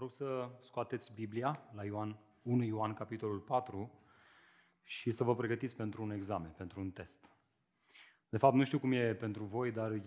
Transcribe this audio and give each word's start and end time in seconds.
rog 0.00 0.10
să 0.10 0.50
scoateți 0.60 1.14
Biblia 1.14 1.62
la 1.72 1.84
Ioan, 1.84 2.18
1 2.42 2.62
Ioan, 2.62 2.94
capitolul 2.94 3.38
4 3.38 3.90
și 4.82 5.10
să 5.12 5.24
vă 5.24 5.34
pregătiți 5.34 5.76
pentru 5.76 6.02
un 6.02 6.10
examen, 6.10 6.50
pentru 6.50 6.80
un 6.80 6.90
test. 6.90 7.30
De 8.28 8.38
fapt, 8.38 8.54
nu 8.54 8.64
știu 8.64 8.78
cum 8.78 8.92
e 8.92 9.14
pentru 9.14 9.44
voi, 9.44 9.70
dar 9.70 10.02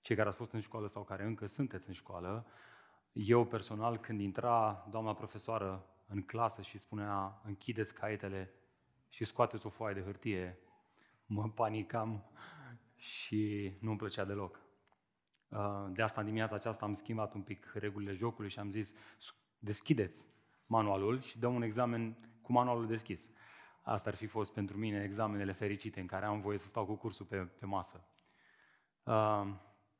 cei 0.00 0.16
care 0.16 0.28
ați 0.28 0.36
fost 0.36 0.52
în 0.52 0.60
școală 0.60 0.86
sau 0.86 1.04
care 1.04 1.24
încă 1.24 1.46
sunteți 1.46 1.88
în 1.88 1.94
școală, 1.94 2.46
eu 3.12 3.44
personal, 3.44 3.98
când 3.98 4.20
intra 4.20 4.86
doamna 4.90 5.14
profesoară 5.14 5.86
în 6.06 6.22
clasă 6.22 6.62
și 6.62 6.78
spunea 6.78 7.40
închideți 7.44 7.94
caietele 7.94 8.52
și 9.08 9.24
scoateți 9.24 9.66
o 9.66 9.70
foaie 9.70 9.94
de 9.94 10.02
hârtie, 10.02 10.58
mă 11.26 11.50
panicam 11.50 12.24
și 12.94 13.72
nu 13.80 13.88
îmi 13.88 13.98
plăcea 13.98 14.24
deloc. 14.24 14.67
Uh, 15.48 15.86
de 15.90 16.02
asta, 16.02 16.20
în 16.20 16.26
dimineața 16.26 16.54
aceasta, 16.54 16.84
am 16.84 16.92
schimbat 16.92 17.34
un 17.34 17.42
pic 17.42 17.70
regulile 17.74 18.12
jocului 18.12 18.50
și 18.50 18.58
am 18.58 18.70
zis, 18.70 18.94
deschideți 19.58 20.26
manualul 20.66 21.20
și 21.20 21.38
dăm 21.38 21.54
un 21.54 21.62
examen 21.62 22.16
cu 22.42 22.52
manualul 22.52 22.86
deschis. 22.86 23.30
Asta 23.82 24.08
ar 24.08 24.14
fi 24.14 24.26
fost 24.26 24.52
pentru 24.52 24.76
mine 24.76 25.02
examenele 25.02 25.52
fericite 25.52 26.00
în 26.00 26.06
care 26.06 26.26
am 26.26 26.40
voie 26.40 26.58
să 26.58 26.66
stau 26.66 26.86
cu 26.86 26.94
cursul 26.94 27.26
pe, 27.26 27.36
pe 27.36 27.66
masă. 27.66 28.04
Uh, 29.02 29.46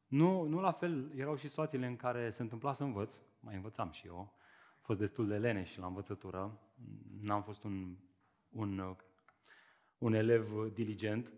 nu, 0.07 0.43
nu 0.43 0.61
la 0.61 0.73
fel, 0.73 1.13
erau 1.17 1.37
și 1.37 1.49
situațiile 1.49 1.87
în 1.87 1.97
care 1.97 2.31
se 2.31 2.43
întâmpla 2.43 2.73
să 2.73 2.85
învăț, 2.85 3.21
mai 3.41 3.55
învățam 3.55 3.91
și 3.91 4.07
eu, 4.07 4.19
am 4.19 4.81
fost 4.81 4.99
destul 4.99 5.27
de 5.27 5.37
lene 5.37 5.65
și 5.65 5.79
la 5.79 5.87
învățătură, 5.87 6.61
n-am 7.21 7.43
fost 7.43 7.65
un, 7.65 7.97
un, 8.49 8.97
un 9.99 10.13
elev 10.13 10.73
diligent, 10.73 11.33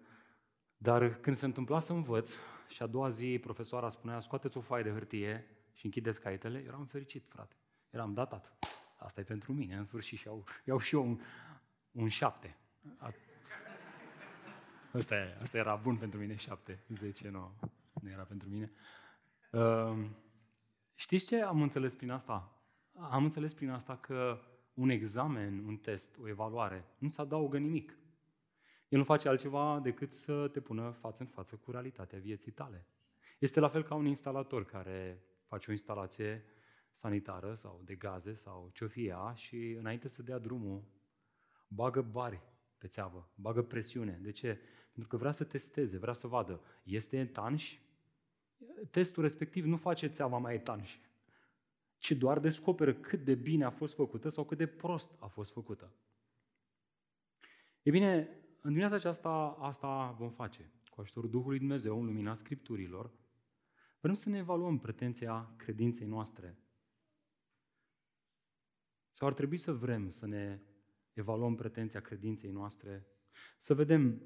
dar 0.77 1.15
când 1.15 1.37
se 1.37 1.45
întâmpla 1.45 1.79
să 1.79 1.93
învăț 1.93 2.37
și 2.71 2.83
a 2.83 2.87
doua 2.87 3.09
zi 3.09 3.39
profesoara 3.39 3.89
spunea 3.89 4.21
scoateți 4.21 4.57
o 4.57 4.61
foaie 4.61 4.83
de 4.83 4.91
hârtie 4.91 5.47
și 5.75 5.85
închideți 5.85 6.21
caietele, 6.21 6.63
eram 6.67 6.85
fericit, 6.85 7.25
frate. 7.29 7.57
Eram 7.91 8.15
datat. 8.15 8.53
Asta 8.99 9.21
e 9.21 9.25
pentru 9.25 9.53
mine, 9.53 9.77
în 9.77 9.85
sfârșit, 9.85 10.19
și 10.19 10.27
iau, 10.27 10.45
iau 10.65 10.79
și 10.79 10.95
eu 10.95 11.07
un, 11.07 11.21
un 11.93 12.09
șapte. 12.09 12.57
Asta, 14.93 15.15
e, 15.15 15.39
asta 15.41 15.57
era 15.57 15.77
bun 15.77 15.97
pentru 15.97 16.19
mine, 16.19 16.35
șapte, 16.35 16.85
zece, 16.89 17.29
nu, 17.29 17.55
nu 18.03 18.11
era 18.11 18.23
pentru 18.23 18.49
mine. 18.49 18.73
Uh, 19.51 20.07
știți 20.95 21.27
ce 21.27 21.43
am 21.43 21.63
înțeles 21.63 21.95
prin 21.95 22.11
asta? 22.11 22.53
Am 22.93 23.23
înțeles 23.23 23.55
prin 23.55 23.71
asta 23.71 23.97
că 23.97 24.41
un 24.75 24.89
examen, 24.89 25.65
un 25.67 25.77
test, 25.77 26.17
o 26.23 26.29
evaluare, 26.29 26.85
nu 26.99 27.09
se 27.09 27.21
adaugă 27.21 27.59
nimic. 27.59 27.97
El 28.91 28.99
nu 28.99 29.05
face 29.05 29.29
altceva 29.29 29.81
decât 29.83 30.13
să 30.13 30.49
te 30.49 30.61
pună 30.61 30.91
față 30.91 31.23
în 31.23 31.29
față 31.29 31.57
cu 31.57 31.71
realitatea 31.71 32.19
vieții 32.19 32.53
tale. 32.53 32.87
Este 33.39 33.61
la 33.61 33.69
fel 33.69 33.83
ca 33.83 33.95
un 33.95 34.07
instalator 34.07 34.65
care 34.65 35.23
face 35.47 35.69
o 35.69 35.73
instalație 35.73 36.45
sanitară 36.91 37.55
sau 37.55 37.83
de 37.85 37.95
gaze 37.95 38.35
sau 38.35 38.71
ce-o 38.73 38.89
fie 38.89 39.07
ea 39.07 39.35
și 39.35 39.77
înainte 39.79 40.09
să 40.09 40.23
dea 40.23 40.39
drumul, 40.39 40.85
bagă 41.69 42.03
bari 42.03 42.41
pe 42.79 42.87
țeavă, 42.87 43.31
bagă 43.35 43.63
presiune. 43.63 44.19
De 44.23 44.31
ce? 44.31 44.59
Pentru 44.93 45.11
că 45.11 45.17
vrea 45.17 45.33
să 45.33 45.45
testeze, 45.45 45.99
vrea 45.99 46.13
să 46.13 46.27
vadă, 46.27 46.61
este 46.83 47.19
etanș? 47.19 47.79
Testul 48.91 49.23
respectiv 49.23 49.65
nu 49.65 49.77
face 49.77 50.07
țeava 50.07 50.39
mai 50.39 50.55
etanș, 50.55 50.99
ci 51.99 52.13
doar 52.13 52.39
descoperă 52.39 52.95
cât 52.95 53.25
de 53.25 53.35
bine 53.35 53.65
a 53.65 53.71
fost 53.71 53.95
făcută 53.95 54.29
sau 54.29 54.45
cât 54.45 54.59
de 54.59 54.67
prost 54.67 55.17
a 55.19 55.27
fost 55.27 55.53
făcută. 55.53 55.93
E 57.83 57.91
bine, 57.91 58.40
în 58.63 58.69
dimineața 58.69 58.95
aceasta 58.95 59.57
asta 59.61 60.11
vom 60.19 60.31
face. 60.31 60.71
Cu 60.91 61.01
ajutorul 61.01 61.31
Duhului 61.31 61.59
Dumnezeu, 61.59 62.01
în 62.01 62.07
lumina 62.07 62.35
Scripturilor, 62.35 63.13
vrem 64.01 64.15
să 64.15 64.29
ne 64.29 64.39
evaluăm 64.39 64.79
pretenția 64.79 65.55
credinței 65.57 66.07
noastre. 66.07 66.59
Sau 69.13 69.29
ar 69.29 69.35
trebui 69.35 69.57
să 69.57 69.73
vrem 69.73 70.11
să 70.11 70.27
ne 70.27 70.61
evaluăm 71.13 71.55
pretenția 71.55 72.01
credinței 72.01 72.51
noastre, 72.51 73.07
să 73.59 73.75
vedem, 73.75 74.23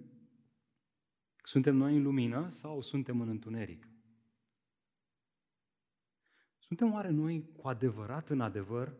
suntem 1.42 1.76
noi 1.76 1.96
în 1.96 2.02
lumină 2.02 2.48
sau 2.48 2.80
suntem 2.80 3.20
în 3.20 3.28
întuneric? 3.28 3.88
Suntem 6.58 6.92
oare 6.92 7.10
noi 7.10 7.52
cu 7.56 7.68
adevărat 7.68 8.30
în 8.30 8.40
adevăr 8.40 8.96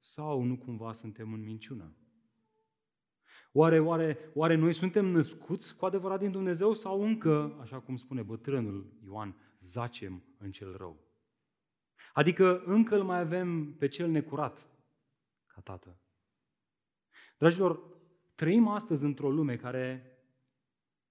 sau 0.00 0.42
nu 0.42 0.56
cumva 0.56 0.92
suntem 0.92 1.32
în 1.32 1.42
minciună? 1.42 1.96
Oare, 3.56 3.80
oare, 3.80 4.18
oare 4.34 4.54
noi 4.54 4.72
suntem 4.72 5.06
născuți 5.06 5.76
cu 5.76 5.84
adevărat 5.84 6.18
din 6.18 6.30
Dumnezeu 6.30 6.72
sau 6.72 7.02
încă, 7.02 7.58
așa 7.60 7.80
cum 7.80 7.96
spune 7.96 8.22
bătrânul 8.22 8.92
Ioan, 9.04 9.36
zacem 9.58 10.22
în 10.38 10.50
cel 10.50 10.76
rău? 10.76 10.98
Adică 12.12 12.62
încă 12.64 12.96
îl 12.96 13.02
mai 13.02 13.18
avem 13.18 13.74
pe 13.74 13.86
cel 13.86 14.10
necurat 14.10 14.66
ca 15.46 15.60
tată. 15.60 16.00
Dragilor, 17.38 17.80
trăim 18.34 18.68
astăzi 18.68 19.04
într-o 19.04 19.30
lume 19.30 19.56
care 19.56 20.18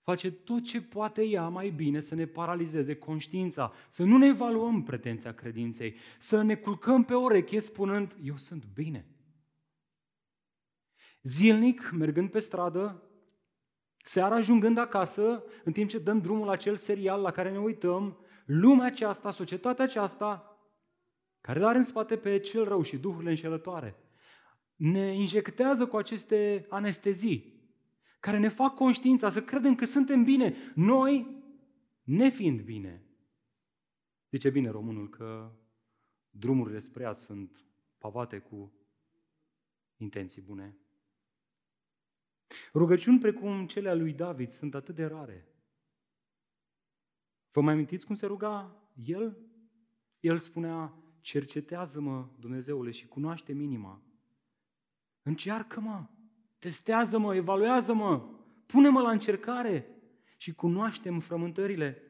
face 0.01 0.31
tot 0.31 0.63
ce 0.63 0.81
poate 0.81 1.23
ea 1.23 1.47
mai 1.47 1.69
bine 1.69 1.99
să 1.99 2.15
ne 2.15 2.25
paralizeze 2.25 2.95
conștiința, 2.95 3.73
să 3.89 4.03
nu 4.03 4.17
ne 4.17 4.27
evaluăm 4.27 4.83
pretenția 4.83 5.33
credinței, 5.33 5.95
să 6.17 6.41
ne 6.41 6.55
culcăm 6.55 7.03
pe 7.03 7.13
oreche 7.13 7.59
spunând, 7.59 8.15
eu 8.23 8.37
sunt 8.37 8.65
bine. 8.73 9.12
Zilnic, 11.23 11.91
mergând 11.91 12.29
pe 12.29 12.39
stradă, 12.39 13.03
seara 14.03 14.35
ajungând 14.35 14.77
acasă, 14.77 15.43
în 15.63 15.71
timp 15.71 15.89
ce 15.89 15.99
dăm 15.99 16.19
drumul 16.19 16.45
la 16.45 16.51
acel 16.51 16.75
serial 16.75 17.21
la 17.21 17.31
care 17.31 17.51
ne 17.51 17.59
uităm, 17.59 18.17
lumea 18.45 18.85
aceasta, 18.85 19.31
societatea 19.31 19.83
aceasta, 19.83 20.57
care 21.41 21.59
l 21.59 21.63
are 21.63 21.77
în 21.77 21.83
spate 21.83 22.17
pe 22.17 22.39
cel 22.39 22.63
rău 22.63 22.81
și 22.81 22.97
duhurile 22.97 23.29
înșelătoare, 23.29 23.95
ne 24.75 25.13
injectează 25.13 25.85
cu 25.85 25.97
aceste 25.97 26.65
anestezii, 26.69 27.61
care 28.19 28.37
ne 28.37 28.49
fac 28.49 28.75
conștiința 28.75 29.29
să 29.29 29.43
credem 29.43 29.75
că 29.75 29.85
suntem 29.85 30.23
bine, 30.23 30.55
noi 30.75 31.43
nefiind 32.03 32.61
bine. 32.61 33.05
Zice 34.29 34.49
bine 34.49 34.69
românul 34.69 35.09
că 35.09 35.51
drumurile 36.29 36.79
spre 36.79 37.03
ea 37.03 37.13
sunt 37.13 37.65
pavate 37.97 38.39
cu 38.39 38.73
intenții 39.97 40.41
bune. 40.41 40.77
Rugăciuni 42.73 43.19
precum 43.19 43.65
cele 43.67 43.89
a 43.89 43.93
lui 43.93 44.13
David 44.13 44.49
sunt 44.49 44.75
atât 44.75 44.95
de 44.95 45.05
rare. 45.05 45.47
Vă 47.51 47.61
mai 47.61 47.73
amintiți 47.73 48.05
cum 48.05 48.15
se 48.15 48.25
ruga 48.25 48.83
el? 49.05 49.37
El 50.19 50.37
spunea, 50.37 50.93
cercetează-mă, 51.21 52.29
Dumnezeule, 52.39 52.91
și 52.91 53.07
cunoaște 53.07 53.53
minima. 53.53 54.01
Încearcă-mă, 55.21 56.05
testează-mă, 56.59 57.35
evaluează-mă, 57.35 58.29
pune-mă 58.65 59.01
la 59.01 59.11
încercare 59.11 59.87
și 60.37 60.53
cunoaște-mi 60.53 61.21
frământările. 61.21 62.01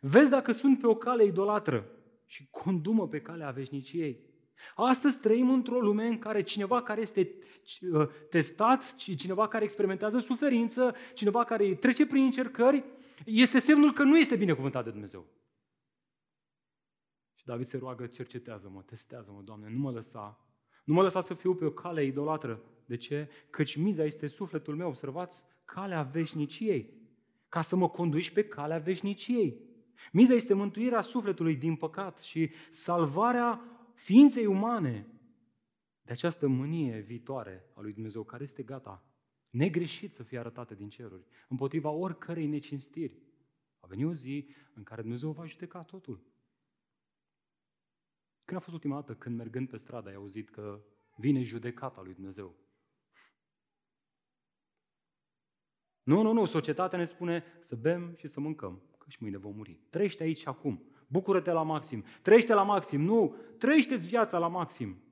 Vezi 0.00 0.30
dacă 0.30 0.52
sunt 0.52 0.80
pe 0.80 0.86
o 0.86 0.94
cale 0.94 1.24
idolatră 1.24 1.90
și 2.24 2.48
condumă 2.50 3.08
pe 3.08 3.20
calea 3.20 3.50
veșniciei. 3.50 4.24
Astăzi 4.74 5.18
trăim 5.18 5.50
într-o 5.50 5.80
lume 5.80 6.06
în 6.06 6.18
care 6.18 6.42
cineva 6.42 6.82
care 6.82 7.00
este 7.00 7.34
uh, 7.92 8.08
testat, 8.30 8.94
cineva 8.94 9.48
care 9.48 9.64
experimentează 9.64 10.18
suferință, 10.18 10.94
cineva 11.14 11.44
care 11.44 11.74
trece 11.74 12.06
prin 12.06 12.24
încercări, 12.24 12.84
este 13.24 13.58
semnul 13.58 13.92
că 13.92 14.02
nu 14.02 14.18
este 14.18 14.36
binecuvântat 14.36 14.84
de 14.84 14.90
Dumnezeu. 14.90 15.26
Și 17.34 17.44
David 17.44 17.66
se 17.66 17.76
roagă, 17.76 18.06
cercetează-mă, 18.06 18.82
testează-mă, 18.82 19.42
Doamne, 19.42 19.68
nu 19.70 19.78
mă 19.78 19.90
lăsa, 19.90 20.46
nu 20.84 20.94
mă 20.94 21.02
lăsa 21.02 21.20
să 21.20 21.34
fiu 21.34 21.54
pe 21.54 21.64
o 21.64 21.70
cale 21.70 22.04
idolatră. 22.04 22.62
De 22.86 22.96
ce? 22.96 23.28
Căci 23.50 23.76
miza 23.76 24.04
este 24.04 24.26
sufletul 24.26 24.76
meu, 24.76 24.88
observați, 24.88 25.44
calea 25.64 26.02
veșniciei, 26.02 26.94
ca 27.48 27.60
să 27.60 27.76
mă 27.76 27.88
conduci 27.88 28.30
pe 28.30 28.44
calea 28.44 28.78
veșniciei. 28.78 29.64
Miza 30.12 30.34
este 30.34 30.54
mântuirea 30.54 31.00
sufletului 31.00 31.56
din 31.56 31.76
păcat 31.76 32.20
și 32.20 32.50
salvarea 32.70 33.60
ființei 33.96 34.46
umane 34.46 35.06
de 36.02 36.12
această 36.12 36.46
mânie 36.46 36.98
viitoare 36.98 37.70
a 37.74 37.80
lui 37.80 37.92
Dumnezeu, 37.92 38.24
care 38.24 38.42
este 38.42 38.62
gata, 38.62 39.04
negreșit 39.50 40.14
să 40.14 40.22
fie 40.22 40.38
arătată 40.38 40.74
din 40.74 40.88
ceruri, 40.88 41.26
împotriva 41.48 41.90
oricărei 41.90 42.46
necinstiri. 42.46 43.22
A 43.80 43.86
venit 43.86 44.06
o 44.06 44.12
zi 44.12 44.48
în 44.74 44.82
care 44.82 45.00
Dumnezeu 45.00 45.30
va 45.30 45.44
judeca 45.44 45.82
totul. 45.82 46.24
Când 48.44 48.58
a 48.58 48.62
fost 48.62 48.74
ultima 48.74 48.94
dată 48.94 49.14
când 49.14 49.36
mergând 49.36 49.68
pe 49.68 49.76
stradă 49.76 50.08
ai 50.08 50.14
auzit 50.14 50.50
că 50.50 50.84
vine 51.16 51.42
judecata 51.42 52.02
lui 52.02 52.14
Dumnezeu? 52.14 52.56
Nu, 56.02 56.22
nu, 56.22 56.32
nu, 56.32 56.44
societatea 56.44 56.98
ne 56.98 57.04
spune 57.04 57.44
să 57.60 57.76
bem 57.76 58.14
și 58.16 58.26
să 58.26 58.40
mâncăm, 58.40 58.82
că 58.98 59.06
și 59.08 59.18
mâine 59.20 59.36
vom 59.36 59.56
muri. 59.56 59.80
Trăiește 59.90 60.22
aici 60.22 60.38
și 60.38 60.48
acum. 60.48 60.95
Bucură-te 61.06 61.52
la 61.52 61.62
maxim. 61.62 62.04
Trăiește 62.22 62.54
la 62.54 62.62
maxim. 62.62 63.00
Nu, 63.00 63.36
trăiește-ți 63.58 64.06
viața 64.06 64.38
la 64.38 64.48
maxim. 64.48 65.02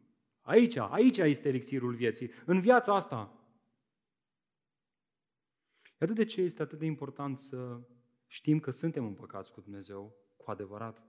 Aici, 0.40 0.76
aici 0.76 1.18
este 1.18 1.48
elixirul 1.48 1.94
vieții. 1.94 2.30
În 2.44 2.60
viața 2.60 2.94
asta. 2.94 3.38
Atât 5.98 6.16
de 6.16 6.24
ce 6.24 6.40
este 6.40 6.62
atât 6.62 6.78
de 6.78 6.84
important 6.84 7.38
să 7.38 7.80
știm 8.26 8.60
că 8.60 8.70
suntem 8.70 9.04
împăcați 9.04 9.52
cu 9.52 9.60
Dumnezeu, 9.60 10.16
cu 10.36 10.50
adevărat. 10.50 11.02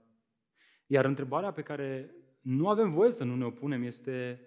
Iar 0.86 1.04
întrebarea 1.04 1.52
pe 1.52 1.62
care 1.62 2.14
nu 2.40 2.68
avem 2.68 2.90
voie 2.90 3.10
să 3.10 3.24
nu 3.24 3.36
ne 3.36 3.44
opunem 3.44 3.82
este 3.82 4.40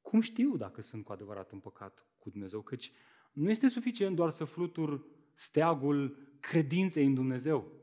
cum 0.00 0.20
știu 0.20 0.56
dacă 0.56 0.80
sunt 0.80 1.04
cu 1.04 1.12
adevărat 1.12 1.50
în 1.50 1.58
păcat 1.58 2.06
cu 2.18 2.30
Dumnezeu, 2.30 2.60
căci 2.60 2.92
nu 3.32 3.50
este 3.50 3.68
suficient 3.68 4.16
doar 4.16 4.30
să 4.30 4.44
flutur 4.44 5.04
steagul 5.34 6.16
credinței 6.40 7.06
în 7.06 7.14
Dumnezeu. 7.14 7.81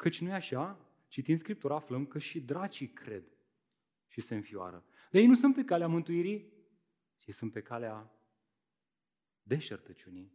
Căci 0.00 0.20
nu 0.20 0.28
e 0.28 0.32
așa, 0.32 0.88
citind 1.08 1.38
Scriptura, 1.38 1.74
aflăm 1.74 2.06
că 2.06 2.18
și 2.18 2.40
dracii 2.40 2.88
cred 2.88 3.24
și 4.06 4.20
se 4.20 4.34
înfioară. 4.34 4.84
Dar 5.10 5.20
ei 5.20 5.26
nu 5.26 5.34
sunt 5.34 5.54
pe 5.54 5.64
calea 5.64 5.88
mântuirii, 5.88 6.52
ci 7.16 7.34
sunt 7.34 7.52
pe 7.52 7.62
calea 7.62 8.12
deșertăciunii, 9.42 10.32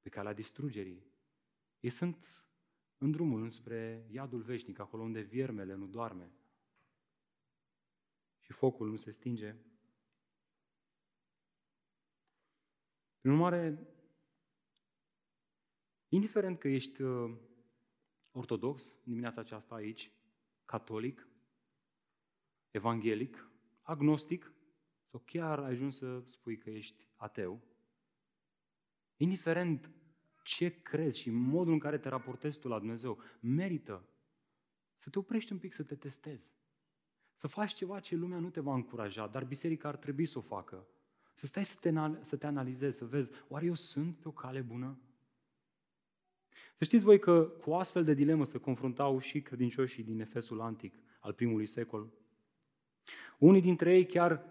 pe 0.00 0.08
calea 0.08 0.32
distrugerii. 0.32 1.06
Ei 1.80 1.90
sunt 1.90 2.44
în 2.98 3.10
drumul 3.10 3.42
înspre 3.42 4.06
iadul 4.10 4.40
veșnic, 4.40 4.78
acolo 4.78 5.02
unde 5.02 5.20
viermele 5.20 5.74
nu 5.74 5.86
doarme 5.86 6.32
și 8.38 8.52
focul 8.52 8.90
nu 8.90 8.96
se 8.96 9.10
stinge. 9.10 9.56
Prin 13.20 13.32
urmare, 13.32 13.88
indiferent 16.08 16.58
că 16.58 16.68
ești 16.68 17.02
uh, 17.02 17.38
ortodox 18.32 18.96
dimineața 19.02 19.40
aceasta 19.40 19.74
aici, 19.74 20.12
catolic, 20.64 21.28
evanghelic, 22.70 23.50
agnostic, 23.82 24.52
sau 25.04 25.22
chiar 25.24 25.58
ai 25.58 25.70
ajuns 25.70 25.96
să 25.96 26.22
spui 26.26 26.58
că 26.58 26.70
ești 26.70 27.08
ateu, 27.16 27.62
indiferent 29.16 29.90
ce 30.42 30.82
crezi 30.82 31.18
și 31.18 31.30
modul 31.30 31.72
în 31.72 31.78
care 31.78 31.98
te 31.98 32.08
raportezi 32.08 32.58
tu 32.58 32.68
la 32.68 32.78
Dumnezeu, 32.78 33.22
merită 33.40 34.08
să 34.96 35.10
te 35.10 35.18
oprești 35.18 35.52
un 35.52 35.58
pic 35.58 35.72
să 35.72 35.82
te 35.82 35.94
testezi. 35.94 36.56
Să 37.34 37.46
faci 37.46 37.74
ceva 37.74 38.00
ce 38.00 38.16
lumea 38.16 38.38
nu 38.38 38.50
te 38.50 38.60
va 38.60 38.74
încuraja, 38.74 39.26
dar 39.26 39.44
biserica 39.44 39.88
ar 39.88 39.96
trebui 39.96 40.26
să 40.26 40.38
o 40.38 40.40
facă. 40.40 40.86
Să 41.34 41.46
stai 41.46 41.64
să 41.64 41.76
te, 41.80 41.92
să 42.20 42.36
te 42.36 42.46
analizezi, 42.46 42.98
să 42.98 43.04
vezi, 43.04 43.32
oare 43.48 43.66
eu 43.66 43.74
sunt 43.74 44.16
pe 44.16 44.28
o 44.28 44.32
cale 44.32 44.60
bună? 44.60 44.98
Să 46.78 46.84
știți 46.84 47.04
voi 47.04 47.18
că 47.18 47.40
cu 47.40 47.72
astfel 47.72 48.04
de 48.04 48.14
dilemă 48.14 48.44
se 48.44 48.58
confruntau 48.58 49.18
și 49.18 49.40
credincioșii 49.40 50.02
din 50.02 50.20
Efesul 50.20 50.60
Antic 50.60 50.94
al 51.20 51.32
primului 51.32 51.66
secol. 51.66 52.08
Unii 53.38 53.60
dintre 53.60 53.94
ei 53.94 54.06
chiar 54.06 54.44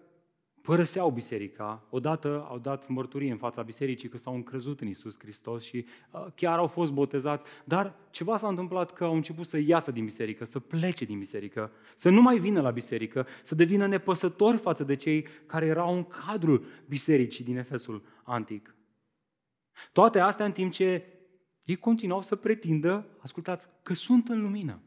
părăseau 0.62 1.12
biserica, 1.12 1.88
odată 1.90 2.46
au 2.50 2.60
dat 2.60 2.88
mărturie 2.88 3.32
în 3.32 3.38
fața 3.38 3.62
bisericii 3.62 4.10
că 4.10 4.18
s-au 4.18 4.36
încrezut 4.36 4.82
în 4.82 4.88
Isus 4.88 5.20
Hristos 5.20 5.64
și 5.64 5.86
uh, 6.12 6.26
chiar 6.36 6.58
au 6.58 6.68
fost 6.68 6.92
botezați, 6.92 7.46
dar 7.66 7.96
ceva 8.10 8.38
s-a 8.38 8.48
întâmplat 8.48 8.94
că 8.94 9.04
au 9.04 9.16
început 9.16 9.46
să 9.46 9.58
iasă 9.58 9.92
din 9.92 10.06
biserică, 10.06 10.46
să 10.46 10.60
plece 10.60 11.06
din 11.06 11.18
biserică, 11.18 11.72
să 11.96 12.10
nu 12.10 12.22
mai 12.22 12.38
vină 12.38 12.62
la 12.62 12.72
biserică, 12.72 13.28
să 13.44 13.56
devină 13.56 13.88
nepăsători 13.88 14.58
față 14.58 14.84
de 14.84 14.96
cei 14.96 15.28
care 15.46 15.66
erau 15.66 15.96
în 15.96 16.04
cadrul 16.04 16.66
bisericii 16.88 17.44
din 17.44 17.58
Efesul 17.58 18.04
antic. 18.24 18.76
Toate 19.92 20.20
astea 20.20 20.46
în 20.46 20.52
timp 20.52 20.72
ce 20.72 21.17
ei 21.68 21.76
continuau 21.76 22.22
să 22.22 22.36
pretindă, 22.36 23.06
ascultați, 23.18 23.68
că 23.84 23.94
sunt 23.94 24.30
în 24.30 24.42
lumină. 24.42 24.80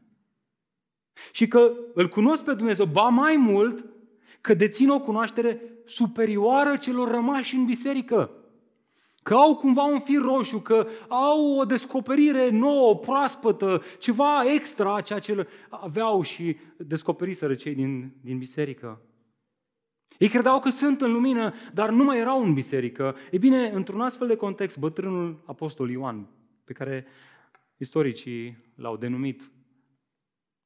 Și 1.32 1.48
că 1.48 1.72
îl 1.94 2.08
cunosc 2.08 2.44
pe 2.44 2.54
Dumnezeu, 2.54 2.86
ba 2.86 3.08
mai 3.08 3.36
mult, 3.36 3.86
că 4.40 4.54
dețin 4.54 4.90
o 4.90 5.00
cunoaștere 5.00 5.60
superioară 5.84 6.76
celor 6.76 7.10
rămași 7.10 7.54
în 7.54 7.64
biserică. 7.64 8.30
Că 9.22 9.34
au 9.34 9.56
cumva 9.56 9.82
un 9.82 10.00
fir 10.00 10.20
roșu, 10.20 10.58
că 10.58 10.86
au 11.08 11.58
o 11.58 11.64
descoperire 11.64 12.50
nouă, 12.50 12.96
proaspătă, 12.96 13.82
ceva 13.98 14.52
extra 14.54 15.00
ceea 15.00 15.18
ce 15.18 15.46
aveau 15.68 16.22
și 16.22 16.56
descoperiseră 16.76 17.54
cei 17.54 17.74
din, 17.74 18.12
din 18.20 18.38
biserică. 18.38 19.00
Ei 20.18 20.28
credeau 20.28 20.60
că 20.60 20.68
sunt 20.68 21.00
în 21.00 21.12
lumină, 21.12 21.54
dar 21.74 21.90
nu 21.90 22.04
mai 22.04 22.18
erau 22.18 22.42
în 22.42 22.54
biserică. 22.54 23.16
E 23.30 23.38
bine, 23.38 23.68
într-un 23.68 24.00
astfel 24.00 24.26
de 24.26 24.36
context, 24.36 24.78
bătrânul 24.78 25.42
apostol 25.46 25.90
Ioan, 25.90 26.28
pe 26.70 26.76
care 26.84 27.06
istoricii 27.76 28.56
l-au 28.74 28.96
denumit 28.96 29.50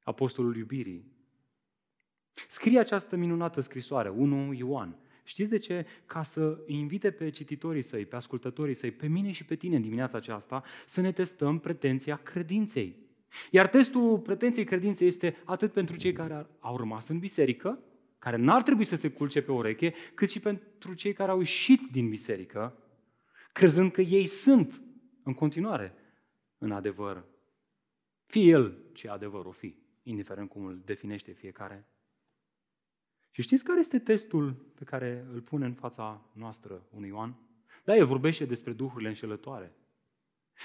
apostolul 0.03 0.57
iubirii, 0.57 1.13
Scrie 2.49 2.79
această 2.79 3.17
minunată 3.17 3.61
scrisoare, 3.61 4.09
1 4.09 4.53
Ioan. 4.53 4.97
Știți 5.25 5.51
de 5.51 5.59
ce? 5.59 5.87
Ca 6.07 6.23
să 6.23 6.59
invite 6.67 7.11
pe 7.11 7.31
cititorii 7.31 7.83
săi, 7.83 8.05
pe 8.05 8.17
ascultătorii 8.17 8.75
săi, 8.75 8.91
pe 8.91 9.07
mine 9.07 9.31
și 9.31 9.45
pe 9.45 9.55
tine 9.55 9.77
în 9.77 9.83
dimineața 9.83 10.17
aceasta, 10.17 10.63
să 10.87 11.01
ne 11.01 11.13
testăm 11.13 11.59
pretenția 11.59 12.17
credinței. 12.17 12.97
Iar 13.51 13.69
testul 13.69 14.19
pretenției 14.19 14.65
credinței 14.65 15.07
este 15.07 15.37
atât 15.45 15.73
pentru 15.73 15.97
cei 15.97 16.13
care 16.13 16.47
au 16.59 16.77
rămas 16.77 17.09
în 17.09 17.19
biserică, 17.19 17.79
care 18.19 18.37
n-ar 18.37 18.63
trebui 18.63 18.85
să 18.85 18.97
se 18.97 19.09
culce 19.09 19.43
pe 19.43 19.53
ureche, 19.53 19.95
cât 20.15 20.31
și 20.31 20.41
pentru 20.41 20.95
cei 20.95 21.13
care 21.13 21.31
au 21.31 21.39
ieșit 21.39 21.81
din 21.93 22.09
biserică, 22.09 22.79
crezând 23.53 23.91
că 23.91 24.01
ei 24.01 24.27
sunt 24.27 24.83
în 25.25 25.35
continuare 25.35 25.95
în 26.59 26.73
adevăr. 26.73 27.25
Fie 28.27 28.45
el 28.45 28.79
ce 28.93 29.09
adevăr 29.09 29.45
o 29.45 29.51
fi, 29.51 29.77
indiferent 30.03 30.49
cum 30.49 30.65
îl 30.65 30.83
definește 30.85 31.33
fiecare. 31.33 31.89
Și 33.31 33.43
știți 33.43 33.65
care 33.65 33.79
este 33.79 33.99
testul 33.99 34.53
pe 34.53 34.85
care 34.85 35.27
îl 35.33 35.41
pune 35.41 35.67
în 35.67 35.75
fața 35.75 36.31
noastră 36.33 36.87
un 36.91 37.05
Ioan? 37.05 37.37
Da, 37.85 37.97
el 37.97 38.07
vorbește 38.07 38.45
despre 38.45 38.73
duhurile 38.73 39.09
înșelătoare. 39.09 39.73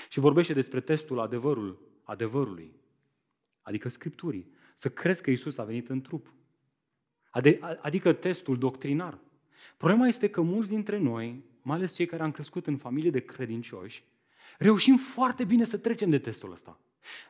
Și 0.10 0.20
vorbește 0.20 0.54
despre 0.54 0.82
testul 0.82 1.20
adevărul, 1.20 2.02
adevărului, 2.04 2.76
adică 3.62 3.90
Scripturii. 3.90 4.52
Să 4.76 4.90
crezi 4.90 5.22
că 5.22 5.32
Isus 5.32 5.58
a 5.58 5.64
venit 5.64 5.90
în 5.90 6.02
trup. 6.02 6.34
Adică 7.82 8.14
testul 8.14 8.58
doctrinar. 8.58 9.20
Problema 9.78 10.08
este 10.08 10.30
că 10.30 10.42
mulți 10.42 10.70
dintre 10.70 10.98
noi, 10.98 11.44
mai 11.62 11.76
ales 11.76 11.94
cei 11.94 12.06
care 12.06 12.24
am 12.24 12.32
crescut 12.32 12.68
în 12.68 12.78
familie 12.78 13.12
de 13.12 13.26
credincioși, 13.26 14.04
reușim 14.60 14.98
foarte 14.98 15.44
bine 15.44 15.64
să 15.64 15.78
trecem 15.78 16.10
de 16.10 16.20
testul 16.20 16.52
ăsta. 16.52 16.80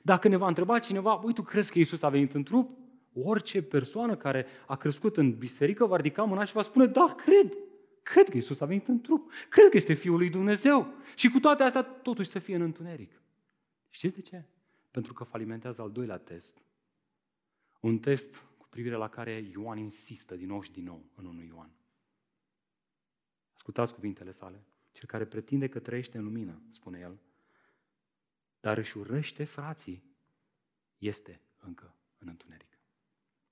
Dacă 0.02 0.28
ne 0.28 0.36
va 0.36 0.48
întreba 0.48 0.80
cineva, 0.80 1.14
uite, 1.14 1.42
tu 1.42 1.48
crezi 1.48 1.72
că 1.72 1.80
Isus 1.80 2.02
a 2.02 2.10
venit 2.10 2.34
în 2.34 2.44
trup? 2.44 2.78
Orice 3.14 3.62
persoană 3.62 4.16
care 4.16 4.46
a 4.68 4.76
crescut 4.76 5.18
în 5.18 5.38
biserică 5.38 5.86
va 5.86 5.96
ridica 5.96 6.24
mânaș 6.24 6.48
și 6.48 6.54
va 6.54 6.62
spune, 6.62 6.86
da, 6.86 7.16
cred, 7.18 7.58
cred 8.04 8.30
că 8.30 8.38
Isus 8.38 8.60
a 8.60 8.66
venit 8.66 8.88
în 8.88 9.02
trup, 9.02 9.32
cred 9.50 9.70
că 9.70 9.78
este 9.78 9.94
Fiul 9.94 10.18
lui 10.18 10.30
Dumnezeu. 10.30 10.94
Și 11.16 11.30
cu 11.30 11.40
toate 11.40 11.64
astea, 11.64 11.82
totuși 11.82 12.30
să 12.30 12.40
fie 12.40 12.56
în 12.56 12.62
întuneric. 12.62 13.22
Știți 13.90 14.16
de 14.16 14.22
ce? 14.22 14.44
Pentru 14.92 15.14
că 15.14 15.24
falimentează 15.24 15.82
al 15.82 15.92
doilea 15.92 16.18
test. 16.18 16.62
Un 17.80 18.00
test 18.00 18.36
cu 18.58 18.68
privire 18.70 18.96
la 18.96 19.10
care 19.10 19.50
Ioan 19.52 19.78
insistă 19.78 20.36
din 20.36 20.48
nou 20.48 20.62
și 20.62 20.72
din 20.72 20.84
nou 20.84 21.04
în 21.16 21.26
1 21.26 21.44
Ioan. 21.44 21.72
Ascultați 23.56 23.94
cuvintele 23.94 24.32
sale. 24.32 24.64
Cel 24.92 25.08
care 25.08 25.26
pretinde 25.26 25.68
că 25.68 25.80
trăiește 25.80 26.18
în 26.18 26.24
lumină, 26.24 26.62
spune 26.70 27.00
el, 27.00 27.20
dar 28.60 28.78
își 28.78 28.98
urăște 28.98 29.44
frații, 29.44 30.04
este 30.98 31.42
încă 31.60 31.96
în 32.18 32.28
întuneric. 32.28 32.80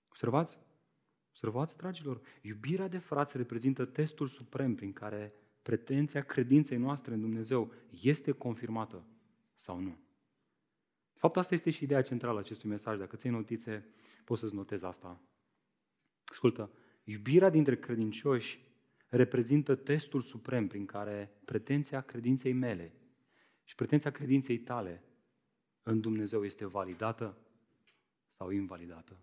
Observați? 0.08 0.60
Observați, 1.30 1.78
dragilor, 1.78 2.22
iubirea 2.42 2.88
de 2.88 2.98
frați 2.98 3.38
reprezintă 3.38 3.86
testul 3.86 4.28
suprem 4.28 4.76
prin 4.76 4.94
care 4.94 5.34
pretenția 5.62 6.24
credinței 6.24 6.78
noastre 6.78 7.14
în 7.14 7.22
Dumnezeu 7.22 7.74
este 8.02 8.32
confirmată 8.32 9.06
sau 9.54 9.80
nu. 9.80 9.98
De 11.14 11.20
fapt, 11.20 11.38
asta 11.38 11.54
este 11.54 11.70
și 11.70 11.84
ideea 11.84 12.02
centrală 12.02 12.38
a 12.38 12.40
acestui 12.40 12.70
mesaj. 12.70 12.98
Dacă 12.98 13.16
ții 13.16 13.30
notițe, 13.30 13.86
poți 14.26 14.42
să-ți 14.42 14.56
notezi 14.56 14.86
asta. 14.86 15.22
Ascultă, 16.24 16.72
iubirea 17.04 17.50
dintre 17.50 17.78
credincioși 17.78 18.60
reprezintă 19.10 19.76
testul 19.76 20.22
suprem 20.22 20.68
prin 20.68 20.86
care 20.86 21.32
pretenția 21.46 22.02
credinței 22.02 22.54
mele 22.54 22.94
și 23.64 23.76
pretenția 23.76 24.12
credinței 24.12 24.58
tale 24.58 25.04
în 25.84 26.00
Dumnezeu 26.00 26.46
este 26.46 26.66
validată 26.66 27.38
sau 28.38 28.50
invalidată. 28.50 29.18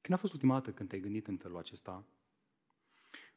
Când 0.00 0.18
a 0.18 0.20
fost 0.20 0.32
ultima 0.32 0.54
dată 0.54 0.70
când 0.70 0.88
te-ai 0.88 1.00
gândit 1.00 1.26
în 1.26 1.36
felul 1.36 1.58
acesta? 1.58 2.04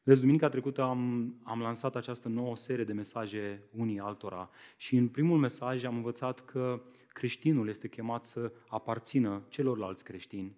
Vezi, 0.02 0.20
duminica 0.20 0.48
trecută 0.48 0.82
am, 0.82 1.34
am 1.42 1.60
lansat 1.60 1.96
această 1.96 2.28
nouă 2.28 2.56
serie 2.56 2.84
de 2.84 2.92
mesaje 2.92 3.62
unii 3.70 3.98
altora 3.98 4.50
și 4.76 4.96
în 4.96 5.08
primul 5.08 5.38
mesaj 5.38 5.84
am 5.84 5.96
învățat 5.96 6.44
că 6.44 6.82
creștinul 7.08 7.68
este 7.68 7.88
chemat 7.88 8.24
să 8.24 8.52
aparțină 8.68 9.42
celorlalți 9.48 10.04
creștini, 10.04 10.56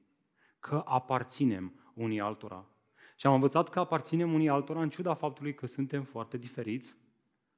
că 0.60 0.82
aparținem 0.84 1.72
unii 1.94 2.20
altora. 2.20 2.66
Și 3.16 3.26
am 3.26 3.34
învățat 3.34 3.68
că 3.68 3.78
aparținem 3.78 4.32
unii 4.32 4.48
altora 4.48 4.82
în 4.82 4.88
ciuda 4.88 5.14
faptului 5.14 5.54
că 5.54 5.66
suntem 5.66 6.02
foarte 6.02 6.36
diferiți, 6.36 6.96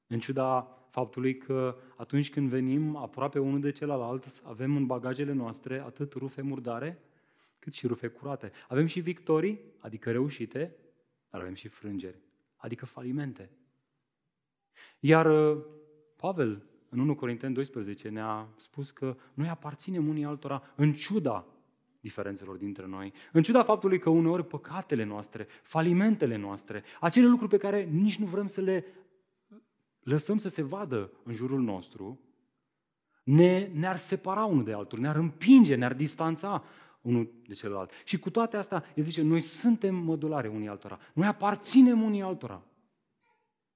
în 0.06 0.18
ciuda 0.18 0.78
faptului 0.90 1.36
că 1.36 1.76
atunci 1.96 2.30
când 2.30 2.48
venim 2.48 2.96
aproape 2.96 3.38
unul 3.38 3.60
de 3.60 3.70
celălalt, 3.70 4.42
avem 4.42 4.76
în 4.76 4.86
bagajele 4.86 5.32
noastre 5.32 5.80
atât 5.80 6.12
rufe 6.12 6.42
murdare, 6.42 7.02
cât 7.58 7.72
și 7.72 7.86
rufe 7.86 8.08
curate. 8.08 8.52
Avem 8.68 8.86
și 8.86 9.00
victorii, 9.00 9.60
adică 9.78 10.10
reușite, 10.10 10.76
dar 11.30 11.40
avem 11.40 11.54
și 11.54 11.68
frângeri, 11.68 12.18
adică 12.56 12.86
falimente. 12.86 13.50
Iar 15.00 15.26
uh, 15.26 15.64
Pavel, 16.16 16.62
în 16.88 16.98
1 16.98 17.14
Corinteni 17.14 17.54
12, 17.54 18.08
ne-a 18.08 18.48
spus 18.56 18.90
că 18.90 19.16
noi 19.34 19.48
aparținem 19.48 20.08
unii 20.08 20.24
altora 20.24 20.62
în 20.76 20.92
ciuda 20.92 21.46
diferențelor 22.00 22.56
dintre 22.56 22.86
noi, 22.86 23.12
în 23.32 23.42
ciuda 23.42 23.62
faptului 23.62 23.98
că 23.98 24.10
uneori 24.10 24.46
păcatele 24.46 25.04
noastre, 25.04 25.46
falimentele 25.62 26.36
noastre, 26.36 26.82
acele 27.00 27.26
lucruri 27.26 27.50
pe 27.50 27.56
care 27.56 27.82
nici 27.82 28.18
nu 28.18 28.26
vrem 28.26 28.46
să 28.46 28.60
le 28.60 28.84
lăsăm 30.00 30.38
să 30.38 30.48
se 30.48 30.62
vadă 30.62 31.12
în 31.24 31.32
jurul 31.32 31.60
nostru, 31.60 32.20
ne, 33.24 33.70
ne-ar 33.74 33.96
separa 33.96 34.44
unul 34.44 34.64
de 34.64 34.72
altul, 34.72 34.98
ne-ar 34.98 35.16
împinge, 35.16 35.74
ne-ar 35.74 35.94
distanța 35.94 36.64
unul 37.00 37.32
de 37.46 37.54
celălalt. 37.54 37.90
Și 38.04 38.18
cu 38.18 38.30
toate 38.30 38.56
astea, 38.56 38.84
el 38.94 39.02
zice, 39.02 39.22
noi 39.22 39.40
suntem 39.40 39.94
modulare 39.94 40.48
unii 40.48 40.68
altora. 40.68 40.98
Noi 41.14 41.26
aparținem 41.26 42.02
unii 42.02 42.22
altora. 42.22 42.62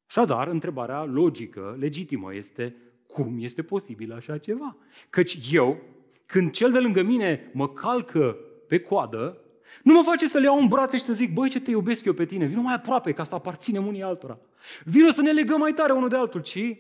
Așadar, 0.07 0.49
întrebarea 0.49 1.05
logică, 1.05 1.77
legitimă, 1.79 2.35
este 2.35 2.77
cum 3.07 3.39
este 3.41 3.63
posibil 3.63 4.13
așa 4.13 4.39
ceva? 4.39 4.77
Căci 5.11 5.39
eu, 5.51 5.81
când 6.27 6.51
cel 6.51 6.71
de 6.71 6.79
lângă 6.79 7.03
mine 7.03 7.51
mă 7.53 7.69
calcă 7.69 8.37
pe 8.69 8.81
coadă, 8.81 9.43
nu 9.83 9.93
mă 9.93 10.03
face 10.03 10.27
să 10.27 10.39
le 10.39 10.45
iau 10.45 10.59
în 10.59 10.69
brațe 10.69 10.97
și 10.97 11.03
să 11.03 11.13
zic, 11.13 11.33
băi, 11.33 11.49
ce 11.49 11.61
te 11.61 11.71
iubesc 11.71 12.05
eu 12.05 12.13
pe 12.13 12.25
tine, 12.25 12.45
vino 12.45 12.61
mai 12.61 12.75
aproape 12.75 13.13
ca 13.13 13.25
să 13.25 13.35
aparținem 13.35 13.87
unii 13.87 14.03
altora. 14.03 14.39
Vino 14.85 15.11
să 15.11 15.23
ne 15.23 15.33
legăm 15.33 15.59
mai 15.59 15.73
tare 15.73 15.93
unul 15.93 16.09
de 16.09 16.17
altul, 16.17 16.41
ci 16.41 16.77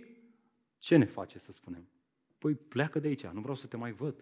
ce 0.79 0.97
ne 0.97 1.05
face 1.05 1.39
să 1.39 1.53
spunem? 1.53 1.89
Păi 2.39 2.55
pleacă 2.55 2.99
de 2.99 3.09
aici, 3.09 3.27
nu 3.27 3.41
vreau 3.41 3.57
să 3.57 3.67
te 3.67 3.77
mai 3.77 3.93
văd. 3.93 4.15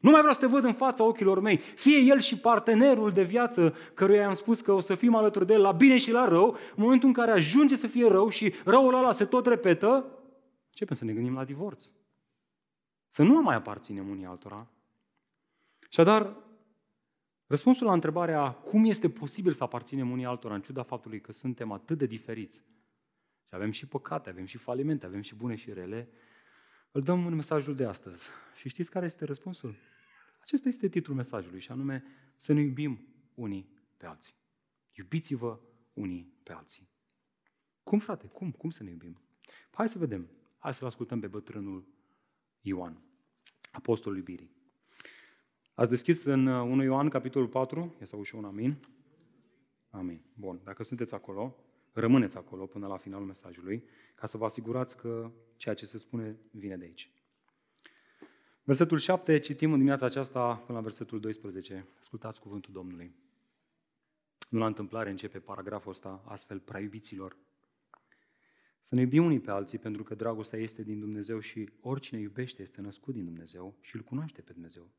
Nu 0.00 0.10
mai 0.10 0.20
vreau 0.20 0.34
să 0.34 0.40
te 0.40 0.46
văd 0.46 0.64
în 0.64 0.72
fața 0.72 1.04
ochilor 1.04 1.40
mei. 1.40 1.56
Fie 1.56 1.98
el 1.98 2.20
și 2.20 2.38
partenerul 2.38 3.10
de 3.10 3.22
viață 3.22 3.74
căruia 3.94 4.26
am 4.26 4.34
spus 4.34 4.60
că 4.60 4.72
o 4.72 4.80
să 4.80 4.94
fim 4.94 5.14
alături 5.14 5.46
de 5.46 5.52
el 5.52 5.60
la 5.60 5.72
bine 5.72 5.96
și 5.96 6.12
la 6.12 6.28
rău, 6.28 6.56
în 6.76 6.82
momentul 6.82 7.08
în 7.08 7.14
care 7.14 7.30
ajunge 7.30 7.76
să 7.76 7.86
fie 7.86 8.08
rău 8.08 8.28
și 8.28 8.54
răul 8.64 8.94
ăla 8.94 9.12
se 9.12 9.24
tot 9.24 9.46
repetă, 9.46 10.18
începem 10.68 10.96
să 10.96 11.04
ne 11.04 11.12
gândim 11.12 11.34
la 11.34 11.44
divorț. 11.44 11.84
Să 13.12 13.22
nu 13.22 13.42
mai 13.42 13.54
aparținem 13.54 14.08
unii 14.08 14.24
altora. 14.24 14.70
Și 15.88 16.02
dar 16.02 16.36
răspunsul 17.46 17.86
la 17.86 17.92
întrebarea 17.92 18.52
cum 18.52 18.84
este 18.84 19.10
posibil 19.10 19.52
să 19.52 19.62
aparținem 19.62 20.10
unii 20.10 20.24
altora, 20.24 20.54
în 20.54 20.62
ciuda 20.62 20.82
faptului 20.82 21.20
că 21.20 21.32
suntem 21.32 21.72
atât 21.72 21.98
de 21.98 22.06
diferiți, 22.06 22.58
și 23.48 23.54
avem 23.54 23.70
și 23.70 23.86
păcate, 23.86 24.28
avem 24.30 24.44
și 24.44 24.58
falimente, 24.58 25.06
avem 25.06 25.20
și 25.20 25.34
bune 25.34 25.54
și 25.54 25.72
rele, 25.72 26.08
îl 26.90 27.02
dăm 27.02 27.26
în 27.26 27.34
mesajul 27.34 27.74
de 27.74 27.84
astăzi. 27.84 28.28
Și 28.56 28.68
știți 28.68 28.90
care 28.90 29.04
este 29.04 29.24
răspunsul? 29.24 29.74
Acesta 30.40 30.68
este 30.68 30.88
titlul 30.88 31.16
mesajului 31.16 31.60
și 31.60 31.70
anume 31.70 32.04
să 32.36 32.52
ne 32.52 32.60
iubim 32.60 33.06
unii 33.34 33.68
pe 33.96 34.06
alții. 34.06 34.34
Iubiți-vă 34.92 35.60
unii 35.92 36.32
pe 36.42 36.52
alții. 36.52 36.88
Cum, 37.82 37.98
frate? 37.98 38.26
Cum? 38.26 38.50
Cum 38.50 38.70
să 38.70 38.82
ne 38.82 38.90
iubim? 38.90 39.20
Hai 39.70 39.88
să 39.88 39.98
vedem. 39.98 40.30
Hai 40.58 40.74
să-l 40.74 40.86
ascultăm 40.86 41.20
pe 41.20 41.26
bătrânul 41.26 42.00
Ioan, 42.62 43.02
apostolul 43.70 44.18
iubirii. 44.18 44.50
Ați 45.74 45.90
deschis 45.90 46.24
în 46.24 46.46
1 46.46 46.76
uh, 46.76 46.84
Ioan, 46.84 47.08
capitolul 47.08 47.48
4? 47.48 47.94
E 48.00 48.04
sau 48.04 48.22
și 48.22 48.34
un 48.34 48.44
amin? 48.44 48.86
Amin. 49.90 50.20
Bun. 50.34 50.60
Dacă 50.64 50.82
sunteți 50.82 51.14
acolo, 51.14 51.56
rămâneți 51.92 52.36
acolo 52.36 52.66
până 52.66 52.86
la 52.86 52.96
finalul 52.96 53.26
mesajului, 53.26 53.84
ca 54.14 54.26
să 54.26 54.36
vă 54.36 54.44
asigurați 54.44 54.96
că 54.96 55.30
ceea 55.56 55.74
ce 55.74 55.84
se 55.84 55.98
spune 55.98 56.36
vine 56.50 56.76
de 56.76 56.84
aici. 56.84 57.10
Versetul 58.64 58.98
7, 58.98 59.38
citim 59.38 59.70
în 59.70 59.76
dimineața 59.76 60.06
aceasta 60.06 60.54
până 60.54 60.78
la 60.78 60.84
versetul 60.84 61.20
12. 61.20 61.86
Ascultați 62.00 62.40
cuvântul 62.40 62.72
Domnului. 62.72 63.14
Nu 64.48 64.58
la 64.58 64.66
întâmplare 64.66 65.10
începe 65.10 65.38
paragraful 65.38 65.90
ăsta, 65.90 66.22
astfel, 66.26 66.60
prea 66.60 66.80
iubiților. 66.80 67.36
Să 68.82 68.94
ne 68.94 69.00
iubim 69.00 69.24
unii 69.24 69.40
pe 69.40 69.50
alții, 69.50 69.78
pentru 69.78 70.02
că 70.02 70.14
dragostea 70.14 70.58
este 70.58 70.82
din 70.82 70.98
Dumnezeu 70.98 71.38
și 71.38 71.70
oricine 71.80 72.20
iubește 72.20 72.62
este 72.62 72.80
născut 72.80 73.14
din 73.14 73.24
Dumnezeu 73.24 73.76
și 73.80 73.96
îl 73.96 74.02
cunoaște 74.02 74.40
pe 74.40 74.52
Dumnezeu. 74.52 74.90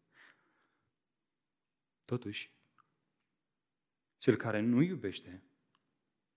Totuși, 2.05 2.51
cel 4.17 4.35
care 4.35 4.61
nu 4.61 4.81
iubește, 4.81 5.43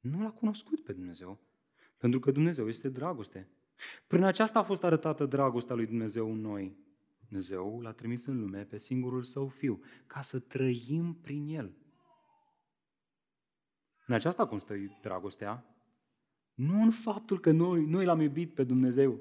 nu 0.00 0.23
l-a 0.23 0.31
cunoscut 0.31 0.85
pe 0.85 0.93
Dumnezeu, 0.93 1.41
pentru 1.97 2.21
că 2.21 2.31
Dumnezeu 2.31 2.69
este 2.69 2.88
dragoste. 2.88 3.49
Prin 4.07 4.23
aceasta 4.23 4.59
a 4.59 4.62
fost 4.62 4.85
arătată 4.85 5.26
dragostea 5.26 5.75
lui 5.75 5.87
Dumnezeu 5.87 6.33
în 6.33 6.41
noi. 6.41 6.76
Dumnezeu 7.29 7.81
l-a 7.81 7.93
trimis 7.93 8.25
în 8.25 8.41
lume 8.41 8.65
pe 8.65 8.79
singurul 8.79 9.23
său 9.23 9.49
fiu, 9.49 9.81
ca 10.07 10.21
să 10.21 10.38
trăim 10.38 11.15
prin 11.15 11.47
el. 11.47 11.76
În 14.07 14.15
aceasta 14.15 14.47
constă 14.47 14.75
dragostea, 15.00 15.75
nu 16.57 16.83
în 16.83 16.91
faptul 16.91 17.41
că 17.41 17.51
noi, 17.51 17.85
noi 17.85 18.05
l-am 18.05 18.21
iubit 18.21 18.55
pe 18.55 18.65
Dumnezeu, 18.65 19.21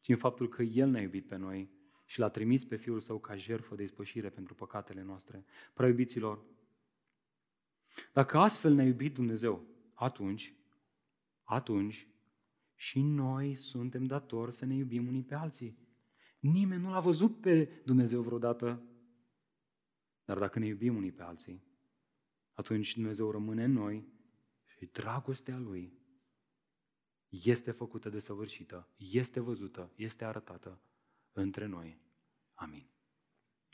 ci 0.00 0.08
în 0.08 0.16
faptul 0.16 0.48
că 0.48 0.62
El 0.62 0.90
ne-a 0.90 1.02
iubit 1.02 1.26
pe 1.26 1.36
noi 1.36 1.70
și 2.04 2.18
l-a 2.18 2.28
trimis 2.28 2.64
pe 2.64 2.76
Fiul 2.76 3.00
Său 3.00 3.18
ca 3.18 3.36
jertfă 3.36 3.74
de 3.74 3.82
ispășire 3.82 4.30
pentru 4.30 4.54
păcatele 4.54 5.02
noastre. 5.02 5.44
Prea 5.74 5.88
iubiților, 5.88 6.42
dacă 8.12 8.38
astfel 8.38 8.74
ne-a 8.74 8.84
iubit 8.84 9.14
Dumnezeu, 9.14 9.66
atunci, 9.94 10.54
atunci 11.42 12.08
și 12.74 13.00
noi 13.00 13.54
suntem 13.54 14.04
datori 14.04 14.52
să 14.52 14.64
ne 14.64 14.74
iubim 14.74 15.06
unii 15.06 15.24
pe 15.24 15.34
alții. 15.34 15.78
Nimeni 16.38 16.82
nu 16.82 16.90
l-a 16.90 17.00
văzut 17.00 17.40
pe 17.40 17.82
Dumnezeu 17.84 18.22
vreodată. 18.22 18.82
Dar 20.24 20.38
dacă 20.38 20.58
ne 20.58 20.66
iubim 20.66 20.96
unii 20.96 21.12
pe 21.12 21.22
alții, 21.22 21.64
atunci 22.52 22.94
Dumnezeu 22.94 23.30
rămâne 23.30 23.64
în 23.64 23.72
noi 23.72 24.08
și 24.64 24.86
dragostea 24.92 25.58
Lui 25.58 25.99
este 27.30 27.70
făcută 27.70 28.08
de 28.08 28.18
săvârșită, 28.18 28.88
este 28.96 29.40
văzută, 29.40 29.90
este 29.94 30.24
arătată 30.24 30.80
între 31.32 31.66
noi. 31.66 31.98
Amin. 32.54 32.86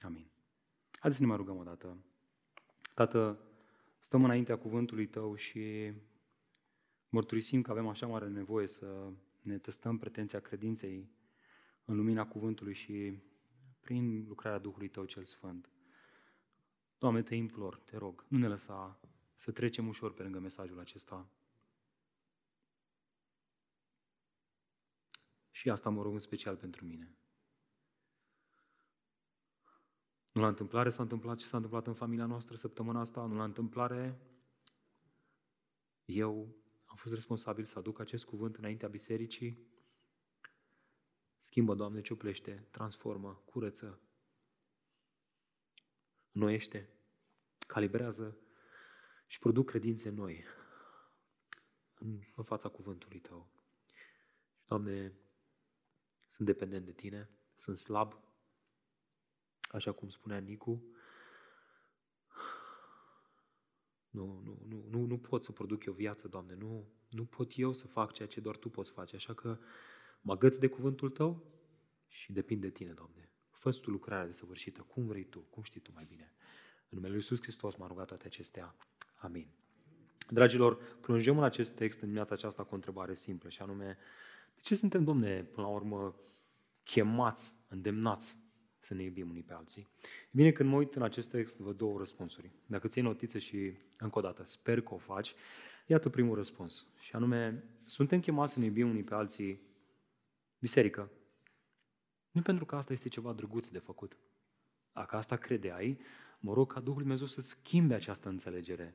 Amin. 0.03 0.31
Haideți 0.99 1.17
să 1.17 1.23
ne 1.23 1.27
mai 1.27 1.37
rugăm 1.37 1.57
o 1.57 1.63
dată. 1.63 1.97
Tată, 2.95 3.41
stăm 3.99 4.25
înaintea 4.25 4.59
cuvântului 4.59 5.07
Tău 5.07 5.35
și 5.35 5.93
mărturisim 7.09 7.63
că 7.63 7.71
avem 7.71 7.87
așa 7.87 8.07
mare 8.07 8.29
nevoie 8.29 8.67
să 8.69 9.13
ne 9.41 9.59
testăm 9.59 9.99
pretenția 9.99 10.41
credinței 10.41 11.11
în 11.85 11.97
lumina 11.97 12.27
cuvântului 12.27 12.75
și 12.75 13.19
prin 13.81 14.25
lucrarea 14.29 14.59
Duhului 14.59 14.89
Tău 14.89 15.05
cel 15.05 15.23
Sfânt. 15.23 15.71
Doamne, 16.99 17.23
te 17.23 17.35
implor, 17.35 17.79
te 17.79 17.97
rog, 17.97 18.25
nu 18.29 18.39
ne 18.39 18.49
lăsa 18.49 19.01
să 19.35 19.53
trecem 19.53 19.89
ușor 19.89 20.13
pe 20.13 20.23
lângă 20.23 20.39
mesajul 20.39 20.79
acesta. 20.79 21.29
Și 25.67 25.73
asta 25.73 25.91
mă 25.91 26.03
rog 26.03 26.13
în 26.13 26.19
special 26.19 26.57
pentru 26.57 26.85
mine. 26.85 27.17
Nu 30.33 30.41
la 30.41 30.49
întâmplare 30.49 30.89
s-a 30.89 31.03
întâmplat 31.03 31.37
ce 31.37 31.45
s-a 31.45 31.57
întâmplat 31.57 31.87
în 31.87 31.95
familia 31.95 32.27
noastră 32.27 32.57
săptămâna 32.57 33.01
asta, 33.01 33.27
nu 33.27 33.37
la 33.37 33.45
întâmplare 33.45 34.21
eu 36.05 36.57
am 36.85 36.97
fost 36.97 37.15
responsabil 37.15 37.65
să 37.65 37.79
aduc 37.79 37.99
acest 37.99 38.25
cuvânt 38.25 38.57
înaintea 38.57 38.89
bisericii. 38.89 39.67
Schimbă, 41.37 41.75
Doamne, 41.75 42.01
cioplește, 42.01 42.69
transformă, 42.71 43.43
curăță, 43.45 44.01
noiește, 46.31 46.91
calibrează 47.67 48.39
și 49.27 49.39
produc 49.39 49.69
credințe 49.69 50.11
noi 50.11 50.45
în, 51.95 52.21
în 52.37 52.45
fața 52.45 52.69
cuvântului 52.69 53.21
Tău. 53.21 53.51
Și, 53.93 54.67
Doamne, 54.67 55.26
sunt 56.37 56.49
dependent 56.49 56.85
de 56.85 56.93
Tine, 56.93 57.31
sunt 57.55 57.77
slab, 57.77 58.21
așa 59.61 59.93
cum 59.93 60.09
spunea 60.09 60.39
Nicu, 60.39 60.85
Nu, 64.11 64.41
nu, 64.45 64.59
nu, 64.69 64.85
nu, 64.91 65.07
nu 65.07 65.19
pot 65.19 65.43
să 65.45 65.53
produc 65.53 65.85
eu 65.85 65.93
viață, 65.93 66.29
Doamne, 66.29 66.55
nu, 66.55 66.89
nu 67.09 67.25
pot 67.25 67.53
eu 67.57 67.73
să 67.73 67.87
fac 67.87 68.13
ceea 68.13 68.29
ce 68.29 68.41
doar 68.41 68.57
Tu 68.57 68.69
poți 68.69 68.91
face, 68.91 69.17
așa 69.17 69.35
că 69.35 69.59
mă 70.21 70.33
agăți 70.33 70.61
de 70.61 70.69
cuvântul 70.69 71.11
Tău 71.11 71.45
și 72.09 72.33
depind 72.33 72.61
de 72.61 72.71
Tine, 72.71 72.93
Doamne. 72.93 73.31
fă 73.51 73.71
Tu 73.71 73.91
lucrarea 73.91 74.27
desăvârșită, 74.27 74.83
cum 74.83 75.07
vrei 75.07 75.25
Tu, 75.25 75.41
cum 75.41 75.63
știi 75.63 75.81
Tu 75.81 75.91
mai 75.95 76.05
bine. 76.05 76.33
În 76.79 76.89
numele 76.89 77.13
Lui 77.13 77.23
Iisus 77.23 77.41
Hristos 77.43 77.75
m-a 77.75 77.87
rugat 77.87 78.07
toate 78.07 78.27
acestea. 78.27 78.75
Amin. 79.17 79.49
Dragilor, 80.31 80.99
plângem 81.01 81.39
în 81.39 81.45
acest 81.45 81.75
text 81.75 81.99
în 81.99 82.05
dimineața 82.05 82.35
aceasta 82.35 82.63
cu 82.63 82.73
o 82.73 82.75
întrebare 82.75 83.15
simplă 83.15 83.49
și 83.49 83.63
anume, 83.63 83.99
de 84.57 84.63
ce 84.63 84.75
suntem, 84.75 85.05
Domne, 85.05 85.43
până 85.43 85.67
la 85.67 85.73
urmă, 85.73 86.15
chemați, 86.83 87.55
îndemnați 87.69 88.37
să 88.81 88.95
ne 88.95 89.03
iubim 89.03 89.29
unii 89.29 89.43
pe 89.43 89.53
alții. 89.53 89.89
E 90.03 90.31
bine, 90.31 90.53
când 90.53 90.69
mă 90.69 90.77
uit 90.77 90.95
în 90.95 91.03
acest 91.03 91.31
text, 91.31 91.59
văd 91.59 91.77
două 91.77 91.99
răspunsuri. 91.99 92.51
Dacă 92.67 92.89
ții 92.89 93.03
notițe 93.03 93.39
și, 93.39 93.73
încă 93.99 94.19
o 94.19 94.21
dată, 94.21 94.45
sper 94.45 94.81
că 94.81 94.95
o 94.95 94.99
faci, 94.99 95.35
iată 95.87 96.09
primul 96.09 96.35
răspuns. 96.35 96.87
Și 96.99 97.15
anume, 97.15 97.65
suntem 97.85 98.21
chemați 98.21 98.53
să 98.53 98.59
ne 98.59 98.65
iubim 98.65 98.89
unii 98.89 99.05
pe 99.05 99.15
alții 99.15 99.61
biserică. 100.59 101.11
Nu 102.31 102.43
pentru 102.43 102.65
că 102.65 102.77
asta 102.77 102.93
este 102.93 103.09
ceva 103.09 103.33
drăguț 103.33 103.67
de 103.69 103.79
făcut. 103.79 104.17
Dacă 104.93 105.17
asta 105.17 105.37
credeai, 105.37 105.99
mă 106.39 106.53
rog 106.53 106.73
ca 106.73 106.81
Duhul 106.81 107.01
Dumnezeu 107.01 107.27
să 107.27 107.41
schimbe 107.41 107.95
această 107.95 108.29
înțelegere. 108.29 108.95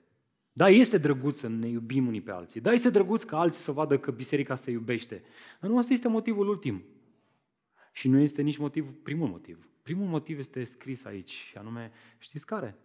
Da, 0.53 0.69
este 0.69 0.97
drăguț 0.97 1.37
să 1.37 1.47
ne 1.47 1.67
iubim 1.67 2.07
unii 2.07 2.21
pe 2.21 2.31
alții. 2.31 2.61
Da, 2.61 2.71
este 2.71 2.89
drăguț 2.89 3.23
ca 3.23 3.39
alții 3.39 3.61
să 3.61 3.71
vadă 3.71 3.99
că 3.99 4.11
biserica 4.11 4.55
se 4.55 4.71
iubește. 4.71 5.23
Dar 5.59 5.69
nu 5.69 5.77
asta 5.77 5.93
este 5.93 6.07
motivul 6.07 6.47
ultim. 6.47 6.83
Și 7.91 8.07
nu 8.07 8.19
este 8.19 8.41
nici 8.41 8.57
motiv, 8.57 8.93
primul 9.03 9.27
motiv. 9.27 9.69
Primul 9.81 10.07
motiv 10.07 10.39
este 10.39 10.63
scris 10.63 11.05
aici 11.05 11.31
și 11.31 11.57
anume, 11.57 11.91
știți 12.17 12.45
care? 12.45 12.77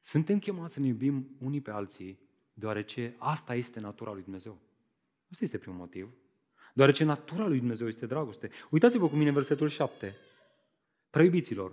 Suntem 0.00 0.38
chemați 0.38 0.74
să 0.74 0.80
ne 0.80 0.86
iubim 0.86 1.36
unii 1.38 1.60
pe 1.60 1.70
alții, 1.70 2.18
deoarece 2.54 3.14
asta 3.18 3.54
este 3.54 3.80
natura 3.80 4.12
lui 4.12 4.22
Dumnezeu. 4.22 4.58
Asta 5.30 5.44
este 5.44 5.58
primul 5.58 5.78
motiv. 5.78 6.08
Deoarece 6.74 7.04
natura 7.04 7.46
lui 7.46 7.58
Dumnezeu 7.58 7.86
este 7.86 8.06
dragoste. 8.06 8.50
Uitați-vă 8.70 9.08
cu 9.08 9.16
mine 9.16 9.30
versetul 9.30 9.68
7. 9.68 10.14
Preiubiților, 11.10 11.72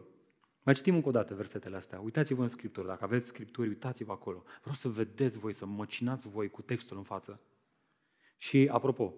mai 0.64 0.74
citim 0.74 0.96
încă 0.96 1.08
o 1.08 1.12
dată 1.12 1.34
versetele 1.34 1.76
astea. 1.76 2.00
Uitați-vă 2.00 2.42
în 2.42 2.48
Scripturi. 2.48 2.88
Dacă 2.88 3.04
aveți 3.04 3.28
Scripturi, 3.28 3.68
uitați-vă 3.68 4.12
acolo. 4.12 4.44
Vreau 4.60 4.76
să 4.76 4.90
vedeți 4.90 5.38
voi, 5.38 5.54
să 5.54 5.66
măcinați 5.66 6.28
voi 6.28 6.50
cu 6.50 6.62
textul 6.62 6.98
în 6.98 7.04
față. 7.04 7.42
Și, 8.38 8.70
apropo, 8.72 9.14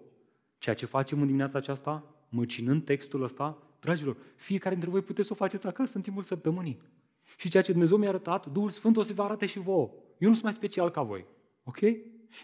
ceea 0.58 0.74
ce 0.74 0.86
facem 0.86 1.20
în 1.20 1.26
dimineața 1.26 1.58
aceasta, 1.58 2.14
măcinând 2.28 2.84
textul 2.84 3.22
ăsta, 3.22 3.62
dragilor, 3.80 4.16
fiecare 4.36 4.74
dintre 4.74 4.90
voi 4.90 5.02
puteți 5.02 5.26
să 5.26 5.32
o 5.32 5.36
faceți 5.36 5.66
acasă 5.66 5.96
în 5.96 6.02
timpul 6.02 6.22
săptămânii. 6.22 6.80
Și 7.36 7.48
ceea 7.48 7.62
ce 7.62 7.72
Dumnezeu 7.72 7.96
mi-a 7.96 8.08
arătat, 8.08 8.46
Duhul 8.46 8.68
Sfânt 8.68 8.96
o 8.96 9.02
să 9.02 9.12
vă 9.12 9.22
arate 9.22 9.46
și 9.46 9.58
vouă. 9.58 9.90
Eu 10.18 10.28
nu 10.28 10.32
sunt 10.34 10.42
mai 10.42 10.52
special 10.52 10.90
ca 10.90 11.02
voi. 11.02 11.26
Ok? 11.64 11.78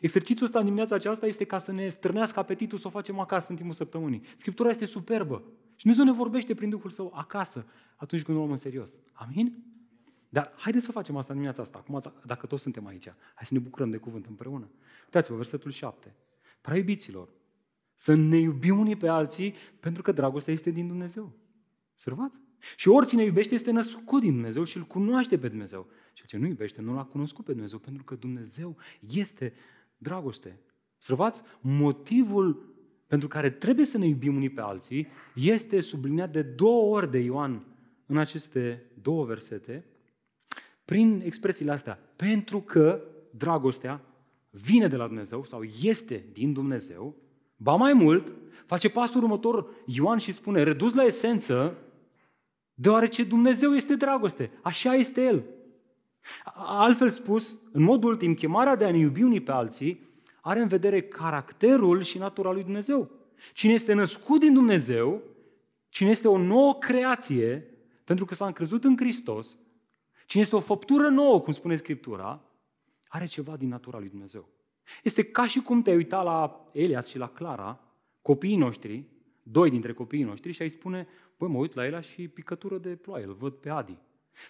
Exercițiul 0.01 0.47
ăsta 0.47 0.59
în 0.59 0.65
dimineața 0.65 0.95
aceasta 0.95 1.27
este 1.27 1.45
ca 1.45 1.59
să 1.59 1.73
ne 1.73 1.89
strânească 1.89 2.39
apetitul 2.39 2.79
să 2.79 2.87
o 2.87 2.91
facem 2.91 3.19
acasă 3.19 3.47
în 3.51 3.57
timpul 3.57 3.75
săptămânii. 3.75 4.23
Scriptura 4.37 4.69
este 4.69 4.85
superbă. 4.85 5.43
Și 5.79 5.85
Dumnezeu 5.85 6.05
ne 6.05 6.19
vorbește 6.19 6.55
prin 6.55 6.71
Duhul 6.71 6.91
Său 6.91 7.13
acasă, 7.15 7.67
atunci 7.97 8.23
când 8.23 8.37
o 8.37 8.41
luăm 8.41 8.53
în 8.53 8.57
serios. 8.57 8.99
Amin? 9.13 9.65
Dar 10.29 10.53
haideți 10.57 10.85
să 10.85 10.93
facem 10.93 11.17
asta 11.17 11.33
în 11.33 11.39
dimineața 11.39 11.63
asta, 11.63 11.79
acum 11.79 12.03
dacă 12.25 12.47
toți 12.47 12.63
suntem 12.63 12.87
aici. 12.87 13.05
Hai 13.35 13.45
să 13.45 13.55
ne 13.55 13.61
bucurăm 13.61 13.91
de 13.91 13.97
cuvânt 13.97 14.27
împreună. 14.27 14.71
Uitați-vă, 15.05 15.37
versetul 15.37 15.71
7. 15.71 16.15
Prea 16.61 16.77
iubiților, 16.77 17.29
să 17.95 18.15
ne 18.15 18.39
iubim 18.39 18.79
unii 18.79 18.97
pe 18.97 19.09
alții 19.09 19.55
pentru 19.81 20.03
că 20.03 20.13
dragostea 20.13 20.53
este 20.53 20.71
din 20.71 20.87
Dumnezeu. 20.87 21.33
Observați? 21.95 22.41
Și 22.77 22.89
oricine 22.89 23.23
iubește 23.23 23.55
este 23.55 23.71
născut 23.71 24.21
din 24.21 24.33
Dumnezeu 24.33 24.65
și 24.65 24.77
îl 24.77 24.85
cunoaște 24.85 25.39
pe 25.39 25.49
Dumnezeu. 25.49 25.87
Ceea 26.13 26.27
ce 26.27 26.37
nu 26.37 26.47
iubește 26.47 26.81
nu 26.81 26.95
l-a 26.95 27.05
cunoscut 27.05 27.45
pe 27.45 27.53
Dumnezeu, 27.53 27.79
pentru 27.79 28.05
că 28.05 28.15
Dumnezeu 28.15 28.77
este 29.01 29.55
dragoste. 29.99 30.61
Observați? 30.97 31.43
Motivul 31.61 32.77
pentru 33.09 33.29
care 33.29 33.51
trebuie 33.51 33.87
să 33.87 33.99
ne 33.99 34.07
iubim 34.07 34.37
unii 34.37 34.51
pe 34.51 34.61
alții 34.61 35.09
este 35.35 35.81
subliniat 35.81 36.33
de 36.33 36.43
două 36.43 36.97
ori 36.97 37.11
de 37.11 37.19
Ioan 37.19 37.65
în 38.07 38.19
aceste 38.19 38.85
două 39.03 39.25
versete, 39.25 39.85
prin 40.85 41.23
expresiile 41.25 41.73
astea. 41.73 41.99
Pentru 42.17 42.61
că 42.61 43.03
dragostea 43.31 44.01
vine 44.51 44.87
de 44.87 44.97
la 44.97 45.07
Dumnezeu 45.07 45.45
sau 45.45 45.63
este 45.83 46.25
din 46.33 46.53
Dumnezeu, 46.53 47.17
ba 47.57 47.75
mai 47.75 47.93
mult, 47.93 48.33
face 48.67 48.89
pasul 48.91 49.23
următor 49.23 49.71
Ioan 49.87 50.19
și 50.19 50.33
spune, 50.33 50.63
redus 50.63 50.95
la 50.95 51.05
esență, 51.05 51.77
deoarece 52.75 53.25
Dumnezeu 53.25 53.75
este 53.75 53.95
dragoste. 53.95 54.51
Așa 54.63 54.95
este 54.95 55.23
El. 55.25 55.45
Altfel 56.55 57.11
spus, 57.11 57.63
în 57.73 57.83
mod 57.83 58.05
ultim, 58.05 58.35
chemarea 58.35 58.77
de 58.77 58.85
a 58.85 58.91
ne 58.91 58.99
iubi 58.99 59.23
unii 59.23 59.41
pe 59.41 59.53
alții 59.53 60.08
are 60.41 60.61
în 60.61 60.69
vedere 60.69 61.03
caracterul 61.03 62.03
și 62.03 62.19
natura 62.19 62.53
lui 62.53 62.63
Dumnezeu. 62.63 63.11
Cine 63.53 63.73
este 63.73 63.93
născut 63.93 64.41
din 64.41 64.53
Dumnezeu, 64.55 65.23
cine 65.89 66.11
este 66.11 66.29
o 66.29 66.39
nouă 66.39 66.75
creație, 66.75 67.75
pentru 68.05 68.25
că 68.25 68.35
s-a 68.35 68.47
încrezut 68.47 68.85
în 68.85 68.97
Hristos, 68.97 69.59
cine 70.27 70.43
este 70.43 70.57
o 70.57 70.61
făptură 70.61 71.09
nouă, 71.09 71.41
cum 71.41 71.53
spune 71.53 71.77
Scriptura, 71.77 72.43
are 73.09 73.27
ceva 73.27 73.57
din 73.57 73.69
natura 73.69 73.99
lui 73.99 74.09
Dumnezeu. 74.09 74.49
Este 75.03 75.25
ca 75.25 75.47
și 75.47 75.61
cum 75.61 75.83
te-ai 75.83 75.97
uita 75.97 76.23
la 76.23 76.69
Elias 76.73 77.09
și 77.09 77.19
la 77.19 77.29
Clara, 77.29 77.81
copiii 78.23 78.57
noștri, 78.57 79.05
doi 79.43 79.71
dintre 79.71 79.93
copiii 79.93 80.23
noștri, 80.23 80.53
și 80.53 80.63
ai 80.63 80.69
spune, 80.69 81.09
băi, 81.39 81.49
mă 81.49 81.59
uit 81.59 81.75
la 81.75 81.85
Elias 81.85 82.07
și 82.07 82.29
picătură 82.29 82.79
de 82.79 82.97
ploaie, 82.97 83.25
îl 83.25 83.35
văd 83.35 83.53
pe 83.53 83.71
Adi. 83.71 83.99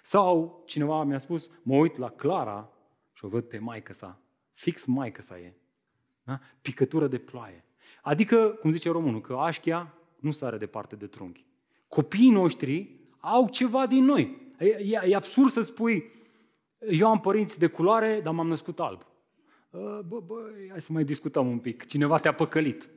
Sau 0.02 0.62
cineva 0.66 1.04
mi-a 1.04 1.18
spus, 1.18 1.50
mă 1.62 1.76
uit 1.76 1.96
la 1.96 2.10
Clara 2.10 2.72
și 3.12 3.24
o 3.24 3.28
văd 3.28 3.44
pe 3.44 3.58
maică 3.58 3.92
sa. 3.92 4.20
Fix 4.52 4.84
maică 4.84 5.22
sa 5.22 5.38
e. 5.38 5.54
Da? 6.28 6.40
Picătură 6.62 7.06
de 7.06 7.18
ploaie. 7.18 7.64
Adică, 8.02 8.36
cum 8.60 8.70
zice 8.70 8.90
românul, 8.90 9.20
că 9.20 9.34
așchia 9.34 9.94
nu 10.16 10.30
sare 10.30 10.56
departe 10.58 10.96
de 10.96 11.06
trunchi. 11.06 11.46
Copiii 11.88 12.30
noștri 12.30 13.00
au 13.18 13.48
ceva 13.48 13.86
din 13.86 14.04
noi. 14.04 14.52
E, 14.58 14.66
e, 14.66 15.00
e 15.06 15.14
absurd 15.14 15.50
să 15.50 15.60
spui, 15.60 16.10
eu 16.90 17.08
am 17.08 17.20
părinți 17.20 17.58
de 17.58 17.66
culoare, 17.66 18.20
dar 18.20 18.34
m-am 18.34 18.48
născut 18.48 18.80
alb. 18.80 19.06
Ă, 19.74 20.02
bă, 20.08 20.20
bă, 20.20 20.50
hai 20.70 20.80
să 20.80 20.92
mai 20.92 21.04
discutăm 21.04 21.50
un 21.50 21.58
pic. 21.58 21.84
Cineva 21.84 22.18
te-a 22.18 22.34
păcălit 22.34 22.90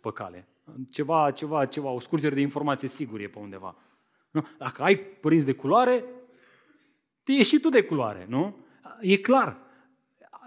pe 0.00 0.12
cale. 0.12 0.48
Ceva, 0.90 1.30
ceva, 1.30 1.66
ceva, 1.66 1.90
o 1.90 2.00
scurgere 2.00 2.34
de 2.34 2.40
informație 2.40 2.88
sigur 2.88 3.20
e 3.20 3.28
pe 3.28 3.38
undeva. 3.38 3.76
Nu? 4.30 4.46
Dacă 4.58 4.82
ai 4.82 4.96
părinți 4.96 5.44
de 5.44 5.52
culoare, 5.52 6.04
ești 7.24 7.54
și 7.54 7.60
tu 7.60 7.68
de 7.68 7.82
culoare, 7.82 8.26
nu? 8.28 8.56
E 9.00 9.16
clar. 9.16 9.64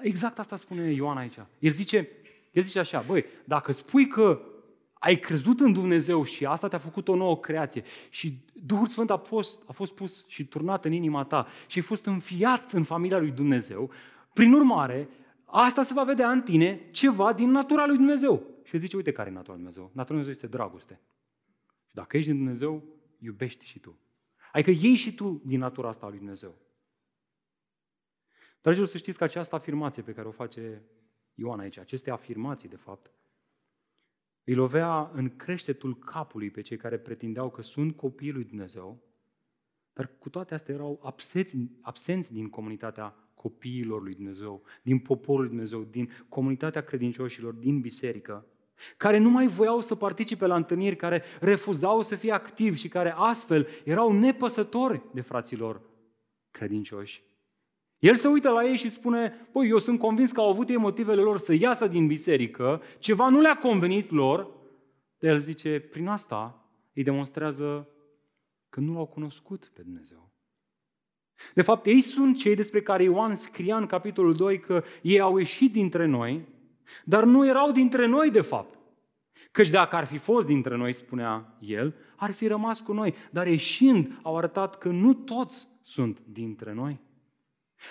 Exact 0.02 0.40
asta 0.40 0.58
spune 0.58 0.92
Ioan 0.92 1.18
aici. 1.18 1.40
El 1.60 1.72
zice, 1.72 2.10
el 2.52 2.64
zice 2.64 2.80
așa, 2.80 3.02
băi, 3.08 3.26
dacă 3.46 3.72
spui 3.72 4.08
că 4.08 4.42
ai 4.94 5.16
crezut 5.16 5.60
în 5.60 5.74
Dumnezeu 5.74 6.24
și 6.24 6.46
asta 6.46 6.68
te-a 6.68 6.80
făcut 6.80 7.08
o 7.08 7.16
nouă 7.16 7.38
creație 7.38 7.84
și 8.10 8.46
Duhul 8.54 8.86
Sfânt 8.86 9.10
a 9.10 9.18
fost, 9.18 9.64
a 9.68 9.72
fost 9.72 9.94
pus 9.94 10.26
și 10.28 10.48
turnat 10.48 10.86
în 10.86 10.92
inima 10.92 11.24
ta 11.24 11.48
și 11.68 11.78
ai 11.78 11.84
fost 11.84 12.06
înfiat 12.06 12.72
în 12.72 12.84
familia 12.84 13.20
lui 13.20 13.32
Dumnezeu, 13.32 13.92
prin 14.34 14.54
urmare, 14.54 15.10
asta 15.46 15.84
se 15.84 15.94
va 15.94 16.04
vedea 16.04 16.32
în 16.32 16.42
tine 16.42 16.90
ceva 16.92 17.34
din 17.34 17.50
natura 17.50 17.86
lui 17.86 17.96
Dumnezeu. 17.96 18.44
Și 18.64 18.78
zice, 18.78 18.96
uite 18.96 19.12
care 19.12 19.30
e 19.30 19.34
natura 19.34 19.54
lui 19.54 19.64
Dumnezeu. 19.64 19.92
Natura 19.94 20.18
lui 20.18 20.24
Dumnezeu 20.24 20.32
este 20.32 20.58
dragoste. 20.58 21.00
Și 21.88 21.96
dacă 21.96 22.18
ești 22.18 22.30
din 22.30 22.40
Dumnezeu, 22.40 22.84
iubești 23.20 23.66
și 23.66 23.80
tu. 23.80 23.98
Adică 24.52 24.72
iei 24.72 24.96
și 24.96 25.16
tu 25.16 25.42
din 25.46 25.60
natura 25.60 25.88
asta 25.88 26.06
a 26.06 26.10
lui 26.10 26.18
Dumnezeu. 26.18 26.56
Dragilor, 28.62 28.88
să 28.88 28.98
știți 28.98 29.18
că 29.18 29.24
această 29.24 29.56
afirmație 29.56 30.02
pe 30.02 30.12
care 30.12 30.28
o 30.28 30.32
face 30.32 30.82
Ioan 31.40 31.60
aici, 31.60 31.78
aceste 31.78 32.12
afirmații, 32.12 32.70
de 32.70 32.76
fapt, 32.76 33.12
îi 34.44 34.54
lovea 34.54 35.12
în 35.14 35.36
creștetul 35.36 35.98
capului 35.98 36.50
pe 36.50 36.62
cei 36.62 36.78
care 36.78 36.98
pretindeau 36.98 37.50
că 37.50 37.62
sunt 37.62 37.96
copiii 37.96 38.32
lui 38.32 38.44
Dumnezeu, 38.44 39.04
dar 39.94 40.12
cu 40.20 40.30
toate 40.30 40.54
astea 40.54 40.74
erau 40.74 41.00
absenți, 41.04 41.58
absenți 41.82 42.34
din 42.34 42.50
comunitatea 42.50 43.16
copiilor 43.34 44.02
lui 44.02 44.14
Dumnezeu, 44.14 44.64
din 44.82 45.00
poporul 45.00 45.42
lui 45.42 45.50
Dumnezeu, 45.50 45.84
din 45.84 46.10
comunitatea 46.30 46.84
credincioșilor, 46.84 47.54
din 47.54 47.80
biserică, 47.80 48.46
care 48.98 49.18
nu 49.18 49.30
mai 49.30 49.48
voiau 49.48 49.82
să 49.82 49.96
participe 49.96 50.46
la 50.46 50.56
întâlniri, 50.56 50.96
care 50.96 51.24
refuzau 51.40 52.02
să 52.02 52.16
fie 52.16 52.32
activi 52.32 52.80
și 52.80 52.88
care 52.88 53.14
astfel 53.16 53.68
erau 53.84 54.12
nepăsători 54.12 55.02
de 55.14 55.22
fraților 55.22 55.82
credincioși. 56.52 57.24
El 58.00 58.16
se 58.16 58.28
uită 58.28 58.50
la 58.50 58.66
ei 58.66 58.78
și 58.78 58.90
spune, 58.90 59.48
păi, 59.52 59.70
eu 59.70 59.78
sunt 59.78 60.00
convins 60.00 60.32
că 60.32 60.40
au 60.40 60.50
avut 60.50 60.70
ei 60.70 60.78
motivele 60.78 61.22
lor 61.22 61.38
să 61.38 61.54
iasă 61.54 61.88
din 61.88 62.08
biserică, 62.08 62.82
ceva 63.00 63.30
nu 63.30 63.42
le-a 63.42 63.58
convenit 63.58 64.12
lor, 64.12 64.52
dar 65.18 65.32
el 65.32 65.40
zice, 65.40 65.80
prin 65.80 66.08
asta 66.08 66.70
îi 66.94 67.04
demonstrează 67.04 67.88
că 68.70 68.80
nu 68.80 68.94
l-au 68.94 69.06
cunoscut 69.06 69.72
pe 69.74 69.82
Dumnezeu. 69.82 70.32
De 71.54 71.62
fapt, 71.62 71.86
ei 71.86 72.02
sunt 72.02 72.38
cei 72.38 72.56
despre 72.56 72.82
care 72.82 73.04
Ioan 73.04 73.36
scria 73.36 73.78
în 73.78 73.86
capitolul 73.86 74.34
2 74.34 74.60
că 74.60 74.84
ei 75.02 75.20
au 75.20 75.38
ieșit 75.38 75.72
dintre 75.72 76.06
noi, 76.06 76.48
dar 77.04 77.24
nu 77.24 77.48
erau 77.48 77.72
dintre 77.72 78.06
noi 78.06 78.32
de 78.32 78.42
fapt. 78.42 78.78
Căci 79.52 79.70
dacă 79.70 79.96
ar 79.96 80.06
fi 80.06 80.18
fost 80.18 80.48
dintre 80.48 80.78
noi, 80.78 80.94
spunea 80.94 81.58
el, 81.60 81.96
ar 82.16 82.32
fi 82.32 82.48
rămas 82.48 82.82
cu 82.82 82.94
noi. 82.94 83.14
Dar 83.32 83.48
ieșind, 83.48 84.20
au 84.22 84.38
arătat 84.38 84.78
că 84.78 84.90
nu 84.90 85.14
toți 85.14 85.68
sunt 85.82 86.20
dintre 86.26 86.74
noi. 86.74 87.00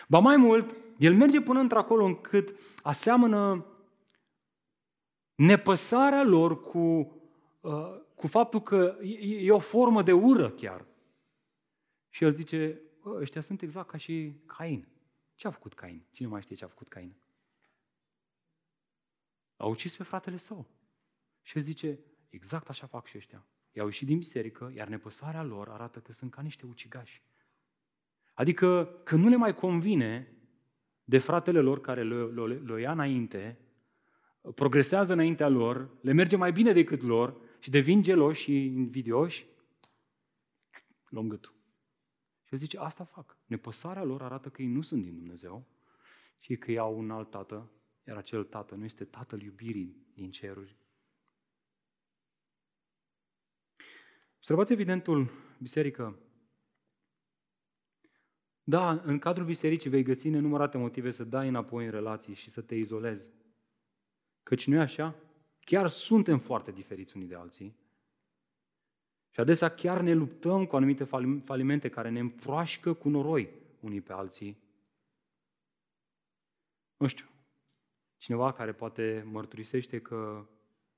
Ba 0.09 0.19
mai 0.19 0.37
mult, 0.37 0.77
el 0.99 1.15
merge 1.15 1.41
până 1.41 1.61
într-acolo 1.61 2.05
încât 2.05 2.61
aseamănă 2.83 3.67
nepăsarea 5.35 6.23
lor 6.23 6.61
cu, 6.61 6.79
uh, 7.61 8.01
cu 8.15 8.27
faptul 8.27 8.61
că 8.61 8.99
e, 9.03 9.45
e 9.45 9.53
o 9.53 9.59
formă 9.59 10.03
de 10.03 10.13
ură 10.13 10.51
chiar. 10.51 10.87
Și 12.09 12.25
el 12.25 12.33
zice, 12.33 12.81
ăștia 13.05 13.41
sunt 13.41 13.63
exact 13.63 13.89
ca 13.89 13.97
și 13.97 14.41
Cain. 14.47 14.89
Ce 15.35 15.47
a 15.47 15.51
făcut 15.51 15.75
Cain? 15.75 16.05
Cine 16.11 16.29
mai 16.29 16.43
știe 16.43 16.57
ce 16.57 16.65
a 16.65 16.69
făcut 16.69 16.89
Cain? 16.89 17.15
A 19.57 19.67
ucis 19.67 19.97
pe 19.97 20.03
fratele 20.03 20.37
său. 20.37 20.67
Și 21.43 21.57
el 21.57 21.63
zice, 21.63 21.99
exact 22.29 22.69
așa 22.69 22.87
fac 22.87 23.07
și 23.07 23.17
ăștia. 23.17 23.47
I-au 23.73 23.87
ieșit 23.87 24.07
din 24.07 24.19
biserică, 24.19 24.73
iar 24.75 24.89
nepăsarea 24.89 25.43
lor 25.43 25.69
arată 25.69 26.01
că 26.01 26.13
sunt 26.13 26.31
ca 26.31 26.43
niște 26.43 26.67
ucigași. 26.67 27.23
Adică 28.39 28.85
că 29.05 29.17
nu 29.17 29.29
le 29.29 29.37
mai 29.37 29.55
convine 29.55 30.37
de 31.05 31.19
fratele 31.19 31.61
lor 31.61 31.81
care 31.81 32.03
le, 32.03 32.25
le, 32.25 32.55
le 32.55 32.81
ia 32.81 32.93
înainte, 32.93 33.59
progresează 34.55 35.13
înaintea 35.13 35.49
lor, 35.49 35.91
le 36.01 36.13
merge 36.13 36.37
mai 36.37 36.53
bine 36.53 36.73
decât 36.73 37.03
lor 37.03 37.41
și 37.59 37.71
devin 37.71 38.03
geloși 38.03 38.43
și 38.43 38.65
invidioși, 38.65 39.47
luăm 41.09 41.29
gâtul. 41.29 41.55
Și 42.45 42.53
el 42.53 42.59
zice, 42.59 42.79
asta 42.79 43.05
fac. 43.05 43.39
Nepăsarea 43.47 44.05
lor 44.05 44.23
arată 44.23 44.49
că 44.49 44.63
ei 44.63 44.69
nu 44.69 44.81
sunt 44.81 45.03
din 45.03 45.15
Dumnezeu 45.15 45.67
și 46.39 46.57
că 46.57 46.71
ei 46.71 46.79
au 46.79 46.99
un 46.99 47.11
alt 47.11 47.31
tată, 47.31 47.71
iar 48.07 48.17
acel 48.17 48.45
tată 48.45 48.75
nu 48.75 48.85
este 48.85 49.05
tatăl 49.05 49.43
iubirii 49.43 50.07
din 50.15 50.31
ceruri. 50.31 50.77
Observați 54.37 54.73
evidentul, 54.73 55.31
biserică, 55.61 56.19
Da, 58.69 58.91
în 58.91 59.19
cadrul 59.19 59.47
bisericii 59.47 59.91
vei 59.91 60.03
găsi 60.03 60.29
nenumărate 60.29 60.79
motive 60.79 61.11
să 61.11 61.25
dai 61.25 61.49
înapoi 61.49 61.85
în 61.85 61.91
relații 61.91 62.35
și 62.35 62.51
să 62.51 62.61
te 62.61 62.75
izolezi. 62.75 63.31
Căci 64.43 64.67
nu 64.67 64.75
e 64.75 64.79
așa? 64.79 65.15
Chiar 65.61 65.89
suntem 65.89 66.39
foarte 66.39 66.71
diferiți 66.71 67.17
unii 67.17 67.29
de 67.29 67.35
alții. 67.35 67.77
Și 69.31 69.41
adesea 69.41 69.69
chiar 69.69 70.01
ne 70.01 70.13
luptăm 70.13 70.67
cu 70.67 70.77
anumite 70.77 71.05
falimente 71.45 71.89
care 71.89 72.11
ne 72.11 72.21
împroașcă 72.21 72.93
cu 72.93 73.09
noroi 73.09 73.49
unii 73.81 74.01
pe 74.01 74.13
alții. 74.13 74.59
Nu 76.97 77.07
știu, 77.07 77.27
cineva 78.17 78.53
care 78.53 78.73
poate 78.73 79.27
mărturisește 79.31 80.01
că 80.01 80.47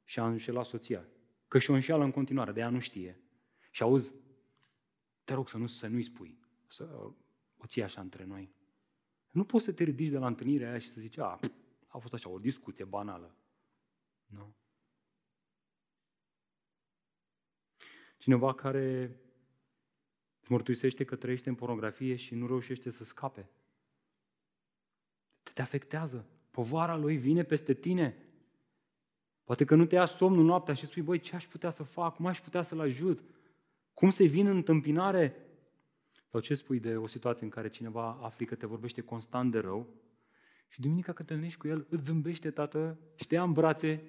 și-a 0.05 0.27
înșelat 0.27 0.67
soția, 0.67 1.05
că 1.49 1.59
și-o 1.59 1.75
înșeală 1.75 2.05
în 2.05 2.11
continuare, 2.11 2.53
de 2.53 2.61
ea 2.61 2.69
nu 2.69 2.79
știe. 2.79 3.21
Și 3.71 3.83
auzi, 3.83 4.15
te 5.25 5.35
rog 5.35 5.49
să, 5.49 5.59
nu, 5.59 5.67
să 5.67 5.87
nu-i 5.87 6.03
spui, 6.03 6.39
să 6.69 7.11
o 7.63 7.67
ții 7.67 7.83
așa 7.83 8.01
între 8.01 8.25
noi. 8.25 8.55
Nu 9.31 9.45
poți 9.45 9.65
să 9.65 9.73
te 9.73 9.85
ridici 9.85 10.11
de 10.11 10.19
la 10.19 10.27
întâlnirea 10.27 10.69
aia 10.69 10.79
și 10.79 10.89
să 10.89 11.01
zici, 11.01 11.19
a, 11.19 11.39
a 11.87 11.99
fost 11.99 12.15
așa 12.15 12.29
o 12.29 12.39
discuție 12.39 12.85
banală. 12.85 13.35
Nu? 14.27 14.55
Cineva 18.19 18.55
care 18.55 19.17
îți 20.41 20.53
mărturisește 20.53 21.05
că 21.05 21.17
trăiește 21.17 21.49
în 21.49 21.55
pornografie 21.55 22.17
și 22.17 22.35
nu 22.35 22.47
reușește 22.47 22.91
să 22.91 23.05
scape. 23.05 23.49
Te 25.55 25.63
afectează. 25.63 26.27
Povara 26.51 26.97
lui 26.97 27.17
vine 27.17 27.45
peste 27.45 27.75
tine. 27.75 28.17
Poate 29.45 29.65
că 29.65 29.75
nu 29.75 29.87
te 29.87 29.95
ia 29.95 30.05
somnul 30.05 30.45
noaptea 30.45 30.75
și 30.75 30.87
spui, 30.87 31.03
băi, 31.03 31.19
ce 31.19 31.35
aș 31.35 31.47
putea 31.47 31.71
să 31.71 31.83
fac? 31.83 32.15
Cum 32.15 32.27
aș 32.27 32.41
putea 32.41 32.63
să-l 32.63 32.81
ajut? 32.81 33.23
Cum 33.95 34.11
să-i 34.11 34.29
vin 34.29 34.47
în 34.47 34.57
întâmpinare? 34.57 35.50
Sau 36.31 36.41
ce 36.41 36.55
spui 36.55 36.81
de 36.81 36.97
o 36.97 37.07
situație 37.07 37.45
în 37.45 37.51
care 37.51 37.69
cineva 37.69 38.19
afli 38.23 38.47
că 38.47 38.55
te 38.55 38.67
vorbește 38.67 39.01
constant 39.01 39.51
de 39.51 39.59
rău 39.59 39.87
și 40.69 40.81
duminica 40.81 41.13
când 41.13 41.29
te 41.29 41.35
întâlnești 41.35 41.61
cu 41.61 41.69
el, 41.69 41.87
îți 41.89 42.05
zâmbește, 42.05 42.51
tată, 42.51 42.99
și 43.15 43.27
te 43.27 43.35
ia 43.35 43.43
în 43.43 43.53
brațe. 43.53 44.03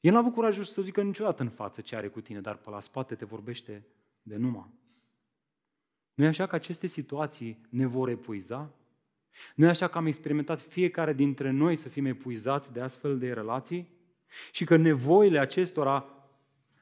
El 0.00 0.12
n-a 0.12 0.18
avut 0.18 0.32
curajul 0.32 0.64
să 0.64 0.82
zică 0.82 1.02
niciodată 1.02 1.42
în 1.42 1.48
față 1.48 1.80
ce 1.80 1.96
are 1.96 2.08
cu 2.08 2.20
tine, 2.20 2.40
dar 2.40 2.56
pe 2.56 2.70
la 2.70 2.80
spate 2.80 3.14
te 3.14 3.24
vorbește 3.24 3.86
de 4.22 4.36
numai. 4.36 4.70
Nu 6.14 6.24
e 6.24 6.28
așa 6.28 6.46
că 6.46 6.54
aceste 6.54 6.86
situații 6.86 7.66
ne 7.68 7.86
vor 7.86 8.08
epuiza? 8.08 8.74
Nu 9.54 9.66
e 9.66 9.68
așa 9.68 9.88
că 9.88 9.98
am 9.98 10.06
experimentat 10.06 10.60
fiecare 10.60 11.12
dintre 11.12 11.50
noi 11.50 11.76
să 11.76 11.88
fim 11.88 12.06
epuizați 12.06 12.72
de 12.72 12.80
astfel 12.80 13.18
de 13.18 13.32
relații? 13.32 13.88
Și 14.52 14.64
că 14.64 14.76
nevoile 14.76 15.38
acestora 15.38 16.06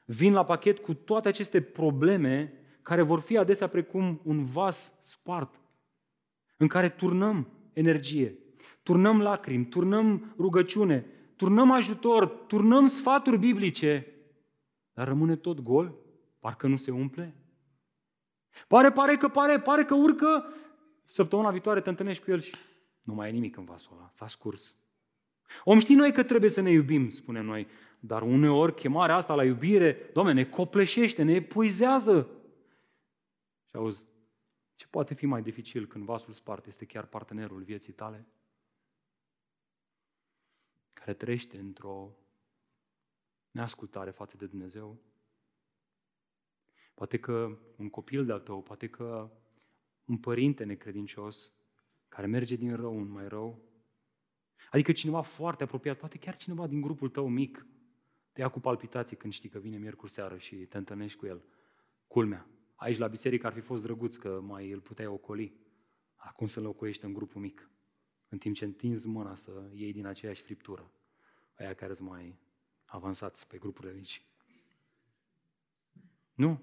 vin 0.05 0.33
la 0.33 0.45
pachet 0.45 0.79
cu 0.79 0.93
toate 0.93 1.27
aceste 1.27 1.61
probleme 1.61 2.53
care 2.87 3.01
vor 3.01 3.19
fi 3.19 3.37
adesea 3.37 3.67
precum 3.67 4.21
un 4.23 4.43
vas 4.43 4.97
spart, 5.01 5.59
în 6.57 6.67
care 6.67 6.89
turnăm 6.89 7.47
energie, 7.73 8.37
turnăm 8.83 9.21
lacrimi, 9.21 9.65
turnăm 9.65 10.35
rugăciune, 10.37 11.05
turnăm 11.35 11.71
ajutor, 11.71 12.27
turnăm 12.27 12.85
sfaturi 12.85 13.37
biblice, 13.37 14.07
dar 14.93 15.07
rămâne 15.07 15.35
tot 15.35 15.61
gol, 15.61 15.95
parcă 16.39 16.67
nu 16.67 16.75
se 16.75 16.91
umple. 16.91 17.35
Pare, 18.67 18.91
pare 18.91 19.15
că 19.15 19.27
pare, 19.27 19.59
pare 19.59 19.83
că 19.83 19.93
urcă, 19.95 20.45
săptămâna 21.05 21.51
viitoare 21.51 21.81
te 21.81 21.89
întâlnești 21.89 22.23
cu 22.23 22.31
el 22.31 22.39
și 22.39 22.53
nu 23.01 23.13
mai 23.13 23.29
e 23.29 23.31
nimic 23.31 23.57
în 23.57 23.65
vasul 23.65 23.95
ăla, 23.97 24.09
s-a 24.11 24.27
scurs. 24.27 24.77
Om 25.63 25.79
știi 25.79 25.95
noi 25.95 26.11
că 26.11 26.23
trebuie 26.23 26.49
să 26.49 26.61
ne 26.61 26.71
iubim, 26.71 27.09
spunem 27.09 27.45
noi, 27.45 27.67
dar 27.99 28.21
uneori 28.21 28.73
chemarea 28.73 29.15
asta 29.15 29.33
la 29.33 29.43
iubire, 29.43 30.09
Doamne, 30.13 30.33
ne 30.33 30.45
copleșește, 30.45 31.23
ne 31.23 31.33
epuizează. 31.33 32.29
Și 33.69 33.75
auzi, 33.75 34.05
ce 34.75 34.87
poate 34.87 35.13
fi 35.13 35.25
mai 35.25 35.41
dificil 35.41 35.87
când 35.87 36.05
vasul 36.05 36.33
spart 36.33 36.65
este 36.65 36.85
chiar 36.85 37.05
partenerul 37.05 37.63
vieții 37.63 37.93
tale? 37.93 38.27
Care 40.93 41.13
trăiește 41.13 41.57
într-o 41.57 42.15
neascultare 43.51 44.11
față 44.11 44.37
de 44.37 44.45
Dumnezeu? 44.45 45.01
Poate 46.93 47.19
că 47.19 47.57
un 47.77 47.89
copil 47.89 48.25
de-al 48.25 48.39
tău, 48.39 48.61
poate 48.61 48.89
că 48.89 49.31
un 50.05 50.17
părinte 50.17 50.63
necredincios 50.63 51.53
care 52.07 52.27
merge 52.27 52.55
din 52.55 52.75
rău 52.75 52.99
în 52.99 53.07
mai 53.07 53.27
rău, 53.27 53.61
adică 54.71 54.91
cineva 54.91 55.21
foarte 55.21 55.63
apropiat, 55.63 55.97
poate 55.97 56.17
chiar 56.17 56.35
cineva 56.35 56.67
din 56.67 56.81
grupul 56.81 57.09
tău 57.09 57.27
mic, 57.27 57.65
te 58.31 58.41
ia 58.41 58.49
cu 58.49 58.59
palpitații 58.59 59.17
când 59.17 59.33
știi 59.33 59.49
că 59.49 59.59
vine 59.59 59.77
miercuri 59.77 60.11
seară 60.11 60.37
și 60.37 60.55
te 60.55 60.77
întâlnești 60.77 61.17
cu 61.17 61.25
el. 61.25 61.43
Culmea, 62.07 62.47
Aici 62.77 62.97
la 62.97 63.07
biserică 63.07 63.47
ar 63.47 63.53
fi 63.53 63.59
fost 63.59 63.83
drăguț 63.83 64.15
că 64.15 64.39
mai 64.41 64.71
îl 64.71 64.79
puteai 64.79 65.07
ocoli. 65.07 65.53
Acum 66.15 66.47
să 66.47 66.59
locuiești 66.59 67.05
în 67.05 67.13
grupul 67.13 67.41
mic, 67.41 67.69
în 68.29 68.37
timp 68.37 68.55
ce 68.55 68.65
întinzi 68.65 69.07
mâna 69.07 69.35
să 69.35 69.69
iei 69.73 69.93
din 69.93 70.05
aceeași 70.05 70.41
friptură. 70.41 70.91
Aia 71.57 71.73
care 71.73 71.93
sunt 71.93 72.09
mai 72.09 72.39
avansați 72.85 73.47
pe 73.47 73.57
grupurile 73.57 73.93
mici. 73.93 74.21
Nu, 76.33 76.61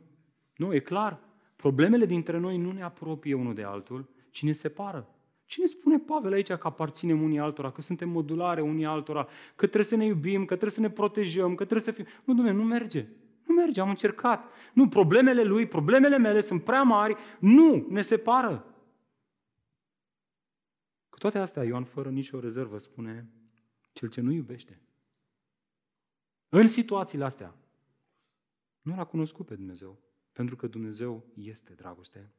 nu, 0.57 0.74
e 0.74 0.79
clar. 0.79 1.20
Problemele 1.57 2.07
dintre 2.07 2.38
noi 2.38 2.57
nu 2.57 2.72
ne 2.72 2.83
apropie 2.83 3.35
unul 3.35 3.55
de 3.55 3.62
altul, 3.62 4.09
ci 4.31 4.42
ne 4.42 4.53
separă. 4.53 5.09
Cine 5.44 5.66
spune 5.66 5.98
Pavel 5.98 6.33
aici 6.33 6.53
că 6.53 6.66
aparținem 6.66 7.22
unii 7.22 7.38
altora, 7.38 7.70
că 7.70 7.81
suntem 7.81 8.09
modulare 8.09 8.61
unii 8.61 8.85
altora, 8.85 9.24
că 9.57 9.66
trebuie 9.66 9.85
să 9.85 9.96
ne 9.96 10.05
iubim, 10.05 10.40
că 10.40 10.46
trebuie 10.46 10.70
să 10.70 10.81
ne 10.81 10.90
protejăm, 10.90 11.48
că 11.55 11.64
trebuie 11.64 11.81
să 11.81 11.90
fim... 11.90 12.05
Nu, 12.24 12.35
Dumnezeu, 12.35 12.59
nu 12.59 12.64
merge. 12.64 13.07
Nu 13.46 13.54
merge, 13.54 13.80
am 13.80 13.88
încercat. 13.88 14.50
Nu, 14.74 14.88
problemele 14.88 15.42
lui, 15.42 15.66
problemele 15.66 16.18
mele 16.18 16.40
sunt 16.40 16.64
prea 16.64 16.83
mari, 16.83 17.16
nu, 17.40 17.87
ne 17.88 18.02
separă. 18.02 18.74
Cu 21.09 21.18
toate 21.18 21.38
astea, 21.38 21.64
Ioan, 21.64 21.85
fără 21.85 22.11
nicio 22.11 22.40
rezervă, 22.40 22.78
spune, 22.78 23.30
cel 23.92 24.09
ce 24.09 24.20
nu 24.20 24.30
iubește. 24.30 24.80
În 26.48 26.68
situațiile 26.68 27.24
astea, 27.24 27.54
nu 28.80 28.94
l-a 28.94 29.04
cunoscut 29.04 29.46
pe 29.46 29.54
Dumnezeu, 29.54 29.98
pentru 30.33 30.57
că 30.57 30.66
Dumnezeu 30.66 31.24
este 31.35 31.72
dragoste. 31.72 32.33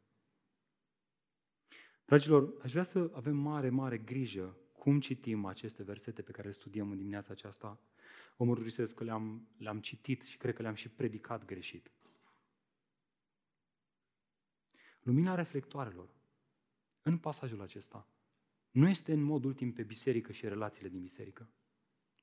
Dragilor, 2.06 2.54
aș 2.62 2.72
vrea 2.72 2.84
să 2.84 3.12
avem 3.14 3.38
mare, 3.38 3.70
mare 3.70 3.98
grijă 3.98 4.58
cum 4.72 5.00
citim 5.00 5.46
aceste 5.46 5.84
versete 5.84 6.22
pe 6.22 6.32
care 6.32 6.48
le 6.48 6.54
studiem 6.54 6.92
în 6.92 6.98
dimineața 6.98 7.32
aceasta, 7.32 7.80
vă 8.36 8.44
mărturisesc 8.44 8.96
că 8.96 9.04
le-am, 9.04 9.48
le-am 9.58 9.80
citit 9.80 10.24
și 10.24 10.38
cred 10.38 10.54
că 10.54 10.62
le-am 10.62 10.74
și 10.74 10.90
predicat 10.90 11.46
greșit. 11.46 11.92
Lumina 15.02 15.36
reflectoarelor 15.36 16.10
în 17.02 17.18
pasajul 17.18 17.62
acesta 17.62 18.08
nu 18.72 18.90
este 18.90 19.14
în 19.14 19.22
mod 19.22 19.44
ultim 19.44 19.74
pe 19.74 19.84
biserică 19.84 20.32
și 20.32 20.48
relațiile 20.48 20.90
din 20.90 21.02
biserică. 21.02 21.50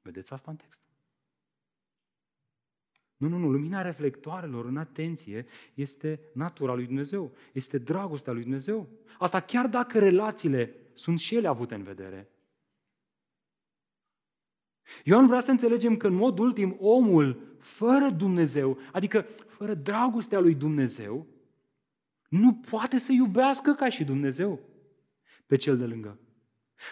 Vedeți 0.03 0.33
asta 0.33 0.51
în 0.51 0.57
text? 0.57 0.83
Nu, 3.17 3.29
nu, 3.29 3.39
nu. 3.39 3.51
Lumina 3.51 3.83
reflectoarelor, 3.83 4.65
în 4.65 4.77
atenție, 4.77 5.47
este 5.75 6.21
natura 6.35 6.75
lui 6.75 6.87
Dumnezeu. 6.87 7.37
Este 7.53 7.79
dragostea 7.79 8.33
lui 8.33 8.43
Dumnezeu. 8.43 8.89
Asta 9.19 9.41
chiar 9.41 9.67
dacă 9.67 9.99
relațiile 9.99 10.75
sunt 10.95 11.19
și 11.19 11.35
ele 11.35 11.49
avute 11.49 11.75
în 11.75 11.83
vedere. 11.83 12.32
Ioan 15.05 15.27
vrea 15.27 15.41
să 15.41 15.51
înțelegem 15.51 15.97
că 15.97 16.07
în 16.07 16.15
mod 16.15 16.39
ultim 16.39 16.77
omul 16.81 17.57
fără 17.59 18.09
Dumnezeu, 18.09 18.79
adică 18.93 19.27
fără 19.47 19.75
dragostea 19.75 20.41
lui 20.41 20.55
Dumnezeu, 20.55 21.27
nu 22.29 22.55
poate 22.55 22.99
să 22.99 23.13
iubească 23.13 23.73
ca 23.73 23.89
și 23.89 24.05
Dumnezeu 24.05 24.61
pe 25.47 25.57
cel 25.57 25.79
de 25.79 25.87
lângă. 25.87 26.19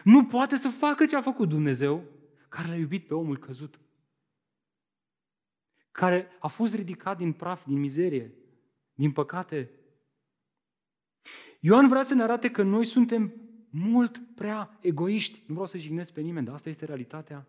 Nu 0.04 0.24
poate 0.24 0.56
să 0.56 0.68
facă 0.68 1.06
ce 1.06 1.16
a 1.16 1.22
făcut 1.22 1.48
Dumnezeu, 1.48 2.04
care 2.48 2.68
l-a 2.68 2.74
iubit 2.74 3.06
pe 3.06 3.14
omul 3.14 3.38
căzut. 3.38 3.80
Care 5.90 6.28
a 6.38 6.48
fost 6.48 6.74
ridicat 6.74 7.16
din 7.16 7.32
praf, 7.32 7.66
din 7.66 7.78
mizerie, 7.78 8.34
din 8.94 9.12
păcate. 9.12 9.70
Ioan 11.60 11.88
vrea 11.88 12.02
să 12.02 12.14
ne 12.14 12.22
arate 12.22 12.50
că 12.50 12.62
noi 12.62 12.84
suntem 12.84 13.32
mult 13.70 14.22
prea 14.34 14.78
egoiști. 14.80 15.38
Nu 15.46 15.52
vreau 15.52 15.66
să 15.66 15.78
jignesc 15.78 16.12
pe 16.12 16.20
nimeni, 16.20 16.46
dar 16.46 16.54
asta 16.54 16.68
este 16.68 16.84
realitatea. 16.84 17.46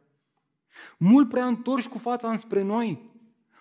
Mult 0.97 1.29
prea 1.29 1.47
întorși 1.47 1.89
cu 1.89 1.97
fața 1.97 2.29
înspre 2.29 2.61
noi, 2.61 3.11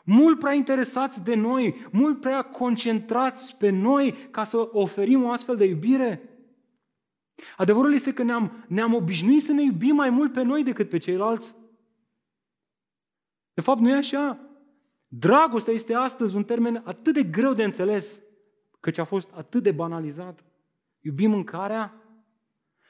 mult 0.05 0.38
prea 0.38 0.53
interesați 0.53 1.23
de 1.23 1.35
noi, 1.35 1.75
mult 1.92 2.20
prea 2.20 2.42
concentrați 2.42 3.57
pe 3.57 3.70
noi 3.70 4.12
ca 4.31 4.44
să 4.44 4.68
oferim 4.73 5.23
o 5.23 5.31
astfel 5.31 5.57
de 5.57 5.64
iubire. 5.64 6.23
Adevărul 7.57 7.94
este 7.94 8.12
că 8.12 8.23
ne-am, 8.23 8.64
ne-am 8.68 8.94
obișnuit 8.94 9.42
să 9.42 9.53
ne 9.53 9.62
iubim 9.62 9.94
mai 9.94 10.11
mult 10.11 10.33
pe 10.33 10.42
noi 10.42 10.62
decât 10.62 10.88
pe 10.88 10.99
ceilalți. 10.99 11.55
De 13.55 13.61
fapt, 13.61 13.81
nu 13.81 13.88
e 13.88 13.94
așa. 13.94 14.51
Dragostea 15.09 15.75
este 15.75 15.94
astăzi 15.94 16.37
un 16.37 16.44
termen 16.44 16.83
atât 16.85 17.14
de 17.14 17.23
greu 17.23 17.55
de 17.55 17.64
înțeles, 17.64 18.20
căci 18.81 18.99
a 18.99 19.05
fost 19.05 19.33
atât 19.35 19.62
de 19.62 19.70
banalizat. 19.70 20.44
Iubim 21.01 21.31
mâncarea, 21.31 21.94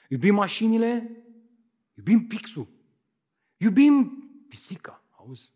iubim 0.09 0.35
mașinile, 0.35 1.11
iubim 1.94 2.26
pixul. 2.26 2.68
Iubim 3.62 4.25
pisica, 4.49 5.03
auzi? 5.16 5.51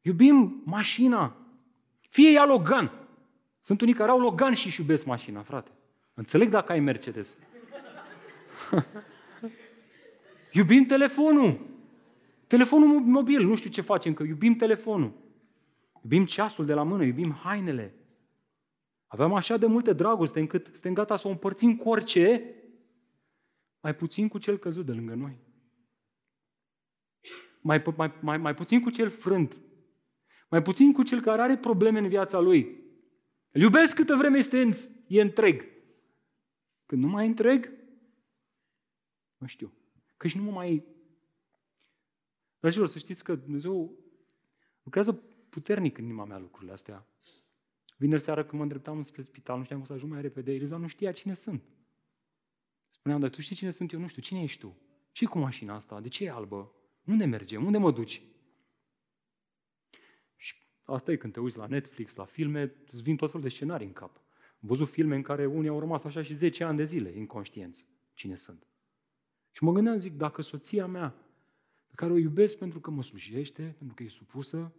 Iubim 0.00 0.62
mașina. 0.64 1.36
Fie 2.08 2.30
ea 2.30 2.44
Logan. 2.44 2.92
Sunt 3.60 3.80
unii 3.80 3.94
care 3.94 4.10
au 4.10 4.20
Logan 4.20 4.54
și 4.54 4.66
își 4.66 4.80
iubesc 4.80 5.04
mașina, 5.04 5.42
frate. 5.42 5.70
Înțeleg 6.14 6.48
dacă 6.48 6.72
ai 6.72 6.80
Mercedes. 6.80 7.38
iubim 10.52 10.84
telefonul. 10.84 11.60
Telefonul 12.46 13.00
mobil, 13.00 13.46
nu 13.46 13.54
știu 13.54 13.70
ce 13.70 13.80
facem, 13.80 14.14
că 14.14 14.22
iubim 14.22 14.54
telefonul. 14.54 15.12
Iubim 16.02 16.24
ceasul 16.24 16.64
de 16.64 16.74
la 16.74 16.82
mână, 16.82 17.04
iubim 17.04 17.32
hainele. 17.32 17.94
Aveam 19.06 19.34
așa 19.34 19.56
de 19.56 19.66
multe 19.66 19.92
dragoste 19.92 20.40
încât 20.40 20.66
suntem 20.66 20.94
gata 20.94 21.16
să 21.16 21.28
o 21.28 21.30
împărțim 21.30 21.76
cu 21.76 21.88
orice, 21.88 22.54
mai 23.80 23.94
puțin 23.94 24.28
cu 24.28 24.38
cel 24.38 24.58
căzut 24.58 24.86
de 24.86 24.92
lângă 24.92 25.14
noi. 25.14 25.50
Mai, 27.62 27.82
mai, 27.96 28.12
mai, 28.20 28.38
mai 28.38 28.54
puțin 28.54 28.80
cu 28.80 28.90
cel 28.90 29.10
frânt. 29.10 29.56
Mai 30.48 30.62
puțin 30.62 30.92
cu 30.92 31.02
cel 31.02 31.20
care 31.20 31.42
are 31.42 31.56
probleme 31.56 31.98
în 31.98 32.08
viața 32.08 32.38
lui. 32.38 32.80
Îl 33.50 33.60
iubesc 33.60 33.94
câtă 33.94 34.14
vreme 34.14 34.38
este 34.38 34.60
în, 34.60 34.70
e 35.06 35.20
întreg. 35.20 35.64
Când 36.86 37.02
nu 37.02 37.08
mai 37.08 37.24
e 37.24 37.28
întreg, 37.28 37.72
nu 39.36 39.46
știu. 39.46 39.72
Că 40.16 40.28
și 40.28 40.36
nu 40.36 40.42
mă 40.42 40.50
mai... 40.50 40.84
Dragilor, 42.58 42.86
să 42.86 42.98
știți 42.98 43.24
că 43.24 43.34
Dumnezeu 43.34 43.98
lucrează 44.82 45.12
puternic 45.50 45.98
în 45.98 46.04
inima 46.04 46.24
mea 46.24 46.38
lucrurile 46.38 46.72
astea. 46.72 47.06
Vineri 47.96 48.22
seara 48.22 48.40
când 48.40 48.52
mă 48.52 48.62
îndreptam 48.62 49.02
spre 49.02 49.22
spital, 49.22 49.58
nu 49.58 49.64
știam 49.64 49.78
cum 49.78 49.88
să 49.88 49.92
ajung 49.92 50.12
mai 50.12 50.20
repede, 50.20 50.52
Eliza 50.52 50.76
nu 50.76 50.86
știa 50.86 51.12
cine 51.12 51.34
sunt. 51.34 51.62
Spuneam, 52.90 53.20
dar 53.20 53.30
tu 53.30 53.40
știi 53.40 53.56
cine 53.56 53.70
sunt 53.70 53.92
eu? 53.92 54.00
Nu 54.00 54.06
știu, 54.06 54.22
cine 54.22 54.42
ești 54.42 54.60
tu? 54.60 54.76
ce 55.12 55.24
cu 55.24 55.38
mașina 55.38 55.74
asta? 55.74 56.00
De 56.00 56.08
ce 56.08 56.24
e 56.24 56.30
albă? 56.30 56.72
Unde 57.04 57.24
mergem? 57.24 57.64
Unde 57.64 57.78
mă 57.78 57.92
duci? 57.92 58.22
Și 60.36 60.54
asta 60.82 61.12
e 61.12 61.16
când 61.16 61.32
te 61.32 61.40
uiți 61.40 61.56
la 61.56 61.66
Netflix, 61.66 62.14
la 62.14 62.24
filme, 62.24 62.74
îți 62.86 63.02
vin 63.02 63.16
tot 63.16 63.30
felul 63.30 63.46
de 63.46 63.54
scenarii 63.54 63.86
în 63.86 63.92
cap. 63.92 64.16
Am 64.36 64.68
văzut 64.68 64.88
filme 64.88 65.16
în 65.16 65.22
care 65.22 65.46
unii 65.46 65.68
au 65.68 65.78
rămas 65.78 66.04
așa 66.04 66.22
și 66.22 66.34
10 66.34 66.64
ani 66.64 66.76
de 66.76 66.84
zile 66.84 67.16
inconștienți 67.16 67.86
cine 68.14 68.36
sunt. 68.36 68.66
Și 69.50 69.64
mă 69.64 69.72
gândeam, 69.72 69.96
zic, 69.96 70.12
dacă 70.12 70.42
soția 70.42 70.86
mea, 70.86 71.14
pe 71.86 71.94
care 71.94 72.12
o 72.12 72.16
iubesc 72.16 72.58
pentru 72.58 72.80
că 72.80 72.90
mă 72.90 73.02
slujește, 73.02 73.74
pentru 73.78 73.94
că 73.94 74.02
e 74.02 74.08
supusă, 74.08 74.72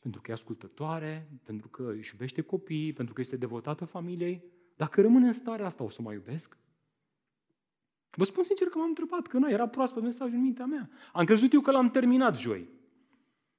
pentru 0.00 0.20
că 0.20 0.30
e 0.30 0.34
ascultătoare, 0.34 1.28
pentru 1.44 1.68
că 1.68 1.92
își 1.96 2.12
iubește 2.12 2.40
copiii, 2.40 2.92
pentru 2.92 3.14
că 3.14 3.20
este 3.20 3.36
devotată 3.36 3.84
familiei, 3.84 4.44
dacă 4.76 5.00
rămâne 5.00 5.26
în 5.26 5.32
starea 5.32 5.66
asta, 5.66 5.84
o 5.84 5.88
să 5.88 6.02
mai 6.02 6.14
iubesc? 6.14 6.58
Vă 8.16 8.24
spun 8.24 8.44
sincer 8.44 8.68
că 8.68 8.78
m-am 8.78 8.88
întrebat, 8.88 9.26
că 9.26 9.38
nu, 9.38 9.50
era 9.50 9.68
proaspăt 9.68 10.02
mesajul 10.02 10.34
în 10.34 10.40
mintea 10.40 10.64
mea. 10.66 10.90
Am 11.12 11.24
crezut 11.24 11.52
eu 11.52 11.60
că 11.60 11.70
l-am 11.70 11.90
terminat 11.90 12.38
joi. 12.38 12.68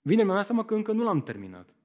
Vine 0.01 0.23
mi-am 0.23 0.35
dat 0.35 0.45
seama 0.45 0.65
că 0.65 0.75
încă 0.75 0.91
nu 0.91 1.03
l-am 1.03 1.21
terminat. 1.21 1.75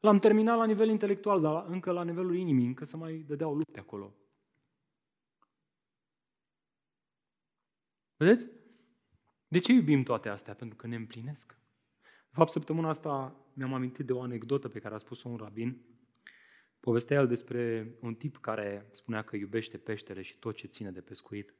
L-am 0.00 0.18
terminat 0.18 0.56
la 0.56 0.64
nivel 0.64 0.88
intelectual, 0.88 1.40
dar 1.40 1.64
încă 1.68 1.90
la 1.90 2.04
nivelul 2.04 2.36
inimii, 2.36 2.66
încă 2.66 2.84
să 2.84 2.96
mai 2.96 3.24
dădeau 3.26 3.54
lupte 3.54 3.80
acolo. 3.80 4.14
Vedeți? 8.16 8.48
De 9.48 9.58
ce 9.58 9.72
iubim 9.72 10.02
toate 10.02 10.28
astea? 10.28 10.54
Pentru 10.54 10.76
că 10.76 10.86
ne 10.86 10.96
împlinesc. 10.96 11.58
De 12.02 12.38
fapt, 12.38 12.50
săptămâna 12.50 12.88
asta 12.88 13.36
mi-am 13.54 13.74
amintit 13.74 14.06
de 14.06 14.12
o 14.12 14.20
anecdotă 14.20 14.68
pe 14.68 14.78
care 14.78 14.94
a 14.94 14.98
spus-o 14.98 15.28
un 15.28 15.36
rabin. 15.36 15.84
Povestea 16.80 17.20
el 17.20 17.26
despre 17.26 17.94
un 18.00 18.14
tip 18.14 18.36
care 18.36 18.88
spunea 18.90 19.22
că 19.22 19.36
iubește 19.36 19.78
peștele 19.78 20.22
și 20.22 20.38
tot 20.38 20.54
ce 20.54 20.66
ține 20.66 20.90
de 20.90 21.00
pescuit. 21.00 21.54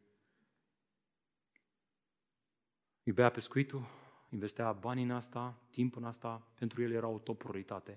Iubea 3.04 3.30
pescuitul, 3.30 3.86
investea 4.30 4.72
bani 4.72 5.02
în 5.02 5.10
asta, 5.10 5.60
timp 5.70 5.96
în 5.96 6.04
asta, 6.04 6.48
pentru 6.58 6.82
el 6.82 6.92
era 6.92 7.06
o 7.06 7.18
top 7.18 7.38
prioritate. 7.38 7.90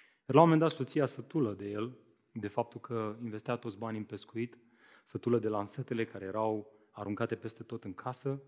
Iar 0.00 0.36
la 0.36 0.40
un 0.40 0.48
moment 0.48 0.60
dat 0.60 0.70
soția 0.70 1.06
sătulă 1.06 1.54
de 1.54 1.70
el, 1.70 1.96
de 2.32 2.48
faptul 2.48 2.80
că 2.80 3.16
investea 3.22 3.56
toți 3.56 3.78
banii 3.78 3.98
în 3.98 4.04
pescuit, 4.04 4.58
sătulă 5.04 5.38
de 5.38 5.48
lansetele 5.48 6.04
care 6.04 6.24
erau 6.24 6.72
aruncate 6.90 7.36
peste 7.36 7.62
tot 7.62 7.84
în 7.84 7.94
casă, 7.94 8.42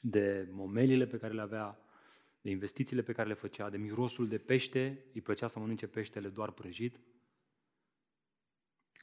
de 0.00 0.48
momelile 0.50 1.06
pe 1.06 1.18
care 1.18 1.32
le 1.32 1.40
avea, 1.40 1.78
de 2.40 2.50
investițiile 2.50 3.02
pe 3.02 3.12
care 3.12 3.28
le 3.28 3.34
făcea, 3.34 3.70
de 3.70 3.76
mirosul 3.76 4.28
de 4.28 4.38
pește, 4.38 5.04
îi 5.14 5.20
plăcea 5.20 5.46
să 5.46 5.58
mănânce 5.58 5.86
peștele 5.86 6.28
doar 6.28 6.50
prăjit. 6.50 7.00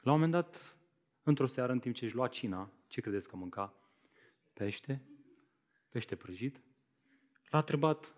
La 0.00 0.12
un 0.12 0.20
moment 0.20 0.32
dat, 0.32 0.76
într-o 1.22 1.46
seară, 1.46 1.72
în 1.72 1.78
timp 1.78 1.94
ce 1.94 2.04
își 2.04 2.14
lua 2.14 2.28
cina, 2.28 2.72
ce 2.86 3.00
credeți 3.00 3.28
că 3.28 3.36
mânca? 3.36 3.74
Pește? 4.52 5.02
Pește 5.92 6.16
prăjit? 6.16 6.62
L-a 7.50 7.58
întrebat, 7.58 8.14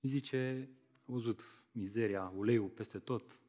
îi 0.00 0.08
zice, 0.08 0.68
a 1.06 1.12
văzut 1.12 1.64
mizeria, 1.72 2.32
uleiul 2.36 2.68
peste 2.68 2.98
tot, 2.98 3.40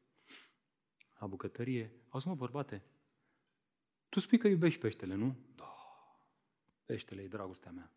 la 1.18 1.26
bucătărie. 1.26 1.92
Auzi 2.08 2.28
mă, 2.28 2.34
bărbate, 2.34 2.84
tu 4.08 4.20
spui 4.20 4.38
că 4.38 4.48
iubești 4.48 4.80
peștele, 4.80 5.14
nu? 5.14 5.36
Da, 5.54 5.76
peștele 6.84 7.22
e 7.22 7.28
dragostea 7.28 7.70
mea. 7.70 7.92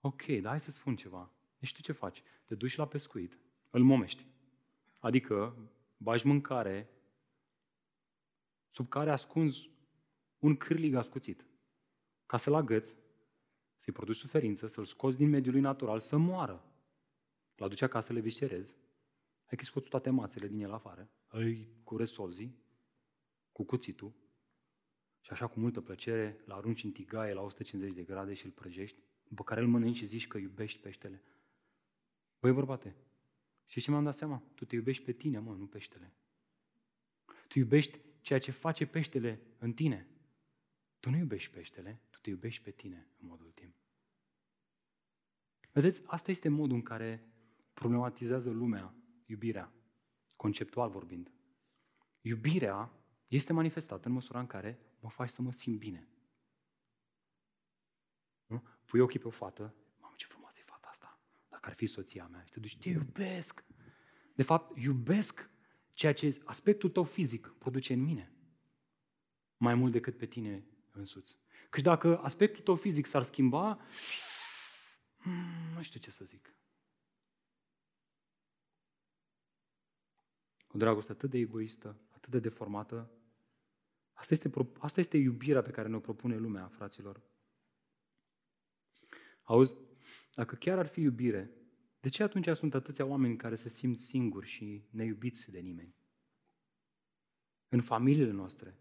Ok, 0.00 0.26
dar 0.26 0.50
hai 0.50 0.60
să 0.60 0.70
spun 0.70 0.96
ceva. 0.96 1.32
Deci 1.58 1.72
tu 1.72 1.80
ce 1.80 1.92
faci? 1.92 2.22
Te 2.44 2.54
duci 2.54 2.76
la 2.76 2.86
pescuit, 2.86 3.38
îl 3.70 3.82
momești. 3.82 4.26
Adică 4.98 5.56
bagi 5.96 6.26
mâncare 6.26 6.90
sub 8.70 8.88
care 8.88 9.10
ascunzi 9.10 9.70
un 10.38 10.56
cârlig 10.56 10.94
ascuțit. 10.94 11.46
Ca 12.26 12.36
să-l 12.36 12.54
agăți, 12.54 12.96
să-i 13.82 13.92
produci 13.92 14.16
suferință, 14.16 14.66
să-l 14.66 14.84
scoți 14.84 15.16
din 15.16 15.28
mediul 15.28 15.52
lui 15.52 15.62
natural, 15.62 16.00
să 16.00 16.16
moară. 16.16 16.64
L 17.56 17.62
aduci 17.62 17.82
acasă, 17.82 18.12
le 18.12 18.20
viscerezi, 18.20 18.76
hai 19.44 19.58
că 19.58 19.64
scoți 19.64 19.88
toate 19.88 20.10
mațele 20.10 20.48
din 20.48 20.60
el 20.60 20.72
afară, 20.72 21.10
îi 21.28 21.68
curezi 21.84 22.12
solzii, 22.12 22.58
cu 23.52 23.64
cuțitul, 23.64 24.12
și 25.20 25.32
așa 25.32 25.46
cu 25.46 25.60
multă 25.60 25.80
plăcere 25.80 26.42
îl 26.44 26.52
arunci 26.52 26.84
în 26.84 26.92
tigaie 26.92 27.32
la 27.32 27.40
150 27.40 27.94
de 27.94 28.02
grade 28.02 28.34
și 28.34 28.44
îl 28.44 28.50
prăjești, 28.50 28.98
după 29.28 29.42
care 29.42 29.60
îl 29.60 29.66
mănânci 29.66 29.96
și 29.96 30.06
zici 30.06 30.26
că 30.26 30.38
iubești 30.38 30.80
peștele. 30.80 31.22
Băi, 32.40 32.52
bărbate, 32.52 32.96
și 33.66 33.80
ce 33.80 33.90
mi-am 33.90 34.04
dat 34.04 34.14
seama? 34.14 34.42
Tu 34.54 34.64
te 34.64 34.74
iubești 34.74 35.04
pe 35.04 35.12
tine, 35.12 35.38
mă, 35.38 35.54
nu 35.54 35.66
peștele. 35.66 36.12
Tu 37.48 37.58
iubești 37.58 37.98
ceea 38.20 38.38
ce 38.38 38.50
face 38.50 38.86
peștele 38.86 39.40
în 39.58 39.72
tine. 39.72 40.06
Tu 41.00 41.10
nu 41.10 41.16
iubești 41.16 41.50
peștele, 41.50 42.00
tu 42.10 42.11
te 42.22 42.30
iubești 42.30 42.62
pe 42.62 42.70
tine 42.70 43.08
în 43.18 43.26
mod 43.26 43.40
ultim. 43.40 43.74
Vedeți, 45.72 46.02
asta 46.06 46.30
este 46.30 46.48
modul 46.48 46.76
în 46.76 46.82
care 46.82 47.32
problematizează 47.72 48.50
lumea 48.50 48.94
iubirea, 49.26 49.72
conceptual 50.36 50.90
vorbind. 50.90 51.32
Iubirea 52.20 52.92
este 53.28 53.52
manifestată 53.52 54.08
în 54.08 54.14
măsura 54.14 54.40
în 54.40 54.46
care 54.46 54.78
mă 55.00 55.10
faci 55.10 55.28
să 55.28 55.42
mă 55.42 55.52
simt 55.52 55.78
bine. 55.78 56.08
Nu? 58.46 58.62
Pui 58.84 59.00
ochii 59.00 59.18
pe 59.18 59.26
o 59.26 59.30
fată, 59.30 59.74
mamă 60.00 60.14
ce 60.16 60.26
frumoasă 60.26 60.56
e 60.60 60.64
fata 60.64 60.88
asta, 60.90 61.20
dacă 61.48 61.68
ar 61.68 61.74
fi 61.74 61.86
soția 61.86 62.26
mea, 62.26 62.44
și 62.44 62.52
te 62.52 62.60
duci, 62.60 62.78
te 62.78 62.88
iubesc. 62.88 63.64
De 64.34 64.42
fapt, 64.42 64.82
iubesc 64.82 65.50
ceea 65.92 66.14
ce 66.14 66.42
aspectul 66.44 66.90
tău 66.90 67.04
fizic 67.04 67.54
produce 67.58 67.92
în 67.92 68.02
mine, 68.02 68.32
mai 69.56 69.74
mult 69.74 69.92
decât 69.92 70.16
pe 70.16 70.26
tine 70.26 70.66
însuți. 70.90 71.41
Căci 71.72 71.82
dacă 71.82 72.18
aspectul 72.18 72.62
tău 72.62 72.76
fizic 72.76 73.06
s-ar 73.06 73.22
schimba, 73.22 73.80
hmm, 75.16 75.74
nu 75.74 75.82
știu 75.82 76.00
ce 76.00 76.10
să 76.10 76.24
zic. 76.24 76.54
O 80.68 80.78
dragoste 80.78 81.12
atât 81.12 81.30
de 81.30 81.38
egoistă, 81.38 82.00
atât 82.10 82.30
de 82.30 82.38
deformată, 82.38 83.10
Asta 84.12 84.34
este, 84.34 84.50
asta 84.78 85.00
este 85.00 85.16
iubirea 85.16 85.62
pe 85.62 85.70
care 85.70 85.88
ne-o 85.88 86.00
propune 86.00 86.36
lumea, 86.36 86.68
fraților. 86.68 87.22
Auzi, 89.42 89.76
dacă 90.34 90.54
chiar 90.54 90.78
ar 90.78 90.86
fi 90.86 91.00
iubire, 91.00 91.50
de 92.00 92.08
ce 92.08 92.22
atunci 92.22 92.48
sunt 92.56 92.74
atâția 92.74 93.04
oameni 93.04 93.36
care 93.36 93.54
se 93.54 93.68
simt 93.68 93.98
singuri 93.98 94.46
și 94.46 94.84
neiubiți 94.90 95.50
de 95.50 95.58
nimeni? 95.58 95.94
În 97.68 97.80
familiile 97.80 98.30
noastre. 98.30 98.76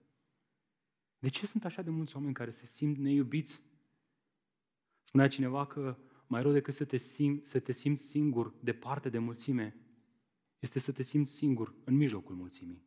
De 1.21 1.29
ce 1.29 1.45
sunt 1.45 1.65
așa 1.65 1.81
de 1.81 1.89
mulți 1.89 2.15
oameni 2.15 2.34
care 2.34 2.49
se 2.49 2.65
simt 2.65 2.97
neiubiți? 2.97 3.63
Spunea 5.03 5.27
cineva 5.27 5.67
că 5.67 5.97
mai 6.27 6.41
rău 6.41 6.51
decât 6.51 6.73
să 6.73 6.86
te, 6.86 6.97
sim, 6.97 7.41
să 7.43 7.60
te 7.60 7.71
simți 7.71 8.03
singur 8.03 8.53
departe 8.60 9.10
de 9.10 9.17
mulțime, 9.17 9.75
este 10.60 10.79
să 10.79 10.91
te 10.91 11.03
simți 11.03 11.34
singur 11.34 11.75
în 11.84 11.95
mijlocul 11.95 12.36
mulțimii. 12.36 12.84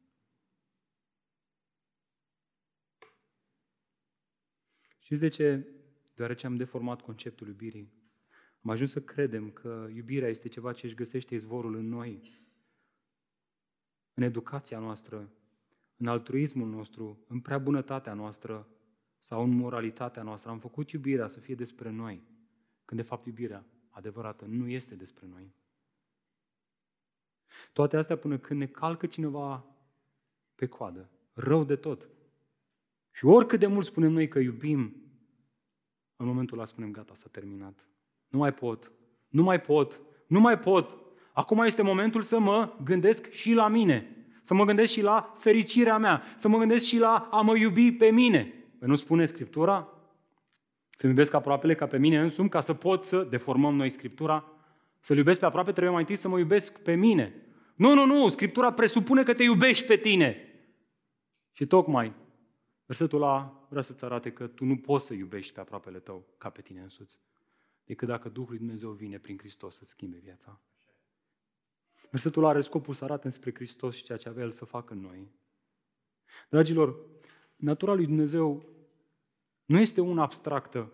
Știți 4.99 5.20
de 5.20 5.29
ce? 5.29 5.68
Deoarece 6.14 6.47
am 6.47 6.57
deformat 6.57 7.01
conceptul 7.01 7.47
iubirii. 7.47 7.92
Am 8.62 8.70
ajuns 8.70 8.90
să 8.90 9.03
credem 9.03 9.51
că 9.51 9.88
iubirea 9.94 10.29
este 10.29 10.49
ceva 10.49 10.73
ce 10.73 10.87
își 10.87 10.94
găsește 10.94 11.35
izvorul 11.35 11.75
în 11.75 11.88
noi, 11.88 12.42
în 14.14 14.23
educația 14.23 14.79
noastră, 14.79 15.33
în 15.97 16.07
altruismul 16.07 16.69
nostru, 16.69 17.25
în 17.29 17.41
prea 17.41 17.59
bunătatea 17.59 18.15
noastră 18.15 18.69
sau 19.19 19.43
în 19.43 19.51
moralitatea 19.51 20.23
noastră. 20.23 20.51
Am 20.51 20.59
făcut 20.59 20.91
iubirea 20.91 21.29
să 21.29 21.41
fie 21.41 21.55
despre 21.55 21.91
noi, 21.91 22.23
când 22.85 23.01
de 23.01 23.07
fapt 23.07 23.27
iubirea 23.27 23.67
adevărată 23.91 24.45
nu 24.45 24.69
este 24.69 24.95
despre 24.95 25.27
noi. 25.27 25.55
Toate 27.73 27.97
astea 27.97 28.17
până 28.17 28.39
când 28.39 28.61
ne 28.61 28.67
calcă 28.67 29.07
cineva 29.07 29.65
pe 30.55 30.67
coadă, 30.67 31.11
rău 31.33 31.65
de 31.65 31.77
tot, 31.77 32.09
Și 33.11 33.25
oricât 33.25 33.61
de 33.61 33.67
mult 33.67 33.87
spunem 33.87 34.13
noi 34.13 34.29
că 34.29 34.39
iubim, 34.39 34.97
în 36.17 36.27
momentul 36.27 36.57
ăla 36.59 36.67
spunem, 36.67 36.91
gata, 36.91 37.15
s-a 37.15 37.29
terminat. 37.31 37.89
Nu 38.29 38.39
mai 38.39 38.55
pot, 38.55 38.93
nu 39.29 39.43
mai 39.43 39.61
pot, 39.61 40.01
nu 40.27 40.41
mai 40.41 40.59
pot. 40.59 40.99
Acum 41.33 41.59
este 41.59 41.83
momentul 41.83 42.23
să 42.23 42.39
mă 42.39 42.77
gândesc 42.85 43.31
și 43.31 43.53
la 43.53 43.69
mine, 43.69 44.24
să 44.45 44.55
mă 44.55 44.65
gândesc 44.65 44.93
și 44.93 45.03
la 45.03 45.35
fericirea 45.39 45.99
mea, 45.99 46.23
să 46.37 46.49
mă 46.49 46.59
gândesc 46.59 46.87
și 46.87 46.99
la 46.99 47.29
a 47.31 47.41
mă 47.41 47.57
iubi 47.57 47.93
pe 47.93 48.11
mine. 48.11 48.55
Păi 48.79 48.89
nu 48.89 48.95
spune 48.95 49.27
Scriptura? 49.27 49.89
Să-mi 50.91 51.13
iubesc 51.13 51.35
aproapele 51.35 51.75
ca 51.75 51.87
pe 51.87 51.99
mine 51.99 52.21
însumi, 52.21 52.49
ca 52.49 52.61
să 52.61 52.75
pot 52.75 53.05
să 53.05 53.23
deformăm 53.23 53.75
noi 53.75 53.91
Scriptura? 53.91 54.45
Să-L 55.01 55.17
iubesc 55.17 55.39
pe 55.39 55.45
aproape 55.45 55.71
trebuie 55.71 55.93
mai 55.93 56.01
întâi 56.01 56.17
să 56.17 56.29
mă 56.29 56.39
iubesc 56.39 56.79
pe 56.79 56.95
mine. 56.95 57.35
Nu, 57.75 57.95
nu, 57.95 58.07
nu, 58.07 58.29
Scriptura 58.29 58.73
presupune 58.73 59.23
că 59.23 59.35
te 59.35 59.43
iubești 59.43 59.87
pe 59.87 59.97
tine. 59.97 60.37
Și 61.53 61.67
tocmai 61.67 62.15
versetul 62.87 63.23
ăla 63.23 63.67
vrea 63.69 63.83
să-ți 63.83 64.05
arate 64.05 64.33
că 64.33 64.47
tu 64.47 64.65
nu 64.65 64.77
poți 64.77 65.07
să 65.07 65.15
iubești 65.15 65.53
pe 65.53 65.61
aproapele 65.61 65.99
tău 65.99 66.27
ca 66.39 66.51
pe 66.51 66.61
tine 66.61 66.81
însuți, 66.81 67.21
decât 67.85 68.09
dacă 68.09 68.29
Duhul 68.29 68.49
lui 68.49 68.59
Dumnezeu 68.59 68.91
vine 68.91 69.19
prin 69.19 69.39
Hristos 69.39 69.77
să 69.77 69.85
schimbe 69.85 70.21
viața. 70.23 70.61
Versetul 72.11 72.45
are 72.45 72.61
scopul 72.61 72.95
să 72.95 73.05
arate 73.05 73.29
spre 73.29 73.55
Hristos 73.55 73.97
și 73.97 74.03
ceea 74.03 74.19
ce 74.19 74.29
avea 74.29 74.45
El 74.45 74.51
să 74.51 74.64
facă 74.64 74.93
în 74.93 75.01
noi. 75.01 75.31
Dragilor, 76.49 76.97
natura 77.57 77.95
lui 77.95 78.07
Dumnezeu 78.07 78.64
nu 79.64 79.79
este 79.79 80.01
una 80.01 80.23
abstractă, 80.23 80.93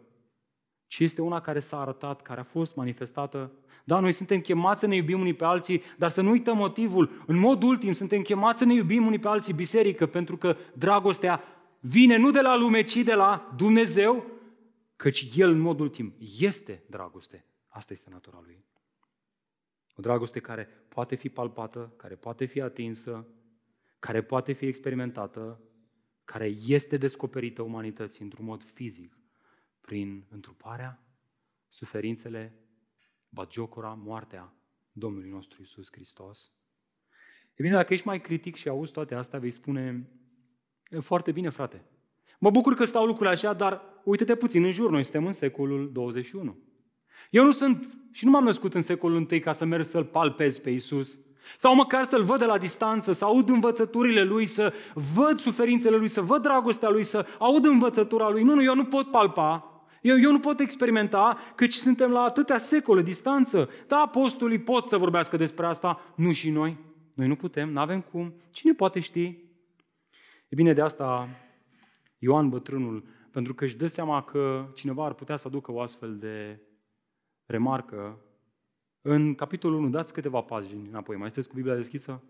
ci 0.86 0.98
este 0.98 1.22
una 1.22 1.40
care 1.40 1.60
s-a 1.60 1.80
arătat, 1.80 2.22
care 2.22 2.40
a 2.40 2.44
fost 2.44 2.76
manifestată. 2.76 3.52
Da, 3.84 4.00
noi 4.00 4.12
suntem 4.12 4.40
chemați 4.40 4.80
să 4.80 4.86
ne 4.86 4.96
iubim 4.96 5.20
unii 5.20 5.34
pe 5.34 5.44
alții, 5.44 5.82
dar 5.98 6.10
să 6.10 6.20
nu 6.20 6.30
uităm 6.30 6.56
motivul. 6.56 7.24
În 7.26 7.38
mod 7.38 7.62
ultim, 7.62 7.92
suntem 7.92 8.22
chemați 8.22 8.58
să 8.58 8.64
ne 8.64 8.74
iubim 8.74 9.06
unii 9.06 9.18
pe 9.18 9.28
alții 9.28 9.54
biserică, 9.54 10.06
pentru 10.06 10.36
că 10.36 10.56
dragostea 10.74 11.42
vine 11.80 12.16
nu 12.16 12.30
de 12.30 12.40
la 12.40 12.56
lume, 12.56 12.82
ci 12.82 12.96
de 12.96 13.14
la 13.14 13.52
Dumnezeu, 13.56 14.24
căci 14.96 15.28
El, 15.36 15.50
în 15.50 15.58
mod 15.58 15.80
ultim, 15.80 16.14
este 16.38 16.82
dragoste. 16.86 17.44
Asta 17.68 17.92
este 17.92 18.10
natura 18.10 18.40
Lui. 18.44 18.64
O 20.00 20.02
dragoste 20.02 20.40
care 20.40 20.68
poate 20.88 21.14
fi 21.14 21.28
palpată, 21.28 21.92
care 21.96 22.14
poate 22.14 22.44
fi 22.44 22.60
atinsă, 22.60 23.26
care 23.98 24.22
poate 24.22 24.52
fi 24.52 24.66
experimentată, 24.66 25.60
care 26.24 26.46
este 26.66 26.96
descoperită 26.96 27.62
umanității 27.62 28.24
într-un 28.24 28.44
mod 28.44 28.62
fizic, 28.64 29.18
prin 29.80 30.26
întruparea, 30.30 31.02
suferințele, 31.68 32.54
bagiocora, 33.28 33.94
moartea 33.94 34.54
Domnului 34.92 35.30
nostru 35.30 35.62
Isus 35.62 35.88
Hristos. 35.90 36.52
E 37.54 37.62
bine, 37.62 37.74
dacă 37.74 37.92
ești 37.92 38.06
mai 38.06 38.20
critic 38.20 38.56
și 38.56 38.68
auzi 38.68 38.92
toate 38.92 39.14
astea, 39.14 39.38
vei 39.38 39.50
spune, 39.50 40.10
e 40.88 40.98
foarte 40.98 41.32
bine, 41.32 41.48
frate. 41.48 41.84
Mă 42.38 42.50
bucur 42.50 42.74
că 42.74 42.84
stau 42.84 43.04
lucrurile 43.04 43.34
așa, 43.34 43.52
dar 43.52 43.82
uite-te 44.04 44.36
puțin 44.36 44.64
în 44.64 44.70
jur, 44.70 44.90
noi 44.90 45.02
suntem 45.02 45.26
în 45.26 45.32
secolul 45.32 45.92
21. 45.92 46.69
Eu 47.30 47.44
nu 47.44 47.50
sunt 47.50 47.88
și 48.10 48.24
nu 48.24 48.30
m-am 48.30 48.44
născut 48.44 48.74
în 48.74 48.82
secolul 48.82 49.30
I 49.30 49.40
ca 49.40 49.52
să 49.52 49.64
merg 49.64 49.84
să-L 49.84 50.04
palpez 50.04 50.58
pe 50.58 50.70
Isus, 50.70 51.18
sau 51.56 51.74
măcar 51.74 52.04
să-L 52.04 52.22
văd 52.22 52.38
de 52.38 52.44
la 52.44 52.58
distanță, 52.58 53.12
să 53.12 53.24
aud 53.24 53.48
învățăturile 53.48 54.22
Lui, 54.22 54.46
să 54.46 54.72
văd 55.14 55.40
suferințele 55.40 55.96
Lui, 55.96 56.08
să 56.08 56.20
văd 56.20 56.42
dragostea 56.42 56.88
Lui, 56.88 57.02
să 57.02 57.26
aud 57.38 57.64
învățătura 57.64 58.28
Lui. 58.28 58.42
Nu, 58.42 58.54
nu, 58.54 58.62
eu 58.62 58.74
nu 58.74 58.84
pot 58.84 59.10
palpa, 59.10 59.70
eu, 60.02 60.20
eu 60.20 60.32
nu 60.32 60.40
pot 60.40 60.60
experimenta, 60.60 61.38
căci 61.54 61.72
suntem 61.72 62.10
la 62.10 62.20
atâtea 62.20 62.58
secole 62.58 63.02
distanță. 63.02 63.68
Da, 63.86 63.96
apostolii 63.96 64.58
pot 64.58 64.88
să 64.88 64.96
vorbească 64.96 65.36
despre 65.36 65.66
asta, 65.66 66.00
nu 66.16 66.32
și 66.32 66.50
noi. 66.50 66.76
Noi 67.14 67.26
nu 67.26 67.36
putem, 67.36 67.68
nu 67.72 67.80
avem 67.80 68.00
cum. 68.00 68.34
Cine 68.50 68.72
poate 68.72 69.00
ști? 69.00 69.24
E 70.48 70.54
bine, 70.54 70.72
de 70.72 70.80
asta 70.80 71.28
Ioan 72.18 72.48
bătrânul, 72.48 73.04
pentru 73.30 73.54
că 73.54 73.64
își 73.64 73.76
dă 73.76 73.86
seama 73.86 74.22
că 74.22 74.68
cineva 74.74 75.04
ar 75.04 75.12
putea 75.12 75.36
să 75.36 75.48
aducă 75.48 75.72
o 75.72 75.80
astfel 75.80 76.16
de 76.16 76.60
remarcă, 77.50 78.18
în 79.02 79.34
capitolul 79.34 79.78
1, 79.78 79.88
dați 79.88 80.12
câteva 80.12 80.40
pagini 80.40 80.88
înapoi, 80.88 81.16
mai 81.16 81.26
sunteți 81.26 81.48
cu 81.48 81.54
Biblia 81.54 81.74
deschisă? 81.74 82.22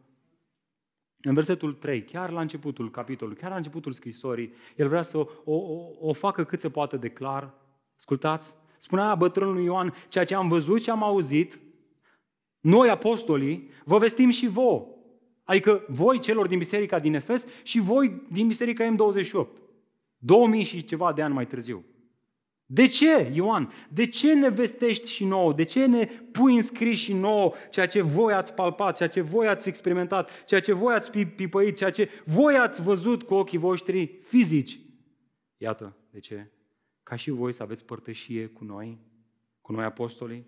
În 1.22 1.34
versetul 1.34 1.72
3, 1.72 2.04
chiar 2.04 2.30
la 2.30 2.40
începutul 2.40 2.90
capitolului, 2.90 3.40
chiar 3.40 3.50
la 3.50 3.56
începutul 3.56 3.92
scrisorii, 3.92 4.52
el 4.76 4.88
vrea 4.88 5.02
să 5.02 5.18
o, 5.18 5.26
o, 5.44 5.86
o 6.00 6.12
facă 6.12 6.44
cât 6.44 6.60
se 6.60 6.70
poate 6.70 6.96
de 6.96 7.08
clar. 7.08 7.54
Ascultați, 7.96 8.56
spunea 8.78 9.14
bătrânul 9.14 9.62
Ioan, 9.62 9.94
ceea 10.08 10.24
ce 10.24 10.34
am 10.34 10.48
văzut 10.48 10.82
și 10.82 10.90
am 10.90 11.02
auzit, 11.02 11.60
noi 12.60 12.88
apostolii, 12.88 13.70
vă 13.84 13.98
vestim 13.98 14.30
și 14.30 14.48
vouă. 14.48 14.88
Adică 15.44 15.84
voi 15.88 16.18
celor 16.18 16.46
din 16.46 16.58
biserica 16.58 16.98
din 16.98 17.14
Efes 17.14 17.46
și 17.62 17.80
voi 17.80 18.22
din 18.30 18.46
biserica 18.46 18.94
M28. 18.94 19.48
2000 20.16 20.62
și 20.62 20.84
ceva 20.84 21.12
de 21.12 21.22
ani 21.22 21.34
mai 21.34 21.46
târziu. 21.46 21.84
De 22.72 22.86
ce, 22.86 23.30
Ioan? 23.32 23.72
De 23.88 24.06
ce 24.06 24.34
ne 24.34 24.48
vestești 24.48 25.10
și 25.10 25.24
nouă? 25.24 25.52
De 25.52 25.64
ce 25.64 25.86
ne 25.86 26.06
pui 26.06 26.54
în 26.54 26.62
scris 26.62 26.98
și 26.98 27.12
nouă 27.12 27.52
ceea 27.70 27.86
ce 27.86 28.00
voi 28.00 28.32
ați 28.32 28.54
palpat, 28.54 28.96
ceea 28.96 29.08
ce 29.08 29.20
voi 29.20 29.48
ați 29.48 29.68
experimentat, 29.68 30.44
ceea 30.44 30.60
ce 30.60 30.72
voi 30.72 30.94
ați 30.94 31.10
pipăit, 31.10 31.76
ceea 31.76 31.90
ce 31.90 32.10
voi 32.24 32.56
ați 32.56 32.82
văzut 32.82 33.22
cu 33.22 33.34
ochii 33.34 33.58
voștri 33.58 34.06
fizici? 34.22 34.80
Iată, 35.56 35.96
de 36.10 36.18
ce? 36.18 36.50
Ca 37.02 37.16
și 37.16 37.30
voi 37.30 37.52
să 37.52 37.62
aveți 37.62 37.84
părtășie 37.84 38.46
cu 38.46 38.64
noi, 38.64 38.98
cu 39.60 39.72
noi 39.72 39.84
apostolii, 39.84 40.46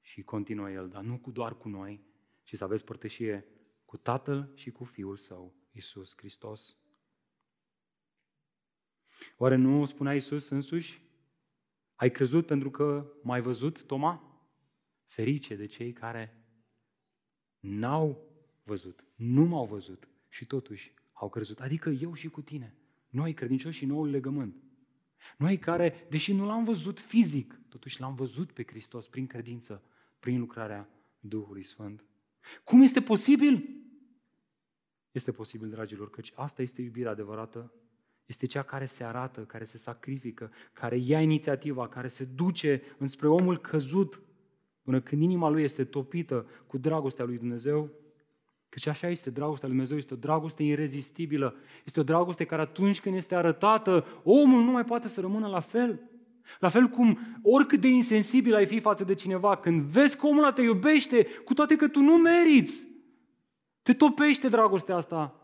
și 0.00 0.22
continuă 0.22 0.70
el, 0.70 0.88
dar 0.88 1.02
nu 1.02 1.18
cu 1.18 1.30
doar 1.30 1.56
cu 1.56 1.68
noi, 1.68 2.04
ci 2.42 2.56
să 2.56 2.64
aveți 2.64 2.84
părtășie 2.84 3.46
cu 3.84 3.96
Tatăl 3.96 4.50
și 4.54 4.70
cu 4.70 4.84
Fiul 4.84 5.16
Său, 5.16 5.54
Isus 5.72 6.12
Hristos. 6.16 6.76
Oare 9.36 9.56
nu 9.56 9.84
spunea 9.84 10.14
Isus 10.14 10.48
însuși 10.48 11.02
ai 11.94 12.10
crezut 12.10 12.46
pentru 12.46 12.70
că 12.70 13.12
m-ai 13.22 13.40
văzut, 13.40 13.86
Toma? 13.86 14.42
Ferice 15.04 15.56
de 15.56 15.66
cei 15.66 15.92
care 15.92 16.46
n-au 17.60 18.30
văzut, 18.62 19.04
nu 19.14 19.44
m-au 19.44 19.66
văzut 19.66 20.08
și 20.28 20.46
totuși 20.46 20.94
au 21.12 21.28
crezut. 21.28 21.60
Adică 21.60 21.90
eu 21.90 22.14
și 22.14 22.28
cu 22.28 22.42
tine. 22.42 22.76
Noi, 23.08 23.34
credincioși 23.34 23.78
și 23.78 23.86
noul 23.86 24.10
legământ. 24.10 24.62
Noi 25.38 25.58
care, 25.58 26.06
deși 26.08 26.32
nu 26.32 26.44
l-am 26.44 26.64
văzut 26.64 27.00
fizic, 27.00 27.60
totuși 27.68 28.00
l-am 28.00 28.14
văzut 28.14 28.52
pe 28.52 28.64
Hristos 28.66 29.08
prin 29.08 29.26
credință, 29.26 29.82
prin 30.18 30.38
lucrarea 30.38 30.88
Duhului 31.20 31.62
Sfânt. 31.62 32.04
Cum 32.64 32.82
este 32.82 33.02
posibil? 33.02 33.68
Este 35.10 35.32
posibil, 35.32 35.70
dragilor, 35.70 36.10
căci 36.10 36.32
asta 36.34 36.62
este 36.62 36.82
iubirea 36.82 37.10
adevărată 37.10 37.72
este 38.32 38.46
cea 38.46 38.62
care 38.62 38.86
se 38.86 39.04
arată, 39.04 39.40
care 39.40 39.64
se 39.64 39.78
sacrifică, 39.78 40.50
care 40.72 40.96
ia 40.96 41.20
inițiativa, 41.20 41.88
care 41.88 42.08
se 42.08 42.24
duce 42.24 42.82
înspre 42.98 43.28
omul 43.28 43.58
căzut 43.58 44.22
până 44.82 45.00
când 45.00 45.22
inima 45.22 45.48
lui 45.48 45.62
este 45.62 45.84
topită 45.84 46.46
cu 46.66 46.78
dragostea 46.78 47.24
lui 47.24 47.36
Dumnezeu. 47.36 47.90
Căci 48.68 48.86
așa 48.86 49.08
este, 49.08 49.30
dragostea 49.30 49.68
lui 49.68 49.76
Dumnezeu 49.76 49.98
este 49.98 50.14
o 50.14 50.16
dragoste 50.16 50.62
irezistibilă. 50.62 51.54
Este 51.84 52.00
o 52.00 52.02
dragoste 52.02 52.44
care 52.44 52.62
atunci 52.62 53.00
când 53.00 53.14
este 53.14 53.34
arătată, 53.34 54.06
omul 54.22 54.62
nu 54.62 54.70
mai 54.70 54.84
poate 54.84 55.08
să 55.08 55.20
rămână 55.20 55.46
la 55.46 55.60
fel. 55.60 56.00
La 56.58 56.68
fel 56.68 56.88
cum 56.88 57.18
oricât 57.42 57.80
de 57.80 57.88
insensibil 57.88 58.54
ai 58.54 58.66
fi 58.66 58.80
față 58.80 59.04
de 59.04 59.14
cineva, 59.14 59.56
când 59.56 59.82
vezi 59.82 60.16
că 60.16 60.26
omul 60.26 60.52
te 60.52 60.62
iubește, 60.62 61.24
cu 61.24 61.54
toate 61.54 61.76
că 61.76 61.88
tu 61.88 62.00
nu 62.00 62.16
meriți, 62.16 62.86
te 63.82 63.92
topește 63.92 64.48
dragostea 64.48 64.96
asta 64.96 65.42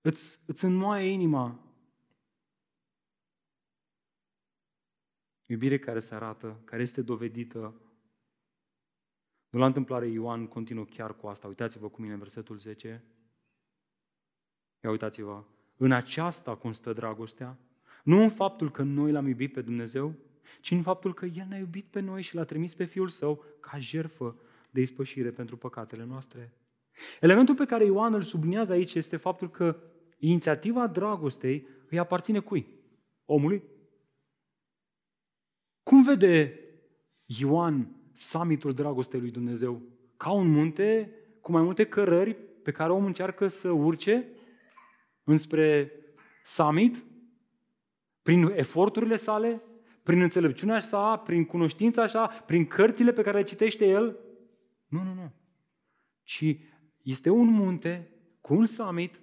îți, 0.00 0.40
îți 0.46 0.64
înmoaie 0.64 1.10
inima. 1.10 1.58
Iubire 5.50 5.78
care 5.78 6.00
se 6.00 6.14
arată, 6.14 6.60
care 6.64 6.82
este 6.82 7.02
dovedită. 7.02 7.74
Nu 9.48 9.58
la 9.58 9.66
întâmplare 9.66 10.06
Ioan 10.06 10.46
continuă 10.46 10.84
chiar 10.84 11.16
cu 11.16 11.26
asta. 11.26 11.48
Uitați-vă 11.48 11.88
cu 11.88 12.00
mine 12.00 12.12
în 12.12 12.18
versetul 12.18 12.58
10. 12.58 13.04
Ia 14.84 14.90
uitați-vă. 14.90 15.44
În 15.76 15.92
aceasta 15.92 16.56
constă 16.56 16.92
dragostea. 16.92 17.58
Nu 18.04 18.22
în 18.22 18.30
faptul 18.30 18.70
că 18.70 18.82
noi 18.82 19.12
l-am 19.12 19.26
iubit 19.26 19.52
pe 19.52 19.60
Dumnezeu, 19.60 20.14
ci 20.60 20.70
în 20.70 20.82
faptul 20.82 21.14
că 21.14 21.26
El 21.26 21.46
ne-a 21.48 21.58
iubit 21.58 21.84
pe 21.84 22.00
noi 22.00 22.22
și 22.22 22.34
l-a 22.34 22.44
trimis 22.44 22.74
pe 22.74 22.84
Fiul 22.84 23.08
Său 23.08 23.44
ca 23.60 23.78
jerfă 23.78 24.36
de 24.70 24.80
ispășire 24.80 25.30
pentru 25.30 25.56
păcatele 25.56 26.04
noastre. 26.04 26.52
Elementul 27.20 27.54
pe 27.54 27.66
care 27.66 27.84
Ioan 27.84 28.14
îl 28.14 28.22
subliniază 28.22 28.72
aici 28.72 28.94
este 28.94 29.16
faptul 29.16 29.50
că 29.50 29.76
inițiativa 30.18 30.86
dragostei 30.86 31.66
îi 31.88 31.98
aparține 31.98 32.40
cui? 32.40 32.66
Omului? 33.24 33.62
Cum 35.82 36.02
vede 36.02 36.60
Ioan 37.26 37.96
summitul 38.12 38.72
dragostei 38.72 39.20
lui 39.20 39.30
Dumnezeu? 39.30 39.82
Ca 40.16 40.30
un 40.30 40.48
munte 40.50 41.14
cu 41.40 41.52
mai 41.52 41.62
multe 41.62 41.86
cărări 41.86 42.36
pe 42.62 42.70
care 42.70 42.92
omul 42.92 43.06
încearcă 43.06 43.48
să 43.48 43.70
urce 43.70 44.28
înspre 45.24 45.92
summit, 46.44 47.04
prin 48.22 48.52
eforturile 48.56 49.16
sale, 49.16 49.62
prin 50.02 50.20
înțelepciunea 50.20 50.80
sa, 50.80 51.16
prin 51.16 51.44
cunoștința 51.44 52.06
sa, 52.06 52.26
prin 52.26 52.66
cărțile 52.66 53.12
pe 53.12 53.22
care 53.22 53.38
le 53.38 53.44
citește 53.44 53.86
el? 53.86 54.18
Nu, 54.86 55.02
nu, 55.02 55.14
nu. 55.14 55.32
Ci 56.22 56.56
este 57.02 57.30
un 57.30 57.46
munte 57.46 58.10
cu 58.40 58.54
un 58.54 58.64
summit 58.64 59.20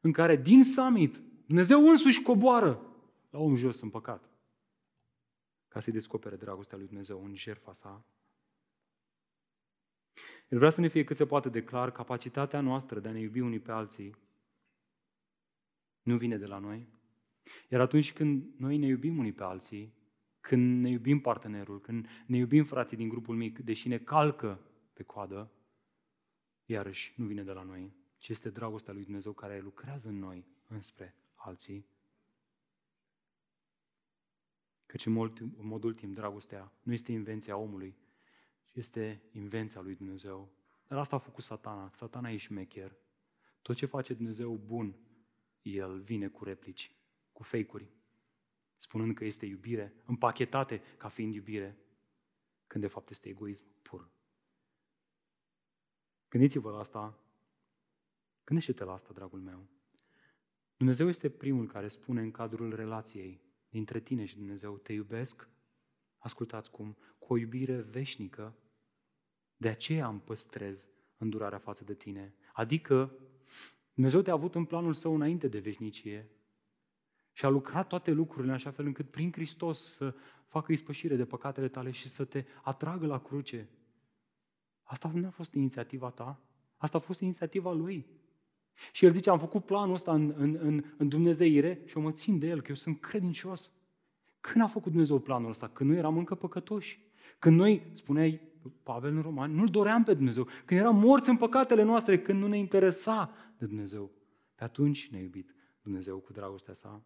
în 0.00 0.12
care 0.12 0.36
din 0.36 0.64
summit 0.64 1.20
Dumnezeu 1.46 1.88
însuși 1.88 2.22
coboară 2.22 2.80
la 3.30 3.38
om 3.38 3.54
jos 3.54 3.80
în 3.80 3.88
păcat 3.88 4.30
ca 5.76 5.82
să-i 5.82 5.92
descopere 5.92 6.36
dragostea 6.36 6.78
lui 6.78 6.86
Dumnezeu 6.86 7.24
în 7.24 7.34
jertfa 7.34 7.72
sa. 7.72 8.06
El 10.48 10.58
vrea 10.58 10.70
să 10.70 10.80
ne 10.80 10.88
fie 10.88 11.04
cât 11.04 11.16
se 11.16 11.26
poate 11.26 11.48
de 11.48 11.64
clar, 11.64 11.92
capacitatea 11.92 12.60
noastră 12.60 13.00
de 13.00 13.08
a 13.08 13.12
ne 13.12 13.20
iubi 13.20 13.40
unii 13.40 13.58
pe 13.58 13.72
alții 13.72 14.16
nu 16.02 16.16
vine 16.16 16.36
de 16.36 16.46
la 16.46 16.58
noi. 16.58 16.88
Iar 17.68 17.80
atunci 17.80 18.12
când 18.12 18.54
noi 18.58 18.76
ne 18.76 18.86
iubim 18.86 19.18
unii 19.18 19.32
pe 19.32 19.42
alții, 19.42 19.94
când 20.40 20.82
ne 20.82 20.88
iubim 20.88 21.20
partenerul, 21.20 21.80
când 21.80 22.06
ne 22.26 22.36
iubim 22.36 22.64
frații 22.64 22.96
din 22.96 23.08
grupul 23.08 23.36
mic, 23.36 23.58
deși 23.58 23.88
ne 23.88 23.98
calcă 23.98 24.60
pe 24.92 25.02
coadă, 25.02 25.52
iarăși 26.64 27.14
nu 27.16 27.26
vine 27.26 27.42
de 27.42 27.52
la 27.52 27.62
noi, 27.62 27.92
ci 28.18 28.28
este 28.28 28.50
dragostea 28.50 28.92
lui 28.92 29.04
Dumnezeu 29.04 29.32
care 29.32 29.60
lucrează 29.60 30.08
în 30.08 30.18
noi 30.18 30.46
înspre 30.68 31.14
alții. 31.34 31.86
Căci 34.86 35.06
în 35.06 35.12
mod, 35.12 35.40
în 35.40 35.66
mod 35.66 35.84
ultim, 35.84 36.12
dragostea 36.12 36.72
nu 36.82 36.92
este 36.92 37.12
invenția 37.12 37.56
omului, 37.56 37.96
ci 38.64 38.74
este 38.74 39.22
invenția 39.32 39.80
lui 39.80 39.94
Dumnezeu. 39.94 40.52
Dar 40.88 40.98
asta 40.98 41.16
a 41.16 41.18
făcut 41.18 41.44
satana. 41.44 41.90
Satana 41.94 42.30
e 42.30 42.36
șmecher. 42.36 42.96
Tot 43.62 43.76
ce 43.76 43.86
face 43.86 44.14
Dumnezeu 44.14 44.56
bun, 44.56 44.96
el 45.62 46.00
vine 46.00 46.28
cu 46.28 46.44
replici, 46.44 46.96
cu 47.32 47.42
fake-uri, 47.42 47.90
spunând 48.76 49.14
că 49.14 49.24
este 49.24 49.46
iubire, 49.46 49.94
împachetate 50.04 50.82
ca 50.96 51.08
fiind 51.08 51.34
iubire, 51.34 51.78
când 52.66 52.84
de 52.84 52.90
fapt 52.90 53.10
este 53.10 53.28
egoism 53.28 53.64
pur. 53.82 54.10
Gândiți-vă 56.28 56.70
la 56.70 56.78
asta. 56.78 57.18
Gândește-te 58.44 58.84
la 58.84 58.92
asta, 58.92 59.12
dragul 59.12 59.40
meu. 59.40 59.66
Dumnezeu 60.76 61.08
este 61.08 61.30
primul 61.30 61.66
care 61.66 61.88
spune 61.88 62.20
în 62.20 62.30
cadrul 62.30 62.74
relației 62.74 63.40
dintre 63.76 64.00
tine 64.00 64.24
și 64.24 64.36
Dumnezeu, 64.36 64.76
te 64.76 64.92
iubesc, 64.92 65.48
ascultați 66.18 66.70
cum, 66.70 66.96
cu 67.18 67.32
o 67.32 67.36
iubire 67.36 67.76
veșnică, 67.80 68.54
de 69.56 69.68
aceea 69.68 70.08
îmi 70.08 70.20
păstrez 70.20 70.88
îndurarea 71.16 71.58
față 71.58 71.84
de 71.84 71.94
tine. 71.94 72.34
Adică 72.52 73.18
Dumnezeu 73.94 74.20
te-a 74.22 74.32
avut 74.32 74.54
în 74.54 74.64
planul 74.64 74.92
său 74.92 75.14
înainte 75.14 75.48
de 75.48 75.58
veșnicie 75.58 76.30
și 77.32 77.44
a 77.44 77.48
lucrat 77.48 77.86
toate 77.86 78.10
lucrurile 78.10 78.48
în 78.48 78.54
așa 78.54 78.70
fel 78.70 78.86
încât 78.86 79.10
prin 79.10 79.32
Hristos 79.32 79.96
să 79.96 80.14
facă 80.46 80.72
ispășire 80.72 81.16
de 81.16 81.24
păcatele 81.24 81.68
tale 81.68 81.90
și 81.90 82.08
să 82.08 82.24
te 82.24 82.44
atragă 82.62 83.06
la 83.06 83.22
cruce. 83.22 83.68
Asta 84.82 85.10
nu 85.14 85.26
a 85.26 85.30
fost 85.30 85.54
inițiativa 85.54 86.10
ta, 86.10 86.40
asta 86.76 86.96
a 86.96 87.00
fost 87.00 87.20
inițiativa 87.20 87.72
Lui. 87.72 88.06
Și 88.92 89.04
el 89.04 89.12
zice, 89.12 89.30
am 89.30 89.38
făcut 89.38 89.64
planul 89.64 89.94
ăsta 89.94 90.12
în, 90.12 90.34
în, 90.36 90.58
în, 90.60 90.84
în 90.96 91.08
Dumnezeire 91.08 91.82
și 91.84 91.96
o 91.96 92.00
mă 92.00 92.10
țin 92.10 92.38
de 92.38 92.46
el, 92.46 92.60
că 92.60 92.66
eu 92.68 92.74
sunt 92.74 93.00
credincios. 93.00 93.72
Când 94.40 94.64
a 94.64 94.66
făcut 94.66 94.90
Dumnezeu 94.90 95.18
planul 95.18 95.50
ăsta? 95.50 95.68
Când 95.68 95.90
noi 95.90 95.98
eram 95.98 96.18
încă 96.18 96.34
păcătoși. 96.34 97.00
Când 97.38 97.58
noi, 97.58 97.90
spuneai 97.92 98.40
Pavel 98.82 99.14
în 99.14 99.22
Roman, 99.22 99.54
nu-L 99.54 99.68
doream 99.68 100.04
pe 100.04 100.14
Dumnezeu. 100.14 100.48
Când 100.64 100.80
eram 100.80 100.96
morți 100.96 101.28
în 101.28 101.36
păcatele 101.36 101.82
noastre, 101.82 102.22
când 102.22 102.40
nu 102.40 102.46
ne 102.46 102.58
interesa 102.58 103.34
de 103.58 103.66
Dumnezeu. 103.66 104.10
Pe 104.54 104.64
atunci 104.64 105.08
ne-a 105.10 105.20
iubit 105.20 105.54
Dumnezeu 105.82 106.18
cu 106.18 106.32
dragostea 106.32 106.74
sa. 106.74 107.04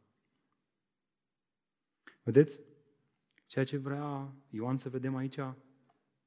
Vedeți? 2.22 2.60
Ceea 3.46 3.64
ce 3.64 3.76
vrea 3.76 4.34
Ioan 4.50 4.76
să 4.76 4.88
vedem 4.88 5.16
aici, 5.16 5.38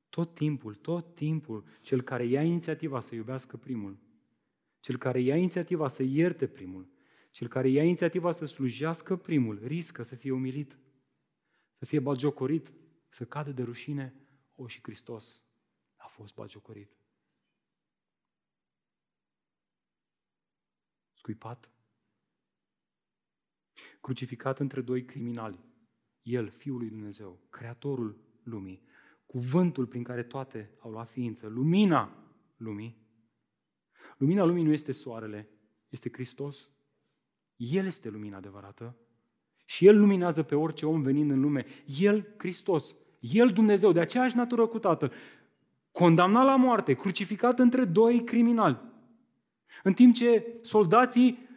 tot 0.09 0.35
timpul, 0.35 0.75
tot 0.75 1.15
timpul, 1.15 1.63
cel 1.81 2.01
care 2.01 2.23
ia 2.25 2.43
inițiativa 2.43 2.99
să 2.99 3.15
iubească 3.15 3.57
primul, 3.57 3.97
cel 4.83 4.97
care 4.97 5.19
ia 5.19 5.35
inițiativa 5.35 5.87
să 5.87 6.03
ierte 6.03 6.47
primul, 6.47 6.89
cel 7.31 7.47
care 7.47 7.67
ia 7.67 7.83
inițiativa 7.83 8.31
să 8.31 8.45
slujească 8.45 9.15
primul, 9.15 9.59
riscă 9.65 10.03
să 10.03 10.15
fie 10.15 10.31
umilit, 10.31 10.79
să 11.73 11.85
fie 11.85 11.99
bagiocorit, 11.99 12.73
să 13.09 13.25
cadă 13.25 13.51
de 13.51 13.63
rușine, 13.63 14.15
o, 14.55 14.67
și 14.67 14.79
Hristos 14.81 15.43
a 15.95 16.07
fost 16.07 16.33
bagiocorit. 16.33 16.97
Scuipat, 21.13 21.71
crucificat 24.01 24.59
între 24.59 24.81
doi 24.81 25.05
criminali, 25.05 25.59
El, 26.21 26.49
Fiul 26.49 26.77
lui 26.77 26.89
Dumnezeu, 26.89 27.39
Creatorul 27.49 28.23
lumii, 28.43 28.83
cuvântul 29.25 29.87
prin 29.87 30.03
care 30.03 30.23
toate 30.23 30.75
au 30.79 30.91
luat 30.91 31.09
ființă, 31.09 31.47
lumina 31.47 32.33
lumii, 32.57 33.02
Lumina 34.23 34.43
lumii 34.43 34.63
nu 34.63 34.71
este 34.71 34.91
soarele, 34.91 35.49
este 35.89 36.09
Hristos. 36.13 36.71
El 37.55 37.85
este 37.85 38.09
lumina 38.09 38.37
adevărată 38.37 38.95
și 39.65 39.87
El 39.87 39.99
luminează 39.99 40.43
pe 40.43 40.55
orice 40.55 40.85
om 40.85 41.01
venind 41.01 41.31
în 41.31 41.41
lume. 41.41 41.65
El, 41.99 42.27
Hristos, 42.37 42.95
El, 43.19 43.49
Dumnezeu, 43.49 43.91
de 43.91 43.99
aceeași 43.99 44.35
natură 44.35 44.65
cu 44.65 44.79
Tatăl, 44.79 45.11
condamnat 45.91 46.45
la 46.45 46.55
moarte, 46.55 46.93
crucificat 46.93 47.59
între 47.59 47.85
doi 47.85 48.23
criminali. 48.23 48.79
În 49.83 49.93
timp 49.93 50.13
ce 50.13 50.45
soldații 50.61 51.47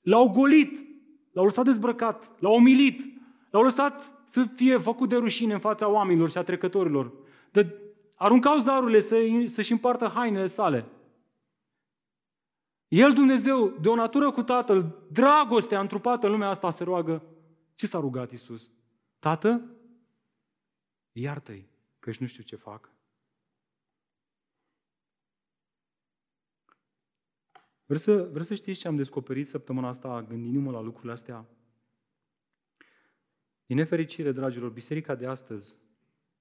l-au 0.00 0.28
golit, 0.28 0.86
l-au 1.32 1.44
lăsat 1.44 1.64
dezbrăcat, 1.64 2.40
l-au 2.40 2.54
omilit, 2.54 3.00
l-au 3.50 3.62
lăsat 3.62 4.24
să 4.28 4.44
fie 4.54 4.76
făcut 4.76 5.08
de 5.08 5.16
rușine 5.16 5.52
în 5.52 5.60
fața 5.60 5.88
oamenilor 5.88 6.30
și 6.30 6.38
a 6.38 6.42
trecătorilor. 6.42 7.12
De, 7.50 7.74
aruncau 8.14 8.58
zarurile 8.58 9.00
să, 9.00 9.16
să-și 9.46 9.72
împartă 9.72 10.06
hainele 10.14 10.46
sale. 10.46 10.86
El, 12.92 13.12
Dumnezeu, 13.12 13.68
de 13.68 13.88
o 13.88 13.94
natură 13.94 14.30
cu 14.30 14.42
Tatăl, 14.42 15.06
dragostea 15.10 15.80
întrupată 15.80 16.26
în 16.26 16.32
lumea 16.32 16.48
asta, 16.48 16.70
se 16.70 16.84
roagă. 16.84 17.22
Ce 17.74 17.86
s-a 17.86 17.98
rugat 17.98 18.30
Isus? 18.30 18.70
Tată, 19.18 19.76
iartă-i, 21.12 21.68
că 21.98 22.10
nu 22.18 22.26
știu 22.26 22.42
ce 22.42 22.56
fac. 22.56 22.90
Vreți 27.84 28.02
să, 28.02 28.28
vreți 28.32 28.48
să 28.48 28.54
știți 28.54 28.80
ce 28.80 28.88
am 28.88 28.96
descoperit 28.96 29.46
săptămâna 29.46 29.88
asta 29.88 30.22
gândindu-mă 30.22 30.70
la 30.70 30.80
lucrurile 30.80 31.12
astea? 31.12 31.46
Din 33.66 33.76
nefericire, 33.76 34.32
dragilor, 34.32 34.70
biserica 34.70 35.14
de 35.14 35.26
astăzi 35.26 35.76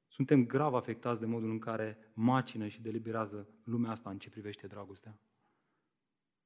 suntem 0.08 0.46
grav 0.46 0.74
afectați 0.74 1.20
de 1.20 1.26
modul 1.26 1.50
în 1.50 1.60
care 1.60 2.12
macină 2.14 2.68
și 2.68 2.82
deliberează 2.82 3.48
lumea 3.64 3.92
asta 3.92 4.10
în 4.10 4.18
ce 4.18 4.30
privește 4.30 4.68
dragostea. 4.68 5.20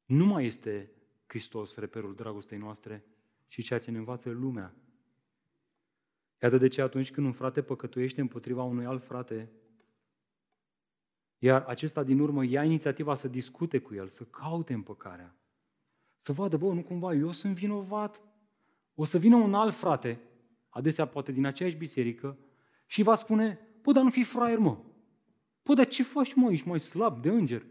Nu 0.05 0.25
mai 0.25 0.45
este 0.45 0.91
Hristos 1.25 1.75
reperul 1.75 2.15
dragostei 2.15 2.57
noastre, 2.57 3.05
ci 3.47 3.63
ceea 3.63 3.79
ce 3.79 3.91
ne 3.91 3.97
învață 3.97 4.29
lumea. 4.29 4.73
Iată 6.41 6.57
de 6.57 6.67
ce 6.67 6.81
atunci 6.81 7.11
când 7.11 7.25
un 7.25 7.33
frate 7.33 7.61
păcătuiește 7.61 8.21
împotriva 8.21 8.63
unui 8.63 8.85
alt 8.85 9.03
frate, 9.03 9.51
iar 11.37 11.61
acesta 11.61 12.03
din 12.03 12.19
urmă 12.19 12.45
ia 12.45 12.63
inițiativa 12.63 13.15
să 13.15 13.27
discute 13.27 13.79
cu 13.79 13.93
el, 13.93 14.07
să 14.07 14.23
caute 14.23 14.73
împăcarea, 14.73 15.35
să 16.15 16.31
vadă, 16.33 16.57
bă, 16.57 16.73
nu 16.73 16.83
cumva 16.83 17.13
eu 17.13 17.31
sunt 17.31 17.55
vinovat, 17.55 18.21
o 18.95 19.03
să 19.03 19.17
vină 19.17 19.35
un 19.35 19.53
alt 19.53 19.73
frate, 19.73 20.21
adesea 20.69 21.05
poate 21.05 21.31
din 21.31 21.45
aceeași 21.45 21.75
biserică, 21.75 22.37
și 22.85 23.01
va 23.01 23.15
spune, 23.15 23.59
bă, 23.81 23.91
dar 23.91 24.03
nu 24.03 24.09
fi 24.09 24.23
fraier, 24.23 24.57
mă. 24.57 24.77
Bă, 25.63 25.73
dar 25.73 25.87
ce 25.87 26.03
faci, 26.03 26.33
mă, 26.33 26.51
ești 26.51 26.67
mai 26.67 26.79
slab 26.79 27.21
de 27.21 27.29
înger? 27.29 27.65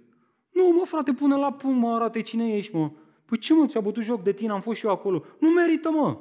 Nu, 0.54 0.72
mă, 0.78 0.84
frate, 0.84 1.12
pune 1.12 1.36
la 1.36 1.52
punct, 1.52 1.80
mă, 1.80 1.94
arate 1.94 2.22
cine 2.22 2.56
ești, 2.56 2.74
mă. 2.74 2.92
Păi 3.24 3.38
ce, 3.38 3.54
mă, 3.54 3.66
ți-a 3.66 3.80
bătut 3.80 4.02
joc 4.02 4.22
de 4.22 4.32
tine, 4.32 4.52
am 4.52 4.60
fost 4.60 4.78
și 4.78 4.86
eu 4.86 4.92
acolo. 4.92 5.24
Nu 5.40 5.50
merită, 5.50 5.90
mă. 5.90 6.20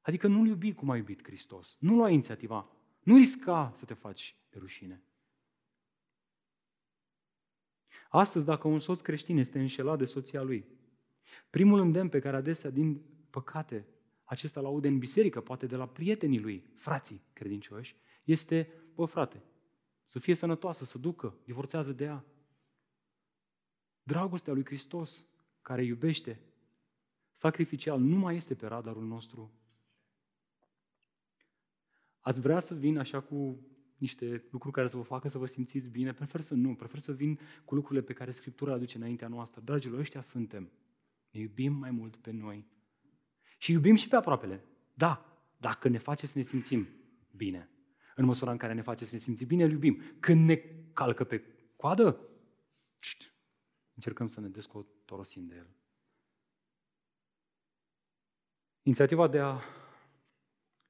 Adică 0.00 0.26
nu-L 0.26 0.46
iubi 0.46 0.74
cum 0.74 0.90
a 0.90 0.96
iubit 0.96 1.22
Hristos. 1.22 1.76
Nu 1.78 1.94
lua 1.94 2.08
inițiativa. 2.08 2.70
Nu 3.02 3.16
risca 3.16 3.72
să 3.76 3.84
te 3.84 3.94
faci 3.94 4.36
de 4.50 4.58
rușine. 4.58 5.02
Astăzi, 8.08 8.44
dacă 8.44 8.68
un 8.68 8.80
soț 8.80 9.00
creștin 9.00 9.38
este 9.38 9.58
înșelat 9.58 9.98
de 9.98 10.04
soția 10.04 10.42
lui, 10.42 10.64
primul 11.50 11.80
îndemn 11.80 12.08
pe 12.08 12.18
care 12.18 12.36
adesea, 12.36 12.70
din 12.70 13.02
păcate, 13.30 13.86
acesta 14.24 14.60
l-aude 14.60 14.88
în 14.88 14.98
biserică, 14.98 15.40
poate 15.40 15.66
de 15.66 15.76
la 15.76 15.88
prietenii 15.88 16.40
lui, 16.40 16.70
frații 16.74 17.22
credincioși, 17.32 17.96
este, 18.24 18.72
bă, 18.94 19.04
frate, 19.04 19.42
să 20.04 20.18
fie 20.18 20.34
sănătoasă, 20.34 20.84
să 20.84 20.98
ducă, 20.98 21.38
divorțează 21.44 21.92
de 21.92 22.04
ea, 22.04 22.24
Dragostea 24.08 24.52
lui 24.52 24.64
Hristos, 24.64 25.26
care 25.62 25.84
iubește 25.84 26.40
sacrificial, 27.32 28.00
nu 28.00 28.16
mai 28.16 28.36
este 28.36 28.54
pe 28.54 28.66
radarul 28.66 29.06
nostru. 29.06 29.52
Ați 32.20 32.40
vrea 32.40 32.60
să 32.60 32.74
vin 32.74 32.98
așa 32.98 33.20
cu 33.20 33.66
niște 33.96 34.44
lucruri 34.50 34.74
care 34.74 34.88
să 34.88 34.96
vă 34.96 35.02
facă 35.02 35.28
să 35.28 35.38
vă 35.38 35.46
simțiți 35.46 35.88
bine? 35.88 36.12
Prefer 36.12 36.40
să 36.40 36.54
nu, 36.54 36.74
prefer 36.74 36.98
să 36.98 37.12
vin 37.12 37.38
cu 37.64 37.74
lucrurile 37.74 38.04
pe 38.04 38.12
care 38.12 38.30
Scriptura 38.30 38.70
le 38.70 38.76
aduce 38.76 38.96
înaintea 38.96 39.28
noastră. 39.28 39.60
Dragilor, 39.64 39.98
ăștia 39.98 40.20
suntem. 40.20 40.70
Ne 41.30 41.40
iubim 41.40 41.72
mai 41.72 41.90
mult 41.90 42.16
pe 42.16 42.30
noi. 42.30 42.66
Și 43.58 43.72
iubim 43.72 43.94
și 43.94 44.08
pe 44.08 44.16
aproapele. 44.16 44.64
Da, 44.94 45.40
dacă 45.56 45.88
ne 45.88 45.98
face 45.98 46.26
să 46.26 46.38
ne 46.38 46.44
simțim 46.44 46.88
bine. 47.36 47.70
În 48.14 48.24
măsura 48.24 48.50
în 48.50 48.56
care 48.56 48.72
ne 48.72 48.82
face 48.82 49.04
să 49.04 49.14
ne 49.14 49.20
simțim 49.20 49.46
bine, 49.46 49.64
îl 49.64 49.70
iubim. 49.70 50.02
Când 50.20 50.44
ne 50.44 50.56
calcă 50.92 51.24
pe 51.24 51.44
coadă, 51.76 52.20
încercăm 53.98 54.28
să 54.28 54.40
ne 54.40 54.48
descotorosim 54.48 55.46
de 55.46 55.54
el. 55.54 55.70
Inițiativa 58.82 59.28
de 59.28 59.40
a 59.40 59.60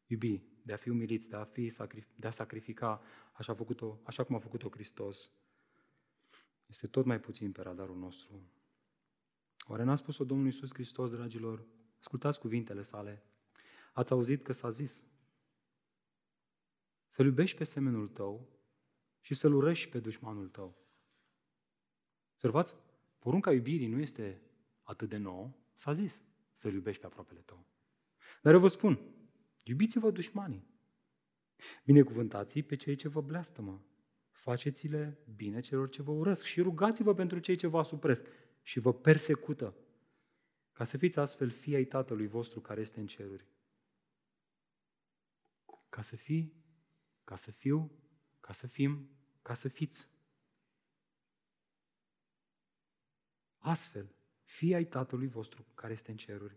iubi, 0.06 0.42
de 0.62 0.72
a 0.72 0.76
fi 0.76 0.88
umiliți, 0.88 1.28
de 1.28 1.36
a, 1.36 1.44
fi, 1.44 1.72
de 2.16 2.26
a 2.26 2.30
sacrifica 2.30 3.02
așa, 3.32 3.52
a 3.52 3.54
făcut-o, 3.54 4.00
așa 4.04 4.24
cum 4.24 4.34
a 4.36 4.38
făcut-o 4.38 4.68
Hristos, 4.68 5.32
este 6.66 6.86
tot 6.86 7.04
mai 7.04 7.20
puțin 7.20 7.52
pe 7.52 7.62
radarul 7.62 7.96
nostru. 7.96 8.42
Oare 9.66 9.82
n-a 9.82 9.96
spus-o 9.96 10.24
Domnul 10.24 10.46
Iisus 10.46 10.72
Hristos, 10.72 11.10
dragilor? 11.10 11.66
Ascultați 11.98 12.38
cuvintele 12.38 12.82
sale. 12.82 13.22
Ați 13.92 14.12
auzit 14.12 14.42
că 14.42 14.52
s-a 14.52 14.70
zis 14.70 15.04
să-L 17.08 17.26
iubești 17.26 17.56
pe 17.56 17.64
semenul 17.64 18.08
tău 18.08 18.48
și 19.20 19.34
să-L 19.34 19.54
urăști 19.54 19.88
pe 19.88 20.00
dușmanul 20.00 20.48
tău. 20.48 20.76
Observați? 22.32 22.86
Porunca 23.28 23.52
iubirii 23.52 23.86
nu 23.86 24.00
este 24.00 24.40
atât 24.82 25.08
de 25.08 25.16
nouă, 25.16 25.52
s-a 25.72 25.92
zis 25.92 26.24
să-L 26.54 26.72
iubești 26.72 27.00
pe 27.00 27.06
aproapele 27.06 27.40
tău. 27.40 27.66
Dar 28.42 28.54
eu 28.54 28.60
vă 28.60 28.68
spun, 28.68 29.00
iubiți-vă 29.64 30.10
dușmanii. 30.10 30.66
Binecuvântați 31.84 32.60
pe 32.60 32.76
cei 32.76 32.94
ce 32.94 33.08
vă 33.08 33.20
bleastămă. 33.20 33.84
Faceți-le 34.30 35.18
bine 35.36 35.60
celor 35.60 35.88
ce 35.88 36.02
vă 36.02 36.10
urăsc 36.10 36.44
și 36.44 36.60
rugați-vă 36.60 37.14
pentru 37.14 37.38
cei 37.38 37.56
ce 37.56 37.66
vă 37.66 37.78
asupresc 37.78 38.26
și 38.62 38.80
vă 38.80 38.94
persecută, 38.94 39.76
ca 40.72 40.84
să 40.84 40.96
fiți 40.96 41.18
astfel 41.18 41.50
fii 41.50 41.74
ai 41.74 41.84
Tatălui 41.84 42.26
vostru 42.26 42.60
care 42.60 42.80
este 42.80 43.00
în 43.00 43.06
ceruri. 43.06 43.46
Ca 45.88 46.02
să 46.02 46.16
fii, 46.16 46.52
ca 47.24 47.36
să 47.36 47.50
fiu, 47.50 47.90
ca 48.40 48.52
să 48.52 48.66
fim, 48.66 49.10
ca 49.42 49.54
să 49.54 49.68
fiți. 49.68 50.08
Astfel, 53.68 54.06
fii 54.44 54.74
ai 54.74 54.84
Tatălui 54.84 55.28
vostru 55.28 55.66
care 55.74 55.92
este 55.92 56.10
în 56.10 56.16
ceruri. 56.16 56.56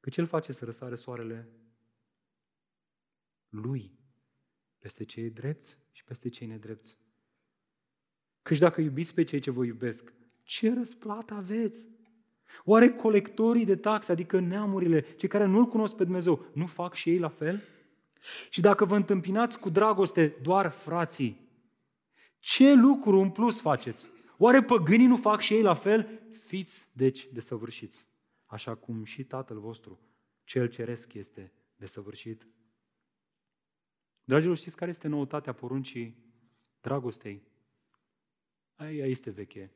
Că 0.00 0.10
El 0.16 0.26
face 0.26 0.52
să 0.52 0.64
răsare 0.64 0.94
soarele 0.94 1.48
Lui 3.48 3.98
peste 4.78 5.04
cei 5.04 5.30
drepți 5.30 5.78
și 5.92 6.04
peste 6.04 6.28
cei 6.28 6.46
nedrepți. 6.46 6.98
Căci 8.42 8.58
dacă 8.58 8.80
iubiți 8.80 9.14
pe 9.14 9.22
cei 9.22 9.40
ce 9.40 9.50
vă 9.50 9.64
iubesc, 9.64 10.12
ce 10.42 10.74
răsplată 10.74 11.34
aveți? 11.34 11.88
Oare 12.64 12.88
colectorii 12.88 13.64
de 13.64 13.76
taxe, 13.76 14.12
adică 14.12 14.40
neamurile, 14.40 15.00
cei 15.00 15.28
care 15.28 15.44
nu-L 15.44 15.66
cunosc 15.66 15.94
pe 15.94 16.04
Dumnezeu, 16.04 16.46
nu 16.54 16.66
fac 16.66 16.94
și 16.94 17.10
ei 17.10 17.18
la 17.18 17.28
fel? 17.28 17.62
Și 18.50 18.60
dacă 18.60 18.84
vă 18.84 18.96
întâmpinați 18.96 19.58
cu 19.58 19.70
dragoste 19.70 20.36
doar 20.42 20.70
frații, 20.70 21.48
ce 22.38 22.72
lucru 22.72 23.20
în 23.20 23.30
plus 23.30 23.60
faceți? 23.60 24.10
Oare 24.44 24.62
păgânii 24.62 25.06
nu 25.06 25.16
fac 25.16 25.40
și 25.40 25.54
ei 25.54 25.62
la 25.62 25.74
fel? 25.74 26.20
Fiți, 26.32 26.88
deci, 26.92 27.28
desăvârșiți, 27.32 28.06
așa 28.46 28.74
cum 28.74 29.04
și 29.04 29.24
Tatăl 29.24 29.58
vostru, 29.60 30.00
cel 30.44 30.68
ceresc, 30.68 31.12
este 31.12 31.52
desăvârșit. 31.76 32.46
Dragilor, 34.24 34.56
știți 34.56 34.76
care 34.76 34.90
este 34.90 35.08
noutatea 35.08 35.52
poruncii 35.52 36.16
dragostei? 36.80 37.42
Aia 38.74 39.06
este 39.06 39.30
veche. 39.30 39.72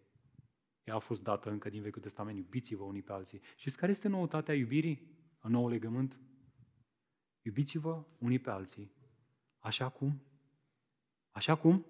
Ea 0.85 0.95
a 0.95 0.99
fost 0.99 1.23
dată 1.23 1.51
încă 1.51 1.69
din 1.69 1.83
Vechiul 1.83 2.03
Testament. 2.03 2.37
Iubiți-vă 2.37 2.85
unii 2.85 3.03
pe 3.03 3.13
alții. 3.13 3.41
Știți 3.57 3.77
care 3.77 3.93
este 3.93 4.09
noutatea 4.09 4.55
iubirii 4.55 5.11
în 5.41 5.51
nou 5.51 5.69
legământ? 5.69 6.21
Iubiți-vă 7.43 8.05
unii 8.19 8.39
pe 8.39 8.51
alții. 8.51 8.93
Așa 9.59 9.89
cum? 9.89 10.23
Așa 11.31 11.57
cum? 11.57 11.87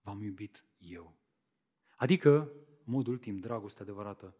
V-am 0.00 0.22
iubit 0.22 0.64
eu. 0.78 1.19
Adică, 2.00 2.52
în 2.84 2.92
mod 2.92 3.06
ultim, 3.06 3.38
dragostea 3.38 3.82
adevărată 3.82 4.36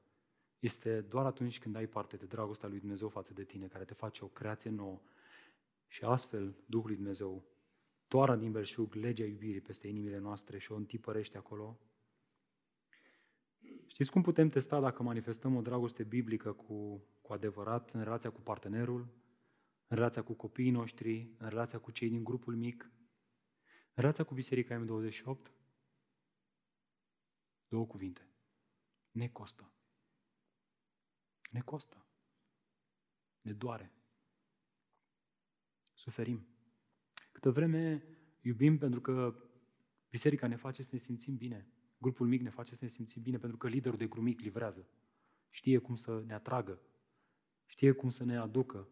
este 0.58 1.00
doar 1.00 1.26
atunci 1.26 1.58
când 1.58 1.76
ai 1.76 1.86
parte 1.86 2.16
de 2.16 2.26
dragostea 2.26 2.68
lui 2.68 2.78
Dumnezeu 2.78 3.08
față 3.08 3.32
de 3.32 3.44
tine, 3.44 3.66
care 3.66 3.84
te 3.84 3.94
face 3.94 4.24
o 4.24 4.28
creație 4.28 4.70
nouă. 4.70 5.00
Și 5.86 6.04
astfel, 6.04 6.56
Duhul 6.66 6.86
lui 6.86 6.96
Dumnezeu 6.96 7.44
toară 8.08 8.36
din 8.36 8.52
belșug 8.52 8.94
legea 8.94 9.24
iubirii 9.24 9.60
peste 9.60 9.88
inimile 9.88 10.18
noastre 10.18 10.58
și 10.58 10.72
o 10.72 10.76
întipărește 10.76 11.36
acolo. 11.36 11.80
Știți 13.86 14.10
cum 14.10 14.22
putem 14.22 14.48
testa 14.48 14.80
dacă 14.80 15.02
manifestăm 15.02 15.56
o 15.56 15.60
dragoste 15.60 16.02
biblică 16.02 16.52
cu, 16.52 17.04
cu 17.20 17.32
adevărat 17.32 17.90
în 17.90 18.02
relația 18.02 18.30
cu 18.30 18.40
partenerul, 18.40 19.08
în 19.86 19.96
relația 19.96 20.22
cu 20.22 20.32
copiii 20.32 20.70
noștri, 20.70 21.34
în 21.38 21.48
relația 21.48 21.78
cu 21.78 21.90
cei 21.90 22.08
din 22.08 22.24
grupul 22.24 22.56
mic, 22.56 22.90
în 23.94 24.02
relația 24.02 24.24
cu 24.24 24.34
Biserica 24.34 24.84
M28? 24.84 25.59
Două 27.70 27.86
cuvinte. 27.86 28.28
Ne 29.10 29.28
costă. 29.28 29.72
Ne 31.50 31.60
costă. 31.60 32.06
Ne 33.40 33.52
doare. 33.52 33.92
Suferim. 35.92 36.46
Câtă 37.32 37.50
vreme 37.50 38.04
iubim 38.40 38.78
pentru 38.78 39.00
că 39.00 39.34
biserica 40.08 40.46
ne 40.46 40.56
face 40.56 40.82
să 40.82 40.88
ne 40.92 40.98
simțim 40.98 41.36
bine, 41.36 41.68
grupul 41.98 42.26
mic 42.26 42.40
ne 42.40 42.50
face 42.50 42.74
să 42.74 42.84
ne 42.84 42.90
simțim 42.90 43.22
bine 43.22 43.38
pentru 43.38 43.56
că 43.58 43.68
liderul 43.68 43.98
de 43.98 44.06
grup 44.06 44.22
mic 44.22 44.40
livrează. 44.40 44.88
Știe 45.50 45.78
cum 45.78 45.96
să 45.96 46.22
ne 46.26 46.34
atragă, 46.34 46.82
știe 47.66 47.92
cum 47.92 48.10
să 48.10 48.24
ne 48.24 48.36
aducă. 48.36 48.88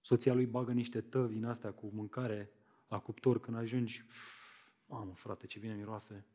Soția 0.00 0.34
lui 0.34 0.46
bagă 0.46 0.72
niște 0.72 1.00
tăvi 1.00 1.34
din 1.34 1.44
astea 1.44 1.72
cu 1.72 1.86
mâncare 1.86 2.52
la 2.88 3.00
cuptor 3.00 3.40
când 3.40 3.56
ajungi. 3.56 4.04
Mamă, 4.86 5.14
frate, 5.14 5.46
ce 5.46 5.58
bine 5.58 5.74
miroase. 5.74 6.26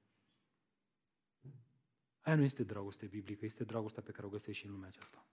Aia 2.27 2.35
nu 2.35 2.43
este 2.43 2.63
dragoste 2.63 3.05
biblică, 3.05 3.45
este 3.45 3.63
dragostea 3.63 4.03
pe 4.03 4.11
care 4.11 4.25
o 4.25 4.29
găsești 4.29 4.59
și 4.59 4.65
în 4.65 4.71
lumea 4.71 4.87
aceasta. 4.87 5.25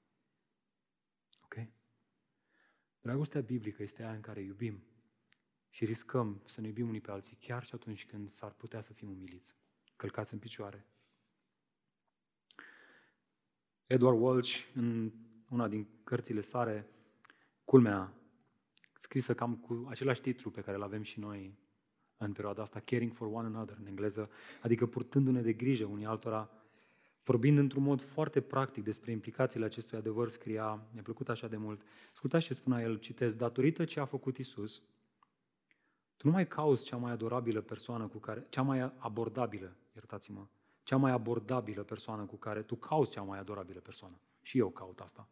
Ok? 1.45 1.67
Dragostea 3.01 3.41
biblică 3.41 3.83
este 3.83 4.03
aia 4.03 4.13
în 4.13 4.21
care 4.21 4.41
iubim 4.41 4.83
și 5.71 5.85
riscăm 5.85 6.43
să 6.45 6.61
ne 6.61 6.67
iubim 6.67 6.89
unii 6.89 7.01
pe 7.01 7.11
alții, 7.11 7.37
chiar 7.37 7.65
și 7.65 7.75
atunci 7.75 8.07
când 8.07 8.29
s-ar 8.29 8.53
putea 8.53 8.81
să 8.81 8.93
fim 8.93 9.11
umiliți, 9.11 9.57
călcați 9.97 10.33
în 10.33 10.39
picioare. 10.39 10.87
Edward 13.87 14.19
Walsh, 14.19 14.65
în 14.75 15.13
una 15.49 15.69
din 15.69 15.89
cărțile 16.05 16.41
sare, 16.41 16.89
culmea, 17.65 18.13
scrisă 18.99 19.35
cam 19.35 19.57
cu 19.57 19.87
același 19.89 20.21
titlu 20.21 20.51
pe 20.51 20.61
care 20.61 20.77
îl 20.77 20.83
avem 20.83 21.03
și 21.03 21.19
noi 21.19 21.59
în 22.17 22.33
perioada 22.33 22.63
asta, 22.63 22.81
Caring 22.81 23.13
for 23.13 23.27
One 23.27 23.47
Another, 23.47 23.77
în 23.77 23.87
engleză, 23.87 24.31
adică 24.63 24.87
purtându-ne 24.87 25.43
de 25.43 25.53
grijă 25.53 25.85
unii 25.85 26.07
altora, 26.07 26.64
vorbind 27.25 27.59
într-un 27.59 27.83
mod 27.83 28.01
foarte 28.01 28.41
practic 28.41 28.85
despre 28.85 29.11
implicațiile 29.11 29.65
acestui 29.65 29.99
adevăr, 29.99 30.29
scria, 30.29 30.87
mi-a 30.93 31.03
plăcut 31.03 31.29
așa 31.29 31.49
de 31.49 31.57
mult, 31.57 31.83
ascultați 32.13 32.45
ce 32.45 32.55
spunea 32.55 32.83
el, 32.83 32.97
citesc, 32.97 33.37
datorită 33.37 33.85
ce 33.85 34.01
a 34.01 34.05
făcut 34.05 34.39
Isus, 34.39 34.83
tu 36.17 36.27
nu 36.27 36.33
mai 36.33 36.49
cauți 36.49 36.85
cea 36.85 36.97
mai 36.97 37.13
adorabilă 37.13 37.61
persoană 37.61 38.07
cu 38.07 38.19
care, 38.19 38.47
cea 38.49 38.63
mai 38.63 38.93
abordabilă, 38.97 39.77
iertați-mă, 39.95 40.47
cea 40.83 40.97
mai 40.97 41.13
abordabilă 41.13 41.83
persoană 41.83 42.25
cu 42.25 42.37
care 42.37 42.63
tu 42.63 42.75
cauți 42.75 43.11
cea 43.11 43.23
mai 43.23 43.39
adorabilă 43.39 43.81
persoană. 43.81 44.21
Și 44.43 44.59
eu 44.59 44.71
caut 44.71 45.01
asta. 45.01 45.29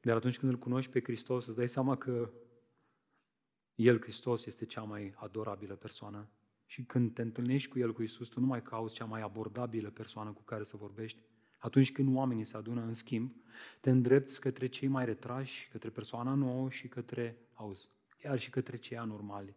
Dar 0.00 0.16
atunci 0.16 0.38
când 0.38 0.52
îl 0.52 0.58
cunoști 0.58 0.90
pe 0.90 1.00
Hristos, 1.02 1.46
îți 1.46 1.56
dai 1.56 1.68
seama 1.68 1.96
că 1.96 2.30
El, 3.74 4.00
Hristos, 4.00 4.46
este 4.46 4.64
cea 4.64 4.82
mai 4.82 5.14
adorabilă 5.16 5.74
persoană. 5.74 6.28
Și 6.70 6.82
când 6.82 7.14
te 7.14 7.22
întâlnești 7.22 7.68
cu 7.68 7.78
El, 7.78 7.92
cu 7.92 8.02
Isus, 8.02 8.28
tu 8.28 8.40
nu 8.40 8.46
mai 8.46 8.62
cauți 8.62 8.94
cea 8.94 9.04
mai 9.04 9.20
abordabilă 9.20 9.90
persoană 9.90 10.32
cu 10.32 10.42
care 10.42 10.62
să 10.62 10.76
vorbești. 10.76 11.22
Atunci 11.58 11.92
când 11.92 12.16
oamenii 12.16 12.44
se 12.44 12.56
adună 12.56 12.82
în 12.82 12.92
schimb, 12.92 13.34
te 13.80 13.90
îndrepți 13.90 14.40
către 14.40 14.66
cei 14.66 14.88
mai 14.88 15.04
retrași, 15.04 15.68
către 15.68 15.90
persoana 15.90 16.34
nouă 16.34 16.70
și 16.70 16.88
către, 16.88 17.38
auzi, 17.54 17.88
chiar 18.18 18.38
și 18.38 18.50
către 18.50 18.76
cei 18.76 18.98
anormali. 18.98 19.56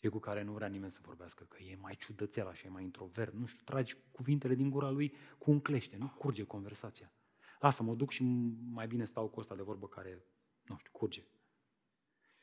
Cei 0.00 0.10
cu 0.10 0.18
care 0.18 0.42
nu 0.42 0.52
vrea 0.52 0.68
nimeni 0.68 0.92
să 0.92 1.00
vorbească, 1.02 1.44
că 1.44 1.62
e 1.62 1.76
mai 1.80 1.96
ciudățel 1.96 2.46
așa, 2.46 2.66
e 2.66 2.70
mai 2.70 2.82
introvert, 2.82 3.34
nu 3.34 3.46
știu, 3.46 3.62
tragi 3.64 3.96
cuvintele 4.10 4.54
din 4.54 4.70
gura 4.70 4.90
lui 4.90 5.14
cu 5.38 5.50
un 5.50 5.60
clește, 5.60 5.96
nu 5.96 6.08
curge 6.18 6.44
conversația. 6.44 7.12
Lasă, 7.60 7.82
mă 7.82 7.94
duc 7.94 8.10
și 8.10 8.22
mai 8.70 8.86
bine 8.86 9.04
stau 9.04 9.28
cu 9.28 9.40
ăsta 9.40 9.54
de 9.54 9.62
vorbă 9.62 9.88
care, 9.88 10.22
nu 10.62 10.76
știu, 10.78 10.90
curge. 10.92 11.24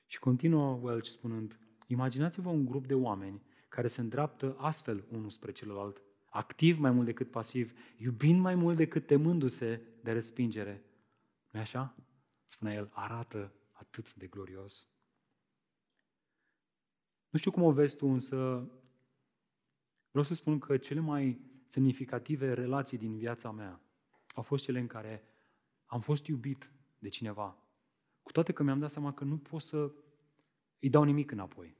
Și 0.05 0.19
continuă 0.19 0.79
Welch 0.81 1.07
spunând, 1.07 1.59
imaginați-vă 1.87 2.49
un 2.49 2.65
grup 2.65 2.87
de 2.87 2.93
oameni 2.93 3.41
care 3.69 3.87
se 3.87 4.01
îndreaptă 4.01 4.55
astfel 4.57 5.05
unul 5.11 5.29
spre 5.29 5.51
celălalt, 5.51 6.01
activ 6.29 6.79
mai 6.79 6.91
mult 6.91 7.05
decât 7.05 7.31
pasiv, 7.31 7.73
iubind 7.97 8.39
mai 8.39 8.55
mult 8.55 8.77
decât 8.77 9.05
temându-se 9.05 9.81
de 10.03 10.11
respingere. 10.11 10.83
nu 11.51 11.59
așa? 11.59 11.95
Spune 12.45 12.73
el, 12.73 12.89
arată 12.93 13.53
atât 13.71 14.13
de 14.13 14.27
glorios. 14.27 14.87
Nu 17.29 17.39
știu 17.39 17.51
cum 17.51 17.63
o 17.63 17.71
vezi 17.71 17.95
tu, 17.95 18.07
însă 18.07 18.37
vreau 20.09 20.25
să 20.25 20.33
spun 20.33 20.59
că 20.59 20.77
cele 20.77 20.99
mai 20.99 21.41
semnificative 21.65 22.53
relații 22.53 22.97
din 22.97 23.17
viața 23.17 23.51
mea 23.51 23.81
au 24.33 24.43
fost 24.43 24.63
cele 24.63 24.79
în 24.79 24.87
care 24.87 25.23
am 25.85 26.01
fost 26.01 26.25
iubit 26.25 26.71
de 26.99 27.09
cineva. 27.09 27.57
Cu 28.23 28.31
toate 28.31 28.51
că 28.51 28.63
mi-am 28.63 28.79
dat 28.79 28.91
seama 28.91 29.13
că 29.13 29.23
nu 29.23 29.37
pot 29.37 29.61
să 29.61 29.91
îi 30.79 30.89
dau 30.89 31.03
nimic 31.03 31.31
înapoi. 31.31 31.75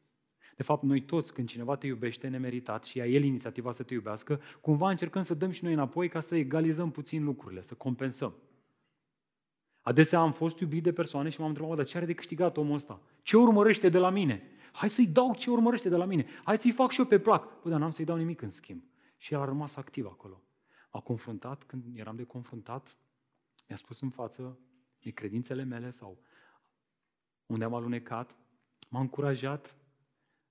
De 0.56 0.64
fapt, 0.64 0.84
noi 0.84 1.02
toți, 1.02 1.34
când 1.34 1.48
cineva 1.48 1.76
te 1.76 1.88
iubește 1.88 2.28
nemeritat 2.28 2.84
și 2.84 2.98
ia 2.98 3.06
el 3.06 3.24
inițiativa 3.24 3.72
să 3.72 3.84
te 3.84 3.94
iubească, 3.94 4.42
cumva 4.62 4.90
încercăm 4.90 5.22
să 5.22 5.34
dăm 5.34 5.52
și 5.52 5.64
noi 5.64 5.74
înapoi 5.74 6.10
ca 6.10 6.20
să 6.20 6.36
egalizăm 6.36 6.92
puțin 6.92 7.24
lucrurile, 7.24 7.62
să 7.62 7.74
compensăm. 7.74 8.36
Adesea 9.82 10.20
am 10.20 10.32
fost 10.32 10.60
iubit 10.60 10.84
de 10.84 10.94
persoane 10.94 11.30
și 11.30 11.40
m-am 11.40 11.50
întrebat, 11.50 11.76
dar 11.76 11.86
ce 11.86 11.98
are 11.98 12.06
de 12.06 12.14
câștigat 12.14 12.58
omul 12.58 12.76
ăsta? 12.76 13.02
Ce 13.22 13.38
urmărește 13.38 13.90
de 13.90 13.98
la 13.98 14.10
mine? 14.10 14.44
Hai 14.72 14.90
să-i 14.90 15.08
dau 15.08 15.36
ce 15.36 15.50
urmărește 15.50 15.90
de 15.90 15.96
la 15.96 16.06
mine. 16.06 16.26
Hai 16.44 16.58
să-i 16.58 16.72
fac 16.72 16.92
și 16.92 17.00
eu 17.00 17.06
pe 17.06 17.20
plac. 17.20 17.62
Păi, 17.62 17.72
dar 17.72 17.80
n-am 17.80 17.90
să-i 17.90 18.06
dau 18.06 18.18
nimic 18.18 18.42
în 18.42 18.50
schimb. 18.50 18.84
Și 19.18 19.34
el 19.34 19.40
a 19.40 19.46
rămas 19.46 19.76
activ 19.76 20.06
acolo. 20.06 20.44
M-a 20.92 21.00
confruntat, 21.00 21.64
când 21.64 21.84
eram 21.94 22.16
de 22.16 22.24
confruntat, 22.24 22.98
mi-a 23.68 23.78
spus 23.78 24.02
în 24.02 24.10
față 24.10 24.60
credințele 25.14 25.64
mele 25.64 25.90
sau 25.90 26.18
unde 27.46 27.64
am 27.64 27.74
alunecat, 27.74 28.36
m-a 28.96 29.02
încurajat, 29.02 29.78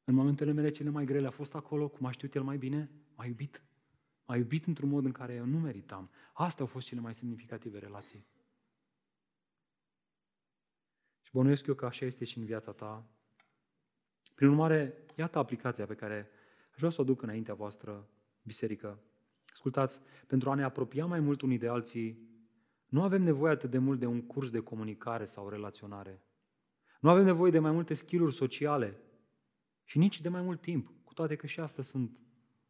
în 0.04 0.14
momentele 0.14 0.52
mele 0.52 0.70
cele 0.70 0.90
mai 0.90 1.04
grele 1.04 1.26
a 1.26 1.30
fost 1.30 1.54
acolo, 1.54 1.88
cum 1.88 2.06
a 2.06 2.10
știut 2.10 2.34
el 2.34 2.42
mai 2.42 2.56
bine, 2.56 2.90
m-a 3.14 3.26
iubit. 3.26 3.64
M-a 4.24 4.36
iubit 4.36 4.66
într-un 4.66 4.88
mod 4.88 5.04
în 5.04 5.12
care 5.12 5.34
eu 5.34 5.44
nu 5.44 5.58
meritam. 5.58 6.10
Astea 6.32 6.64
au 6.64 6.70
fost 6.70 6.86
cele 6.86 7.00
mai 7.00 7.14
semnificative 7.14 7.78
relații. 7.78 8.26
Și 11.22 11.30
bănuiesc 11.32 11.66
eu 11.66 11.74
că 11.74 11.86
așa 11.86 12.06
este 12.06 12.24
și 12.24 12.38
în 12.38 12.44
viața 12.44 12.72
ta. 12.72 13.06
Prin 14.34 14.48
urmare, 14.48 15.04
iată 15.16 15.38
aplicația 15.38 15.86
pe 15.86 15.94
care 15.94 16.28
aș 16.70 16.76
vrea 16.76 16.90
să 16.90 17.00
o 17.00 17.04
duc 17.04 17.22
înaintea 17.22 17.54
voastră, 17.54 18.08
biserică. 18.42 19.02
Ascultați, 19.52 20.00
pentru 20.26 20.50
a 20.50 20.54
ne 20.54 20.62
apropia 20.62 21.06
mai 21.06 21.20
mult 21.20 21.42
unii 21.42 21.58
de 21.58 21.68
alții, 21.68 22.28
nu 22.86 23.02
avem 23.02 23.22
nevoie 23.22 23.52
atât 23.52 23.70
de 23.70 23.78
mult 23.78 23.98
de 23.98 24.06
un 24.06 24.26
curs 24.26 24.50
de 24.50 24.60
comunicare 24.60 25.24
sau 25.24 25.48
relaționare. 25.48 26.22
Nu 27.04 27.10
avem 27.10 27.24
nevoie 27.24 27.50
de 27.50 27.58
mai 27.58 27.70
multe 27.70 27.94
skill 27.94 28.30
sociale 28.30 28.96
și 29.84 29.98
nici 29.98 30.20
de 30.20 30.28
mai 30.28 30.42
mult 30.42 30.60
timp, 30.60 30.92
cu 31.04 31.14
toate 31.14 31.36
că 31.36 31.46
și 31.46 31.60
asta 31.60 31.82
sunt 31.82 32.18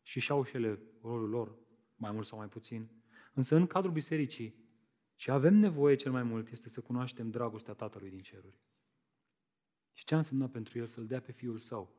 și 0.02 0.20
și-au 0.20 0.44
și 0.44 0.56
ele 0.56 0.82
rolul 1.02 1.28
lor, 1.28 1.56
mai 1.96 2.10
mult 2.10 2.26
sau 2.26 2.38
mai 2.38 2.48
puțin. 2.48 2.90
Însă 3.34 3.56
în 3.56 3.66
cadrul 3.66 3.92
bisericii, 3.92 4.54
ce 5.14 5.30
avem 5.30 5.54
nevoie 5.54 5.94
cel 5.94 6.12
mai 6.12 6.22
mult 6.22 6.50
este 6.50 6.68
să 6.68 6.80
cunoaștem 6.80 7.30
dragostea 7.30 7.74
Tatălui 7.74 8.10
din 8.10 8.20
ceruri. 8.20 8.60
Și 9.92 10.04
ce 10.04 10.14
a 10.14 10.16
însemnat 10.16 10.50
pentru 10.50 10.78
El 10.78 10.86
să-L 10.86 11.06
dea 11.06 11.20
pe 11.20 11.32
Fiul 11.32 11.58
Său 11.58 11.94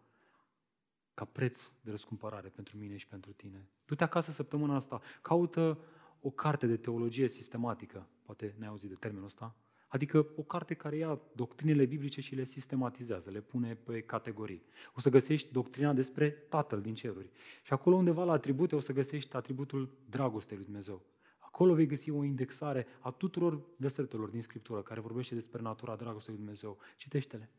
ca 1.14 1.26
preț 1.26 1.72
de 1.82 1.92
răscumpărare 1.92 2.50
pentru 2.50 2.78
mine 2.78 2.98
și 2.98 3.08
pentru 3.08 3.34
tine. 3.34 3.70
Du-te 3.86 4.04
acasă 4.04 4.32
săptămâna 4.32 4.76
asta, 4.76 5.02
caută 5.22 5.80
o 6.22 6.30
carte 6.30 6.68
de 6.68 6.78
teologie 6.78 7.28
sistematică, 7.28 8.08
poate 8.24 8.56
ne-ai 8.58 8.70
auzit 8.70 8.90
de 8.90 8.96
termenul 8.96 9.26
ăsta, 9.26 9.56
Adică 9.88 10.28
o 10.36 10.42
carte 10.42 10.74
care 10.74 10.96
ia 10.96 11.20
doctrinele 11.36 11.86
biblice 11.86 12.22
și 12.22 12.36
le 12.36 12.44
sistematizează, 12.44 13.30
le 13.30 13.42
pune 13.42 13.76
pe 13.76 14.02
categorii. 14.02 14.64
O 14.96 15.00
să 15.00 15.10
găsești 15.10 15.52
doctrina 15.52 15.94
despre 15.94 16.30
Tatăl 16.30 16.82
din 16.82 16.94
ceruri. 16.94 17.30
Și 17.64 17.74
acolo 17.74 17.96
undeva 17.96 18.24
la 18.24 18.32
atribute 18.32 18.76
o 18.76 18.80
să 18.80 18.94
găsești 18.94 19.36
atributul 19.36 19.98
dragostei 20.10 20.58
lui 20.58 20.66
Dumnezeu. 20.66 21.06
Acolo 21.40 21.74
vei 21.74 21.86
găsi 21.86 22.10
o 22.10 22.24
indexare 22.24 22.88
a 23.00 23.12
tuturor 23.12 23.62
versetelor 23.78 24.30
din 24.30 24.42
Scriptură 24.42 24.82
care 24.82 25.00
vorbește 25.00 25.34
despre 25.34 25.62
natura 25.62 25.96
dragostei 25.96 26.34
lui 26.34 26.44
Dumnezeu. 26.44 26.78
Citește-le, 26.98 27.50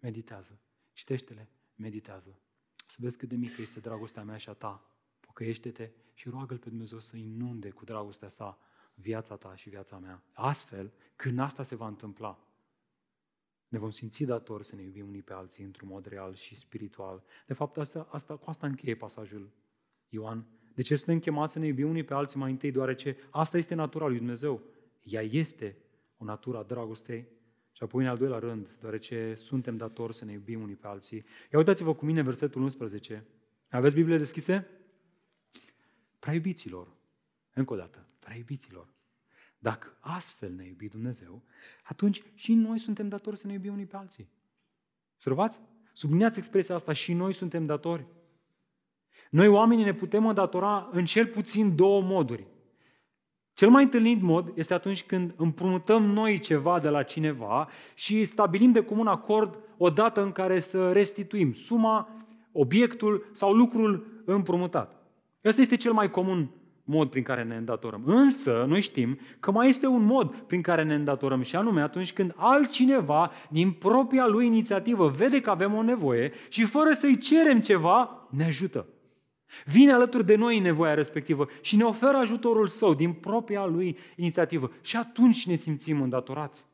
meditează. 0.00 0.58
Citește-le, 0.92 1.48
meditează. 1.74 2.38
Să 2.86 2.96
vezi 3.00 3.16
cât 3.16 3.28
de 3.28 3.36
mică 3.36 3.60
este 3.60 3.80
dragostea 3.80 4.22
mea 4.22 4.36
și 4.36 4.48
a 4.48 4.52
ta. 4.52 4.90
Pocăiește-te 5.20 5.90
și 6.14 6.28
roagă-L 6.28 6.58
pe 6.58 6.68
Dumnezeu 6.68 6.98
să 6.98 7.16
inunde 7.16 7.70
cu 7.70 7.84
dragostea 7.84 8.28
sa 8.28 8.58
viața 8.94 9.36
ta 9.36 9.54
și 9.56 9.68
viața 9.68 9.98
mea. 9.98 10.22
Astfel, 10.32 10.92
când 11.16 11.38
asta 11.38 11.62
se 11.62 11.74
va 11.74 11.86
întâmpla, 11.86 12.38
ne 13.68 13.78
vom 13.78 13.90
simți 13.90 14.24
datori 14.24 14.64
să 14.64 14.76
ne 14.76 14.82
iubim 14.82 15.06
unii 15.06 15.22
pe 15.22 15.32
alții 15.32 15.64
într-un 15.64 15.88
mod 15.88 16.06
real 16.06 16.34
și 16.34 16.56
spiritual. 16.56 17.24
De 17.46 17.54
fapt, 17.54 17.76
asta, 17.76 18.08
asta, 18.10 18.36
cu 18.36 18.50
asta 18.50 18.66
încheie 18.66 18.94
pasajul 18.94 19.50
Ioan. 20.08 20.46
De 20.74 20.82
ce 20.82 20.96
suntem 20.96 21.18
chemați 21.18 21.52
să 21.52 21.58
ne 21.58 21.66
iubim 21.66 21.88
unii 21.88 22.04
pe 22.04 22.14
alții 22.14 22.38
mai 22.38 22.50
întâi? 22.50 22.70
Deoarece 22.70 23.16
asta 23.30 23.58
este 23.58 23.74
natura 23.74 24.06
lui 24.06 24.16
Dumnezeu. 24.16 24.62
Ea 25.02 25.22
este 25.22 25.76
o 26.16 26.24
natură 26.24 26.58
a 26.58 26.62
dragostei 26.62 27.26
și 27.72 27.82
apoi 27.82 28.02
în 28.02 28.08
al 28.08 28.16
doilea 28.16 28.38
rând, 28.38 28.76
deoarece 28.80 29.34
suntem 29.34 29.76
datori 29.76 30.14
să 30.14 30.24
ne 30.24 30.32
iubim 30.32 30.62
unii 30.62 30.74
pe 30.74 30.86
alții. 30.86 31.24
Ia 31.52 31.58
uitați-vă 31.58 31.94
cu 31.94 32.04
mine 32.04 32.22
versetul 32.22 32.62
11. 32.62 33.24
Aveți 33.70 33.94
Biblie 33.94 34.16
deschise? 34.16 34.66
Prea 36.18 36.34
iubiților. 36.34 36.88
Încă 37.54 37.72
o 37.72 37.76
dată 37.76 38.06
prea 38.18 38.36
iubiților. 38.36 38.86
Dacă 39.58 39.96
astfel 40.00 40.52
ne 40.52 40.64
iubi 40.66 40.88
Dumnezeu, 40.88 41.42
atunci 41.82 42.22
și 42.34 42.54
noi 42.54 42.78
suntem 42.78 43.08
datori 43.08 43.38
să 43.38 43.46
ne 43.46 43.52
iubim 43.52 43.72
unii 43.72 43.86
pe 43.86 43.96
alții. 43.96 44.28
Observați? 45.14 45.60
Subliniați 45.92 46.38
expresia 46.38 46.74
asta, 46.74 46.92
și 46.92 47.12
noi 47.12 47.32
suntem 47.32 47.66
datori. 47.66 48.06
Noi 49.30 49.48
oamenii 49.48 49.84
ne 49.84 49.94
putem 49.94 50.34
datora 50.34 50.88
în 50.92 51.04
cel 51.04 51.26
puțin 51.26 51.76
două 51.76 52.02
moduri. 52.02 52.46
Cel 53.52 53.68
mai 53.68 53.82
întâlnit 53.82 54.20
mod 54.20 54.52
este 54.54 54.74
atunci 54.74 55.04
când 55.04 55.34
împrumutăm 55.36 56.02
noi 56.02 56.38
ceva 56.38 56.78
de 56.78 56.88
la 56.88 57.02
cineva 57.02 57.68
și 57.94 58.24
stabilim 58.24 58.72
de 58.72 58.84
comun 58.84 59.06
acord 59.06 59.58
o 59.76 59.90
dată 59.90 60.22
în 60.22 60.32
care 60.32 60.60
să 60.60 60.92
restituim 60.92 61.52
suma, 61.52 62.26
obiectul 62.52 63.30
sau 63.32 63.52
lucrul 63.52 64.22
împrumutat. 64.24 65.02
Ăsta 65.44 65.60
este 65.60 65.76
cel 65.76 65.92
mai 65.92 66.10
comun 66.10 66.50
mod 66.84 67.10
prin 67.10 67.22
care 67.22 67.42
ne 67.42 67.56
îndatorăm. 67.56 68.02
Însă, 68.04 68.64
noi 68.68 68.80
știm 68.80 69.18
că 69.40 69.50
mai 69.50 69.68
este 69.68 69.86
un 69.86 70.04
mod 70.04 70.34
prin 70.34 70.62
care 70.62 70.82
ne 70.82 70.94
îndatorăm 70.94 71.42
și 71.42 71.56
anume 71.56 71.80
atunci 71.80 72.12
când 72.12 72.34
altcineva 72.36 73.30
din 73.50 73.70
propria 73.70 74.26
lui 74.26 74.46
inițiativă 74.46 75.08
vede 75.08 75.40
că 75.40 75.50
avem 75.50 75.74
o 75.74 75.82
nevoie 75.82 76.32
și 76.48 76.64
fără 76.64 76.90
să-i 76.90 77.18
cerem 77.18 77.60
ceva, 77.60 78.28
ne 78.30 78.44
ajută. 78.44 78.86
Vine 79.64 79.92
alături 79.92 80.26
de 80.26 80.36
noi 80.36 80.56
în 80.56 80.62
nevoia 80.62 80.94
respectivă 80.94 81.48
și 81.60 81.76
ne 81.76 81.84
oferă 81.84 82.16
ajutorul 82.16 82.66
său 82.66 82.94
din 82.94 83.12
propria 83.12 83.66
lui 83.66 83.98
inițiativă. 84.16 84.70
Și 84.80 84.96
atunci 84.96 85.46
ne 85.46 85.54
simțim 85.54 86.02
îndatorați. 86.02 86.73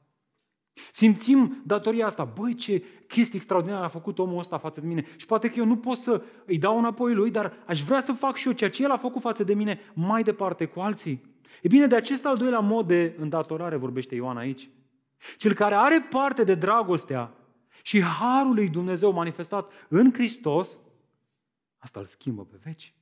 Simțim 0.93 1.63
datoria 1.67 2.07
asta. 2.07 2.25
Băi, 2.25 2.55
ce 2.55 2.85
chestie 3.07 3.37
extraordinară 3.37 3.85
a 3.85 3.89
făcut 3.89 4.19
omul 4.19 4.39
ăsta 4.39 4.59
față 4.59 4.81
de 4.81 4.87
mine. 4.87 5.07
Și 5.17 5.27
poate 5.27 5.49
că 5.49 5.59
eu 5.59 5.65
nu 5.65 5.77
pot 5.77 5.97
să 5.97 6.23
îi 6.47 6.59
dau 6.59 6.79
înapoi 6.79 7.15
lui, 7.15 7.31
dar 7.31 7.53
aș 7.67 7.83
vrea 7.83 8.01
să 8.01 8.13
fac 8.13 8.37
și 8.37 8.47
eu 8.47 8.53
ceea 8.53 8.71
ce 8.71 8.83
el 8.83 8.91
a 8.91 8.97
făcut 8.97 9.21
față 9.21 9.45
de 9.45 9.55
mine 9.55 9.81
mai 9.95 10.23
departe 10.23 10.65
cu 10.65 10.81
alții. 10.81 11.39
E 11.63 11.69
bine, 11.69 11.87
de 11.87 11.97
acest 11.97 12.25
al 12.25 12.37
doilea 12.37 12.61
mod 12.61 12.87
de 12.87 13.15
îndatorare 13.19 13.77
vorbește 13.77 14.15
Ioan 14.15 14.37
aici. 14.37 14.71
Cel 15.37 15.53
care 15.53 15.75
are 15.75 16.07
parte 16.11 16.45
de 16.45 16.55
dragostea 16.55 17.35
și 17.83 18.03
harul 18.03 18.55
lui 18.55 18.69
Dumnezeu 18.69 19.13
manifestat 19.13 19.73
în 19.89 20.13
Hristos, 20.13 20.81
asta 21.79 22.01
îl 22.01 22.07
schimbă 22.07 22.45
pe 22.45 22.57
veci. 22.65 22.95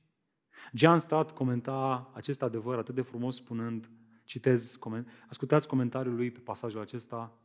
John 0.73 0.97
Stott 0.97 1.31
comenta 1.31 2.09
acest 2.13 2.41
adevăr 2.41 2.77
atât 2.77 2.95
de 2.95 3.01
frumos 3.01 3.35
spunând, 3.35 3.89
citez, 4.23 4.75
coment, 4.75 5.07
ascultați 5.29 5.67
comentariul 5.67 6.15
lui 6.15 6.31
pe 6.31 6.39
pasajul 6.39 6.81
acesta, 6.81 7.37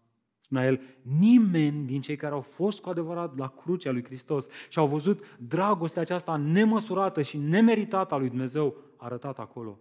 Spunea 0.54 0.72
el, 0.72 0.80
nimeni 1.02 1.86
din 1.86 2.00
cei 2.00 2.16
care 2.16 2.34
au 2.34 2.40
fost 2.40 2.80
cu 2.80 2.88
adevărat 2.88 3.36
la 3.36 3.48
crucea 3.48 3.90
lui 3.90 4.04
Hristos 4.04 4.46
și 4.68 4.78
au 4.78 4.88
văzut 4.88 5.38
dragostea 5.38 6.02
aceasta 6.02 6.36
nemăsurată 6.36 7.22
și 7.22 7.36
nemeritată 7.36 8.14
a 8.14 8.16
lui 8.16 8.28
Dumnezeu 8.28 8.76
arătată 8.96 9.40
acolo, 9.40 9.78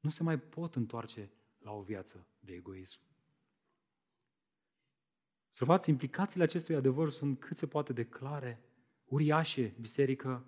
nu 0.00 0.10
se 0.10 0.22
mai 0.22 0.38
pot 0.38 0.74
întoarce 0.74 1.30
la 1.58 1.72
o 1.72 1.80
viață 1.80 2.26
de 2.38 2.52
egoism. 2.52 2.98
Observați, 5.48 5.90
implicațiile 5.90 6.44
acestui 6.44 6.74
adevăr 6.74 7.10
sunt 7.10 7.40
cât 7.40 7.56
se 7.56 7.66
poate 7.66 7.92
de 7.92 8.04
clare, 8.04 8.60
uriașe, 9.04 9.74
biserică. 9.80 10.44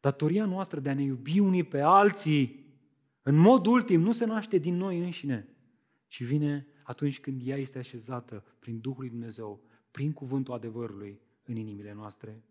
Datoria 0.00 0.44
noastră 0.44 0.80
de 0.80 0.90
a 0.90 0.94
ne 0.94 1.02
iubi 1.02 1.38
unii 1.38 1.64
pe 1.64 1.80
alții, 1.80 2.66
în 3.22 3.34
mod 3.34 3.66
ultim, 3.66 4.00
nu 4.00 4.12
se 4.12 4.24
naște 4.24 4.58
din 4.58 4.76
noi 4.76 4.98
înșine, 4.98 5.48
ci 6.06 6.22
vine 6.22 6.66
atunci 6.92 7.20
când 7.20 7.46
ea 7.46 7.56
este 7.56 7.78
așezată 7.78 8.44
prin 8.58 8.80
Duhul 8.80 9.00
lui 9.00 9.08
Dumnezeu, 9.08 9.62
prin 9.90 10.12
cuvântul 10.12 10.54
adevărului 10.54 11.20
în 11.42 11.56
inimile 11.56 11.92
noastre. 11.92 12.42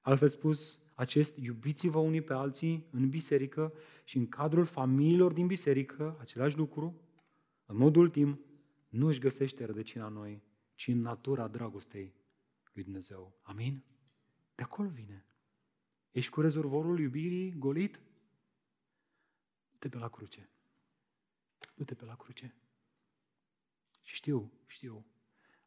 Altfel 0.00 0.28
spus, 0.28 0.82
acest 0.94 1.36
iubiți-vă 1.36 1.98
unii 1.98 2.20
pe 2.20 2.32
alții 2.32 2.86
în 2.90 3.08
biserică 3.08 3.72
și 4.04 4.16
în 4.16 4.28
cadrul 4.28 4.64
familiilor 4.64 5.32
din 5.32 5.46
biserică, 5.46 6.16
același 6.20 6.56
lucru, 6.56 7.00
în 7.66 7.76
mod 7.76 7.96
ultim, 7.96 8.40
nu 8.88 9.06
își 9.06 9.20
găsește 9.20 9.64
rădăcina 9.64 10.08
noi, 10.08 10.42
ci 10.74 10.86
în 10.88 11.00
natura 11.00 11.48
dragostei 11.48 12.14
lui 12.72 12.82
Dumnezeu. 12.82 13.38
Amin? 13.42 13.84
De 14.54 14.62
acolo 14.62 14.88
vine. 14.88 15.26
Ești 16.10 16.30
cu 16.30 16.40
rezervorul 16.40 16.98
iubirii 17.00 17.54
golit? 17.58 18.00
Du-te 19.70 19.88
pe 19.88 19.98
la 19.98 20.08
cruce. 20.08 20.48
Du-te 21.74 21.94
pe 21.94 22.04
la 22.04 22.16
cruce. 22.16 22.54
Și 24.04 24.14
știu, 24.14 24.52
știu, 24.66 25.06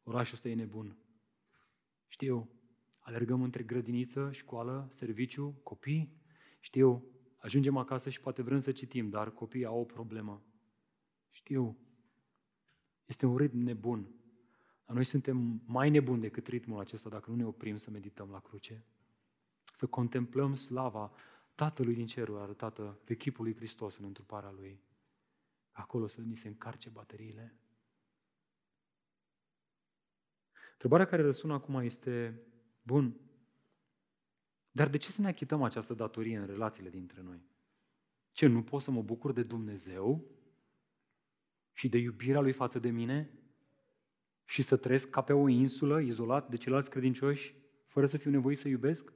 orașul 0.03 0.35
ăsta 0.35 0.49
e 0.49 0.53
nebun. 0.53 0.97
Știu, 2.07 2.49
alergăm 2.99 3.41
între 3.41 3.63
grădiniță, 3.63 4.31
școală, 4.31 4.87
serviciu, 4.91 5.59
copii. 5.63 6.15
Știu, 6.59 7.03
ajungem 7.37 7.77
acasă 7.77 8.09
și 8.09 8.19
poate 8.19 8.41
vrem 8.41 8.59
să 8.59 8.71
citim, 8.71 9.09
dar 9.09 9.31
copiii 9.31 9.65
au 9.65 9.79
o 9.79 9.83
problemă. 9.83 10.43
Știu, 11.31 11.77
este 13.05 13.25
un 13.25 13.37
ritm 13.37 13.57
nebun. 13.57 14.11
Dar 14.85 14.95
noi 14.95 15.05
suntem 15.05 15.61
mai 15.65 15.89
nebuni 15.89 16.21
decât 16.21 16.47
ritmul 16.47 16.79
acesta 16.79 17.09
dacă 17.09 17.29
nu 17.29 17.35
ne 17.35 17.45
oprim 17.45 17.75
să 17.75 17.91
medităm 17.91 18.29
la 18.29 18.39
cruce. 18.39 18.85
Să 19.73 19.87
contemplăm 19.87 20.53
slava 20.53 21.11
Tatălui 21.55 21.93
din 21.93 22.07
cerul 22.07 22.37
arătată 22.37 22.99
pe 23.03 23.15
chipul 23.15 23.43
lui 23.43 23.55
Hristos 23.55 23.97
în 23.97 24.05
întruparea 24.05 24.51
Lui. 24.51 24.81
Acolo 25.71 26.07
să 26.07 26.21
ni 26.21 26.35
se 26.35 26.47
încarce 26.47 26.89
bateriile. 26.89 27.55
Întrebarea 30.77 31.05
care 31.05 31.21
răsună 31.21 31.53
acum 31.53 31.75
este, 31.75 32.41
bun, 32.81 33.19
dar 34.71 34.89
de 34.89 34.97
ce 34.97 35.11
să 35.11 35.21
ne 35.21 35.27
achităm 35.27 35.63
această 35.63 35.93
datorie 35.93 36.37
în 36.37 36.45
relațiile 36.45 36.89
dintre 36.89 37.21
noi? 37.21 37.45
Ce, 38.31 38.47
nu 38.47 38.63
pot 38.63 38.81
să 38.81 38.91
mă 38.91 39.01
bucur 39.01 39.31
de 39.31 39.43
Dumnezeu 39.43 40.25
și 41.71 41.89
de 41.89 41.97
iubirea 41.97 42.39
Lui 42.39 42.51
față 42.51 42.79
de 42.79 42.89
mine 42.89 43.31
și 44.45 44.61
să 44.61 44.77
trăiesc 44.77 45.09
ca 45.09 45.21
pe 45.21 45.33
o 45.33 45.47
insulă, 45.47 45.99
izolat 45.99 46.49
de 46.49 46.55
ceilalți 46.55 46.89
credincioși, 46.89 47.55
fără 47.87 48.05
să 48.05 48.17
fiu 48.17 48.31
nevoit 48.31 48.57
să 48.57 48.67
iubesc? 48.67 49.13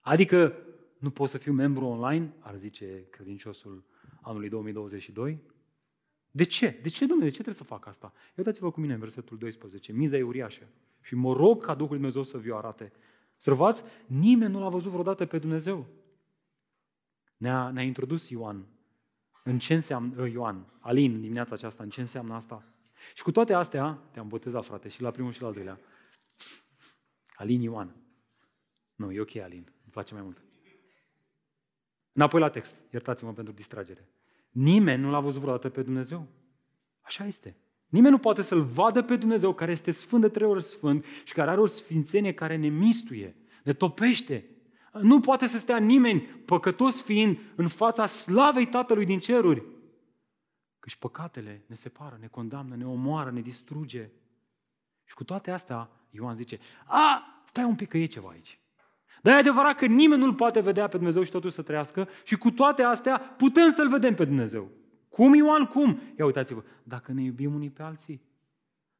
Adică 0.00 0.56
nu 0.98 1.10
pot 1.10 1.28
să 1.28 1.38
fiu 1.38 1.52
membru 1.52 1.84
online, 1.84 2.34
ar 2.38 2.56
zice 2.56 3.06
credinciosul 3.10 3.84
anului 4.20 4.48
2022? 4.48 5.42
De 6.36 6.44
ce? 6.44 6.78
De 6.82 6.88
ce, 6.88 7.06
Dumnezeu? 7.06 7.28
De 7.28 7.36
ce 7.36 7.42
trebuie 7.42 7.54
să 7.54 7.64
fac 7.64 7.86
asta? 7.86 8.12
Uitați-vă 8.34 8.70
cu 8.70 8.80
mine 8.80 8.92
în 8.92 8.98
versetul 8.98 9.38
12. 9.38 9.92
Miza 9.92 10.16
e 10.16 10.22
uriașă. 10.22 10.68
Și 11.00 11.14
mă 11.14 11.32
rog 11.32 11.64
ca 11.64 11.74
Duhul 11.74 11.94
Dumnezeu 11.94 12.22
să 12.22 12.38
vi-o 12.38 12.56
arate. 12.56 12.92
Sărvați, 13.36 13.84
nimeni 14.06 14.52
nu 14.52 14.60
l-a 14.60 14.68
văzut 14.68 14.90
vreodată 14.90 15.26
pe 15.26 15.38
Dumnezeu. 15.38 15.86
Ne-a, 17.36 17.70
ne-a 17.70 17.82
introdus 17.82 18.28
Ioan. 18.28 18.66
În 19.44 19.58
ce 19.58 19.74
înseamnă, 19.74 20.22
ă, 20.22 20.28
Ioan, 20.28 20.66
Alin, 20.80 21.20
dimineața 21.20 21.54
aceasta, 21.54 21.82
în 21.82 21.90
ce 21.90 22.00
înseamnă 22.00 22.34
asta? 22.34 22.64
Și 23.14 23.22
cu 23.22 23.30
toate 23.30 23.52
astea, 23.52 24.02
te-am 24.10 24.28
botezat, 24.28 24.64
frate, 24.64 24.88
și 24.88 25.02
la 25.02 25.10
primul 25.10 25.32
și 25.32 25.40
la 25.40 25.46
al 25.46 25.52
doilea. 25.52 25.80
Alin 27.34 27.60
Ioan. 27.60 27.96
Nu, 28.94 29.12
e 29.12 29.20
ok, 29.20 29.36
Alin. 29.36 29.72
Îmi 29.82 29.90
place 29.90 30.14
mai 30.14 30.22
mult. 30.22 30.42
Înapoi 32.12 32.40
la 32.40 32.48
text. 32.48 32.80
Iertați-mă 32.90 33.32
pentru 33.32 33.52
distragere. 33.52 34.08
Nimeni 34.56 35.02
nu 35.02 35.10
l-a 35.10 35.20
văzut 35.20 35.40
vreodată 35.40 35.68
pe 35.68 35.82
Dumnezeu. 35.82 36.26
Așa 37.00 37.26
este. 37.26 37.56
Nimeni 37.86 38.12
nu 38.12 38.18
poate 38.18 38.42
să-L 38.42 38.62
vadă 38.62 39.02
pe 39.02 39.16
Dumnezeu 39.16 39.54
care 39.54 39.72
este 39.72 39.90
sfânt 39.90 40.22
de 40.22 40.28
trei 40.28 40.46
ori 40.46 40.62
sfânt 40.62 41.04
și 41.24 41.32
care 41.32 41.50
are 41.50 41.60
o 41.60 41.66
sfințenie 41.66 42.32
care 42.32 42.56
ne 42.56 42.68
mistuie, 42.68 43.36
ne 43.64 43.72
topește. 43.72 44.44
Nu 44.92 45.20
poate 45.20 45.46
să 45.46 45.58
stea 45.58 45.78
nimeni 45.78 46.20
păcătos 46.20 47.02
fiind 47.02 47.38
în 47.56 47.68
fața 47.68 48.06
slavei 48.06 48.66
Tatălui 48.66 49.04
din 49.04 49.18
ceruri. 49.18 49.64
Căci 50.78 50.96
păcatele 50.96 51.64
ne 51.66 51.74
separă, 51.74 52.16
ne 52.20 52.26
condamnă, 52.26 52.76
ne 52.76 52.86
omoară, 52.86 53.30
ne 53.30 53.40
distruge. 53.40 54.10
Și 55.04 55.14
cu 55.14 55.24
toate 55.24 55.50
astea, 55.50 55.90
Ioan 56.10 56.36
zice, 56.36 56.58
a, 56.86 57.22
stai 57.44 57.64
un 57.64 57.74
pic 57.74 57.88
că 57.88 57.98
e 57.98 58.06
ceva 58.06 58.28
aici. 58.28 58.60
Dar 59.26 59.34
e 59.34 59.38
adevărat 59.38 59.76
că 59.76 59.86
nimeni 59.86 60.20
nu-L 60.20 60.34
poate 60.34 60.60
vedea 60.60 60.88
pe 60.88 60.96
Dumnezeu 60.96 61.22
și 61.22 61.30
totul 61.30 61.50
să 61.50 61.62
trăiască 61.62 62.08
și 62.24 62.36
cu 62.36 62.50
toate 62.50 62.82
astea 62.82 63.18
putem 63.18 63.70
să-L 63.70 63.88
vedem 63.88 64.14
pe 64.14 64.24
Dumnezeu. 64.24 64.68
Cum, 65.08 65.34
Ioan, 65.34 65.64
cum? 65.64 66.00
Ia 66.18 66.24
uitați-vă, 66.24 66.62
dacă 66.82 67.12
ne 67.12 67.22
iubim 67.22 67.54
unii 67.54 67.70
pe 67.70 67.82
alții. 67.82 68.22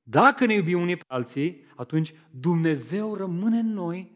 Dacă 0.03 0.47
ne 0.47 0.55
iubim 0.55 0.81
unii 0.81 0.97
pe 0.97 1.05
alții, 1.07 1.64
atunci 1.77 2.14
Dumnezeu 2.31 3.14
rămâne 3.14 3.59
în 3.59 3.72
noi. 3.72 4.12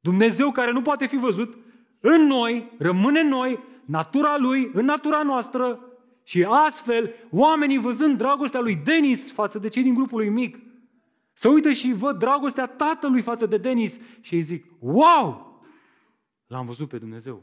Dumnezeu 0.00 0.50
care 0.50 0.72
nu 0.72 0.82
poate 0.82 1.06
fi 1.06 1.16
văzut, 1.16 1.58
în 2.00 2.26
noi, 2.26 2.72
rămâne 2.78 3.20
în 3.20 3.28
noi, 3.28 3.58
natura 3.84 4.36
Lui, 4.38 4.70
în 4.72 4.84
natura 4.84 5.22
noastră 5.22 5.80
și 6.22 6.46
astfel, 6.48 7.14
oamenii 7.30 7.78
văzând 7.78 8.18
dragostea 8.18 8.60
lui 8.60 8.80
Denis 8.84 9.32
față 9.32 9.58
de 9.58 9.68
cei 9.68 9.82
din 9.82 9.94
grupul 9.94 10.18
lui 10.18 10.28
mic, 10.28 10.58
să 11.32 11.48
uită 11.48 11.72
și 11.72 11.92
văd 11.92 12.18
dragostea 12.18 12.66
tatălui 12.66 13.22
față 13.22 13.46
de 13.46 13.56
Denis 13.56 13.96
și 14.20 14.34
îi 14.34 14.42
zic, 14.42 14.66
wow, 14.78 15.60
l-am 16.46 16.66
văzut 16.66 16.88
pe 16.88 16.98
Dumnezeu. 16.98 17.42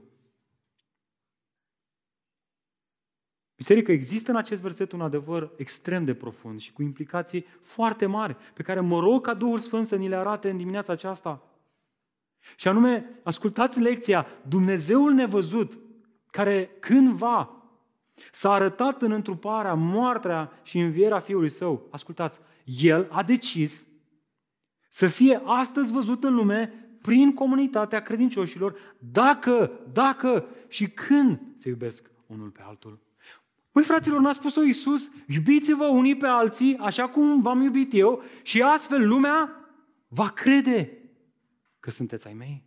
Biserică, 3.55 3.91
există 3.91 4.31
în 4.31 4.37
acest 4.37 4.61
verset 4.61 4.91
un 4.91 5.01
adevăr 5.01 5.51
extrem 5.55 6.05
de 6.05 6.13
profund 6.13 6.59
și 6.59 6.73
cu 6.73 6.81
implicații 6.81 7.45
foarte 7.61 8.05
mari, 8.05 8.35
pe 8.53 8.63
care 8.63 8.79
mă 8.79 8.99
rog 8.99 9.25
ca 9.25 9.33
Duhul 9.33 9.59
Sfânt 9.59 9.87
să 9.87 9.95
ni 9.95 10.07
le 10.07 10.15
arate 10.15 10.49
în 10.49 10.57
dimineața 10.57 10.93
aceasta. 10.93 11.43
Și 12.55 12.67
anume, 12.67 13.19
ascultați 13.23 13.79
lecția, 13.79 14.25
Dumnezeul 14.47 15.13
nevăzut, 15.13 15.79
care 16.31 16.77
cândva 16.79 17.63
s-a 18.31 18.51
arătat 18.51 19.01
în 19.01 19.11
întruparea, 19.11 19.73
moartea 19.73 20.51
și 20.63 20.79
învierea 20.79 21.19
Fiului 21.19 21.49
Său, 21.49 21.87
ascultați, 21.91 22.39
El 22.77 23.07
a 23.11 23.23
decis 23.23 23.87
să 24.89 25.07
fie 25.07 25.41
astăzi 25.45 25.91
văzut 25.91 26.23
în 26.23 26.35
lume 26.35 26.73
prin 27.01 27.33
comunitatea 27.33 28.01
credincioșilor, 28.01 28.75
dacă, 28.99 29.71
dacă 29.93 30.47
și 30.67 30.89
când 30.89 31.39
se 31.57 31.69
iubesc 31.69 32.11
unul 32.27 32.49
pe 32.49 32.61
altul. 32.61 32.99
Păi, 33.71 33.83
fraților, 33.83 34.19
n-a 34.19 34.33
spus-o 34.33 34.63
Iisus, 34.63 35.11
iubiți-vă 35.27 35.85
unii 35.85 36.17
pe 36.17 36.27
alții, 36.27 36.77
așa 36.77 37.09
cum 37.09 37.41
v-am 37.41 37.61
iubit 37.61 37.93
eu, 37.93 38.23
și 38.41 38.61
astfel 38.61 39.07
lumea 39.07 39.55
va 40.07 40.29
crede 40.29 40.97
că 41.79 41.91
sunteți 41.91 42.27
ai 42.27 42.33
mei. 42.33 42.65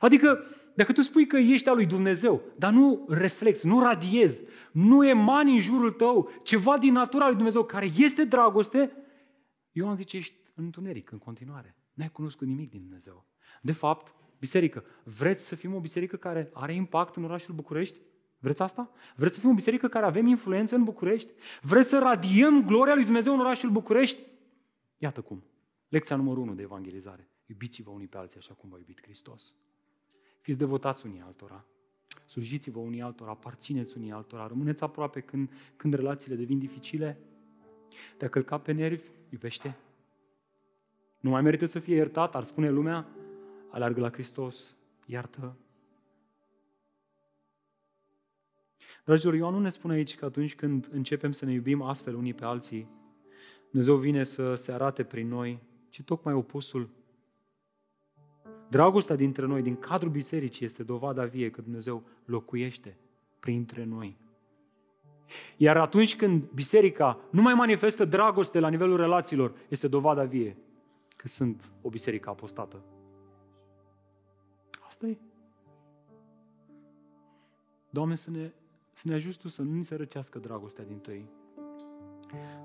Adică, 0.00 0.44
dacă 0.74 0.92
tu 0.92 1.00
spui 1.00 1.26
că 1.26 1.36
ești 1.36 1.68
al 1.68 1.74
lui 1.74 1.86
Dumnezeu, 1.86 2.42
dar 2.58 2.72
nu 2.72 3.06
reflex, 3.08 3.62
nu 3.62 3.80
radiezi, 3.80 4.42
nu 4.72 5.06
emani 5.06 5.52
în 5.52 5.60
jurul 5.60 5.90
tău 5.90 6.30
ceva 6.42 6.78
din 6.78 6.92
natura 6.92 7.26
lui 7.26 7.36
Dumnezeu 7.36 7.64
care 7.64 7.86
este 7.96 8.24
dragoste, 8.24 8.92
eu 9.72 9.88
am 9.88 9.94
zice, 9.94 10.16
ești 10.16 10.36
în 10.54 10.64
întuneric 10.64 11.10
în 11.10 11.18
continuare. 11.18 11.76
N-ai 11.92 12.10
cunoscut 12.10 12.46
nimic 12.46 12.70
din 12.70 12.80
Dumnezeu. 12.80 13.26
De 13.62 13.72
fapt, 13.72 14.14
biserică, 14.38 14.84
vreți 15.04 15.46
să 15.46 15.54
fim 15.54 15.74
o 15.74 15.80
biserică 15.80 16.16
care 16.16 16.50
are 16.52 16.74
impact 16.74 17.16
în 17.16 17.24
orașul 17.24 17.54
București? 17.54 17.98
Vreți 18.38 18.62
asta? 18.62 18.90
Vreți 19.16 19.34
să 19.34 19.40
fim 19.40 19.50
o 19.50 19.54
biserică 19.54 19.88
care 19.88 20.06
avem 20.06 20.26
influență 20.26 20.74
în 20.74 20.84
București? 20.84 21.32
Vreți 21.60 21.88
să 21.88 21.98
radiem 21.98 22.64
gloria 22.66 22.94
lui 22.94 23.04
Dumnezeu 23.04 23.34
în 23.34 23.40
orașul 23.40 23.70
București? 23.70 24.20
Iată 24.98 25.20
cum. 25.20 25.44
Lecția 25.88 26.16
numărul 26.16 26.42
1 26.42 26.54
de 26.54 26.62
evangelizare. 26.62 27.28
Iubiți-vă 27.46 27.90
unii 27.90 28.06
pe 28.06 28.16
alții 28.16 28.38
așa 28.38 28.54
cum 28.54 28.68
v-a 28.68 28.78
iubit 28.78 29.02
Hristos. 29.02 29.54
Fiți 30.42 30.58
devotați 30.58 31.06
unii 31.06 31.20
altora. 31.20 31.64
Slujiți-vă 32.26 32.78
unii 32.78 33.02
altora, 33.02 33.30
aparțineți 33.30 33.96
unii 33.96 34.12
altora, 34.12 34.46
rămâneți 34.46 34.82
aproape 34.82 35.20
când, 35.20 35.50
când 35.76 35.94
relațiile 35.94 36.36
devin 36.36 36.58
dificile. 36.58 37.18
Te-a 38.16 38.28
călcat 38.28 38.62
pe 38.62 38.72
nervi, 38.72 39.08
iubește. 39.28 39.76
Nu 41.20 41.30
mai 41.30 41.42
merită 41.42 41.64
să 41.64 41.78
fie 41.78 41.94
iertat, 41.94 42.34
ar 42.34 42.44
spune 42.44 42.70
lumea, 42.70 43.08
aleargă 43.70 44.00
la 44.00 44.10
Hristos, 44.10 44.76
iartă. 45.06 45.56
Dragilor, 49.04 49.34
Ioan 49.34 49.54
nu 49.54 49.60
ne 49.60 49.70
spune 49.70 49.94
aici 49.94 50.16
că 50.16 50.24
atunci 50.24 50.54
când 50.54 50.88
începem 50.92 51.32
să 51.32 51.44
ne 51.44 51.52
iubim 51.52 51.82
astfel 51.82 52.14
unii 52.14 52.34
pe 52.34 52.44
alții, 52.44 52.88
Dumnezeu 53.70 53.96
vine 53.96 54.24
să 54.24 54.54
se 54.54 54.72
arate 54.72 55.04
prin 55.04 55.28
noi, 55.28 55.62
ci 55.88 56.02
tocmai 56.02 56.34
opusul. 56.34 56.88
Dragostea 58.72 59.16
dintre 59.16 59.46
noi, 59.46 59.62
din 59.62 59.76
cadrul 59.76 60.10
bisericii, 60.10 60.64
este 60.64 60.82
dovada 60.82 61.24
vie 61.24 61.50
că 61.50 61.60
Dumnezeu 61.60 62.02
locuiește 62.24 62.96
printre 63.40 63.84
noi. 63.84 64.16
Iar 65.56 65.76
atunci 65.76 66.16
când 66.16 66.42
biserica 66.54 67.18
nu 67.30 67.42
mai 67.42 67.54
manifestă 67.54 68.04
dragoste 68.04 68.60
la 68.60 68.68
nivelul 68.68 68.96
relațiilor, 68.96 69.54
este 69.68 69.88
dovada 69.88 70.24
vie 70.24 70.56
că 71.16 71.28
sunt 71.28 71.72
o 71.82 71.88
biserică 71.88 72.28
apostată. 72.30 72.82
Asta 74.86 75.06
e. 75.06 75.16
Doamne, 77.90 78.14
să 78.14 78.30
ne, 78.30 78.52
să 78.92 79.02
ne 79.08 79.14
ajuți 79.14 79.38
Tu 79.38 79.48
să 79.48 79.62
nu 79.62 79.74
ni 79.74 79.84
se 79.84 79.94
răcească 79.94 80.38
dragostea 80.38 80.84
din 80.84 80.98
tăi. 80.98 81.24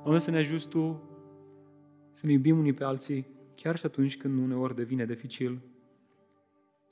Doamne, 0.04 0.20
să 0.20 0.32
ne 0.32 0.38
ajuți 0.38 0.68
Tu 0.68 1.02
să 2.12 2.26
ne 2.26 2.32
iubim 2.32 2.58
unii 2.58 2.74
pe 2.74 2.84
alții, 2.84 3.28
chiar 3.56 3.78
și 3.78 3.86
atunci 3.86 4.18
când 4.18 4.44
uneori 4.44 4.76
devine 4.76 5.06
dificil, 5.06 5.62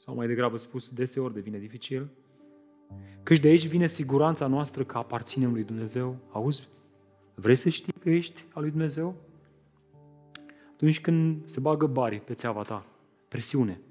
sau 0.05 0.15
mai 0.15 0.27
degrabă 0.27 0.57
spus, 0.57 0.89
deseori 0.89 1.33
devine 1.33 1.57
dificil, 1.57 2.09
căci 3.23 3.39
de 3.39 3.47
aici 3.47 3.67
vine 3.67 3.87
siguranța 3.87 4.47
noastră 4.47 4.83
că 4.83 4.97
aparținem 4.97 5.51
lui 5.51 5.63
Dumnezeu. 5.63 6.17
Auzi? 6.31 6.67
Vrei 7.35 7.55
să 7.55 7.69
știi 7.69 7.93
că 7.99 8.09
ești 8.09 8.45
al 8.53 8.61
lui 8.61 8.71
Dumnezeu? 8.71 9.15
Atunci 10.73 11.01
când 11.01 11.49
se 11.49 11.59
bagă 11.59 11.85
bari 11.85 12.19
pe 12.19 12.33
țeava 12.33 12.61
ta, 12.61 12.85
presiune, 13.27 13.81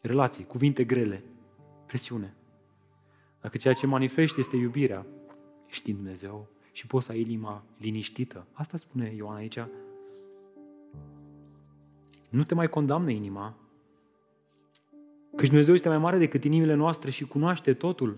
relații, 0.00 0.44
cuvinte 0.44 0.84
grele, 0.84 1.24
presiune. 1.86 2.34
Dacă 3.40 3.56
ceea 3.56 3.74
ce 3.74 3.86
manifesti 3.86 4.40
este 4.40 4.56
iubirea, 4.56 5.06
ești 5.68 5.90
în 5.90 5.96
Dumnezeu 5.96 6.48
și 6.72 6.86
poți 6.86 7.06
să 7.06 7.12
ai 7.12 7.20
inima 7.20 7.64
liniștită. 7.78 8.46
Asta 8.52 8.76
spune 8.76 9.12
Ioan 9.16 9.36
aici. 9.36 9.58
Nu 12.28 12.44
te 12.44 12.54
mai 12.54 12.68
condamnă 12.68 13.10
inima, 13.10 13.56
Căci 15.36 15.48
Dumnezeu 15.48 15.74
este 15.74 15.88
mai 15.88 15.98
mare 15.98 16.18
decât 16.18 16.44
inimile 16.44 16.74
noastre 16.74 17.10
și 17.10 17.24
cunoaște 17.24 17.72
totul. 17.72 18.16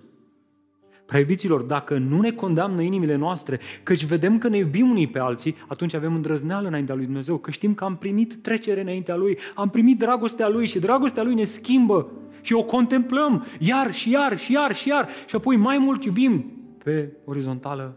Preiubiților, 1.06 1.62
dacă 1.62 1.98
nu 1.98 2.20
ne 2.20 2.30
condamnă 2.30 2.82
inimile 2.82 3.16
noastre, 3.16 3.60
căci 3.82 4.04
vedem 4.04 4.38
că 4.38 4.48
ne 4.48 4.56
iubim 4.56 4.90
unii 4.90 5.06
pe 5.06 5.18
alții, 5.18 5.56
atunci 5.68 5.94
avem 5.94 6.14
îndrăzneală 6.14 6.68
înaintea 6.68 6.94
lui 6.94 7.04
Dumnezeu, 7.04 7.38
că 7.38 7.50
știm 7.50 7.74
că 7.74 7.84
am 7.84 7.96
primit 7.96 8.36
trecere 8.42 8.80
înaintea 8.80 9.16
Lui, 9.16 9.38
am 9.54 9.68
primit 9.68 9.98
dragostea 9.98 10.48
Lui 10.48 10.66
și 10.66 10.78
dragostea 10.78 11.22
Lui 11.22 11.34
ne 11.34 11.44
schimbă 11.44 12.10
și 12.40 12.52
o 12.52 12.64
contemplăm 12.64 13.46
iar 13.58 13.92
și 13.92 14.10
iar 14.10 14.38
și 14.38 14.52
iar 14.52 14.74
și 14.74 14.88
iar 14.88 15.08
și 15.26 15.36
apoi 15.36 15.56
mai 15.56 15.78
mult 15.78 16.04
iubim 16.04 16.52
pe 16.84 17.12
orizontală. 17.24 17.96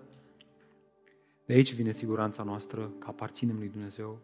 De 1.46 1.54
aici 1.54 1.74
vine 1.74 1.92
siguranța 1.92 2.44
noastră 2.44 2.92
că 3.00 3.06
aparținem 3.10 3.56
lui 3.58 3.70
Dumnezeu 3.74 4.20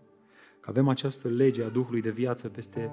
Că 0.68 0.74
avem 0.74 0.88
această 0.88 1.28
lege 1.28 1.64
a 1.64 1.70
Duhului 1.70 2.02
de 2.02 2.10
viață 2.10 2.48
peste 2.48 2.92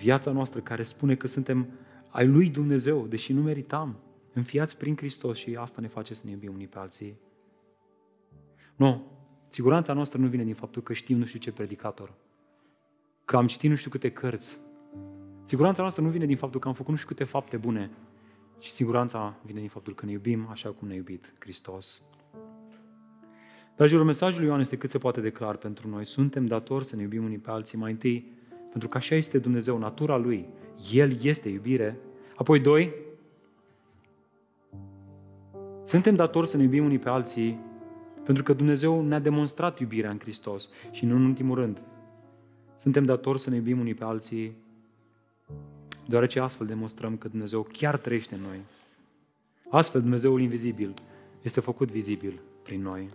viața 0.00 0.30
noastră 0.30 0.60
care 0.60 0.82
spune 0.82 1.14
că 1.14 1.26
suntem 1.26 1.66
ai 2.08 2.26
lui 2.26 2.50
Dumnezeu, 2.50 3.06
deși 3.06 3.32
nu 3.32 3.42
meritam, 3.42 3.96
înfiați 4.32 4.76
prin 4.76 4.96
Hristos 4.96 5.38
și 5.38 5.56
asta 5.56 5.80
ne 5.80 5.88
face 5.88 6.14
să 6.14 6.22
ne 6.24 6.30
iubim 6.30 6.52
unii 6.54 6.66
pe 6.66 6.78
alții. 6.78 7.18
Nu, 8.76 9.04
siguranța 9.48 9.92
noastră 9.92 10.20
nu 10.20 10.26
vine 10.26 10.44
din 10.44 10.54
faptul 10.54 10.82
că 10.82 10.92
știm 10.92 11.18
nu 11.18 11.24
știu 11.24 11.38
ce 11.38 11.52
predicator, 11.52 12.14
că 13.24 13.36
am 13.36 13.46
citit 13.46 13.70
nu 13.70 13.76
știu 13.76 13.90
câte 13.90 14.10
cărți. 14.10 14.60
Siguranța 15.44 15.82
noastră 15.82 16.02
nu 16.02 16.08
vine 16.08 16.26
din 16.26 16.36
faptul 16.36 16.60
că 16.60 16.68
am 16.68 16.74
făcut 16.74 16.90
nu 16.90 16.96
știu 16.96 17.08
câte 17.08 17.24
fapte 17.24 17.56
bune, 17.56 17.90
și 18.60 18.70
siguranța 18.70 19.36
vine 19.44 19.60
din 19.60 19.68
faptul 19.68 19.94
că 19.94 20.06
ne 20.06 20.12
iubim 20.12 20.46
așa 20.50 20.70
cum 20.70 20.88
ne-a 20.88 20.96
iubit 20.96 21.32
Hristos. 21.38 22.02
Dragilor, 23.76 24.04
mesajul 24.04 24.38
lui 24.38 24.48
Ioan 24.48 24.60
este 24.60 24.76
cât 24.76 24.90
se 24.90 24.98
poate 24.98 25.20
de 25.20 25.30
clar 25.30 25.56
pentru 25.56 25.88
noi. 25.88 26.04
Suntem 26.04 26.46
datori 26.46 26.84
să 26.84 26.96
ne 26.96 27.02
iubim 27.02 27.24
unii 27.24 27.38
pe 27.38 27.50
alții 27.50 27.78
mai 27.78 27.90
întâi, 27.90 28.32
pentru 28.76 28.94
că 28.94 29.00
așa 29.00 29.14
este 29.14 29.38
Dumnezeu, 29.38 29.78
natura 29.78 30.16
Lui. 30.16 30.46
El 30.92 31.16
este 31.22 31.48
iubire. 31.48 31.98
Apoi, 32.34 32.60
doi, 32.60 32.94
suntem 35.84 36.14
datori 36.14 36.48
să 36.48 36.56
ne 36.56 36.62
iubim 36.62 36.84
unii 36.84 36.98
pe 36.98 37.08
alții 37.08 37.58
pentru 38.24 38.42
că 38.42 38.52
Dumnezeu 38.52 39.02
ne-a 39.02 39.18
demonstrat 39.18 39.78
iubirea 39.80 40.10
în 40.10 40.18
Hristos. 40.18 40.68
Și 40.90 41.04
nu 41.04 41.16
în 41.16 41.24
ultimul 41.24 41.56
rând, 41.56 41.82
suntem 42.74 43.04
datori 43.04 43.38
să 43.38 43.50
ne 43.50 43.56
iubim 43.56 43.78
unii 43.78 43.94
pe 43.94 44.04
alții 44.04 44.56
deoarece 46.06 46.40
astfel 46.40 46.66
demonstrăm 46.66 47.16
că 47.16 47.28
Dumnezeu 47.28 47.68
chiar 47.72 47.96
trăiește 47.96 48.34
în 48.34 48.40
noi. 48.40 48.60
Astfel, 49.70 50.00
Dumnezeul 50.00 50.40
invizibil 50.40 50.94
este 51.42 51.60
făcut 51.60 51.90
vizibil 51.90 52.40
prin 52.62 52.82
noi. 52.82 53.10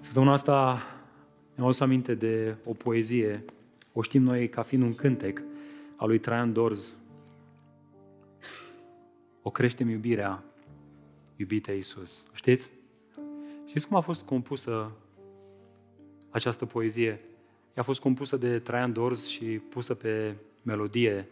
Săptămâna 0.00 0.32
asta 0.32 0.82
mi-am 1.54 1.66
adus 1.66 1.80
aminte 1.80 2.14
de 2.14 2.56
o 2.64 2.72
poezie, 2.72 3.44
o 3.92 4.02
știm 4.02 4.22
noi 4.22 4.48
ca 4.48 4.62
fiind 4.62 4.84
un 4.84 4.94
cântec 4.94 5.42
al 5.96 6.08
lui 6.08 6.18
Traian 6.18 6.52
Dorz. 6.52 6.96
O 9.42 9.50
creștem 9.50 9.88
iubirea, 9.88 10.42
iubite 11.36 11.72
Iisus. 11.72 12.26
Știți? 12.32 12.70
Știți 13.66 13.86
cum 13.86 13.96
a 13.96 14.00
fost 14.00 14.22
compusă 14.22 14.90
această 16.30 16.66
poezie? 16.66 17.20
Ea 17.74 17.82
a 17.82 17.82
fost 17.82 18.00
compusă 18.00 18.36
de 18.36 18.58
Traian 18.58 18.92
Dorz 18.92 19.26
și 19.26 19.44
pusă 19.44 19.94
pe 19.94 20.34
melodie 20.62 21.28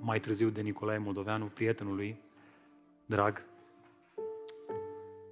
mai 0.00 0.20
târziu 0.20 0.48
de 0.48 0.60
Nicolae 0.60 0.98
Moldoveanu, 0.98 1.44
prietenul 1.44 1.94
lui, 1.94 2.16
drag. 3.06 3.42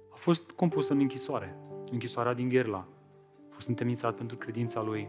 A 0.09 0.15
fost 0.15 0.51
compusă 0.51 0.93
în 0.93 0.99
închisoare, 0.99 1.55
închisoarea 1.91 2.33
din 2.33 2.49
Gherla. 2.49 2.87
A 3.59 3.61
fost 3.61 3.77
întemnițat 3.77 4.15
pentru 4.15 4.37
credința 4.37 4.81
lui. 4.81 5.07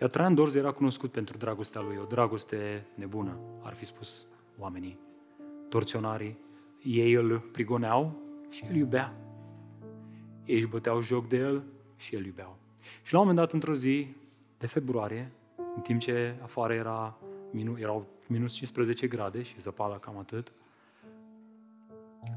Iar 0.00 0.10
Traian 0.10 0.34
Dorz 0.34 0.54
era 0.54 0.72
cunoscut 0.72 1.10
pentru 1.12 1.36
dragostea 1.36 1.80
lui, 1.80 1.96
o 1.96 2.04
dragoste 2.04 2.86
nebună, 2.94 3.38
ar 3.62 3.74
fi 3.74 3.84
spus 3.84 4.26
oamenii. 4.58 4.98
Torționarii, 5.68 6.38
ei 6.82 7.12
îl 7.12 7.38
prigoneau 7.38 8.22
și 8.48 8.64
el 8.64 8.74
iubea. 8.74 9.14
Ei 10.44 10.56
își 10.56 10.66
băteau 10.66 11.00
joc 11.00 11.28
de 11.28 11.36
el 11.36 11.62
și 11.96 12.14
el 12.14 12.24
iubeau. 12.24 12.56
Și 13.02 13.12
la 13.12 13.20
un 13.20 13.26
moment 13.26 13.44
dat, 13.44 13.52
într-o 13.52 13.74
zi 13.74 14.06
de 14.58 14.66
februarie, 14.66 15.32
în 15.76 15.82
timp 15.82 16.00
ce 16.00 16.34
afară 16.42 16.72
era, 16.72 17.18
erau 17.76 18.06
minus 18.26 18.54
15 18.54 19.06
grade 19.06 19.42
și 19.42 19.60
zăpada 19.60 19.98
cam 19.98 20.18
atât, 20.18 20.52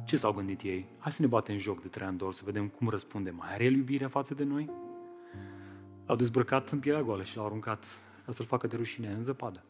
ce 0.05 0.17
s-au 0.17 0.33
gândit 0.33 0.61
ei? 0.61 0.85
Hai 0.97 1.11
să 1.11 1.21
ne 1.21 1.27
batem 1.27 1.57
joc 1.57 1.81
de 1.81 1.87
trei 1.87 2.07
ani 2.07 2.17
dor, 2.17 2.33
să 2.33 2.41
vedem 2.45 2.67
cum 2.67 2.89
răspunde. 2.89 3.29
Mai 3.29 3.53
are 3.53 3.63
el 3.63 3.73
iubirea 3.73 4.07
față 4.07 4.33
de 4.33 4.43
noi? 4.43 4.69
L-au 6.05 6.15
dezbrăcat 6.15 6.69
în 6.69 6.79
pielea 6.79 7.01
goală 7.01 7.23
și 7.23 7.35
l-au 7.35 7.45
aruncat 7.45 7.85
ca 8.25 8.31
să-l 8.31 8.45
facă 8.45 8.67
de 8.67 8.75
rușine 8.75 9.07
în 9.07 9.23
zăpadă. 9.23 9.63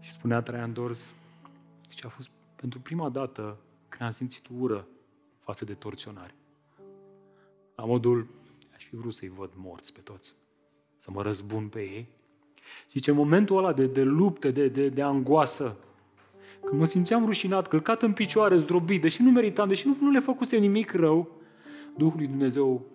Și 0.00 0.10
spunea 0.10 0.40
Traian 0.40 0.72
Dors, 0.72 1.10
zice, 1.88 2.06
a 2.06 2.08
fost 2.08 2.30
pentru 2.56 2.80
prima 2.80 3.08
dată 3.08 3.58
când 3.88 4.02
am 4.02 4.10
simțit 4.10 4.46
ură 4.58 4.86
față 5.38 5.64
de 5.64 5.74
torționari. 5.74 6.34
La 7.74 7.84
modul, 7.84 8.26
aș 8.74 8.84
fi 8.84 8.96
vrut 8.96 9.14
să-i 9.14 9.28
văd 9.28 9.50
morți 9.56 9.92
pe 9.92 10.00
toți, 10.00 10.34
să 10.98 11.10
mă 11.10 11.22
răzbun 11.22 11.68
pe 11.68 11.80
ei. 11.80 12.08
Și 12.90 13.00
ce 13.00 13.10
momentul 13.10 13.56
ăla 13.56 13.72
de, 13.72 13.86
de 13.86 14.02
luptă, 14.02 14.50
de, 14.50 14.68
de, 14.68 14.88
de 14.88 15.02
angoasă, 15.02 15.76
când 16.64 16.80
mă 16.80 16.86
simțeam 16.86 17.24
rușinat, 17.24 17.68
călcat 17.68 18.02
în 18.02 18.12
picioare, 18.12 18.56
zdrobit, 18.56 19.00
deși 19.00 19.22
nu 19.22 19.30
meritam, 19.30 19.68
deși 19.68 19.86
nu, 19.86 19.96
nu 20.00 20.10
le 20.10 20.20
făcuse 20.20 20.56
nimic 20.56 20.92
rău, 20.92 21.42
Duhul 21.96 22.16
lui 22.16 22.26
Dumnezeu 22.26 22.86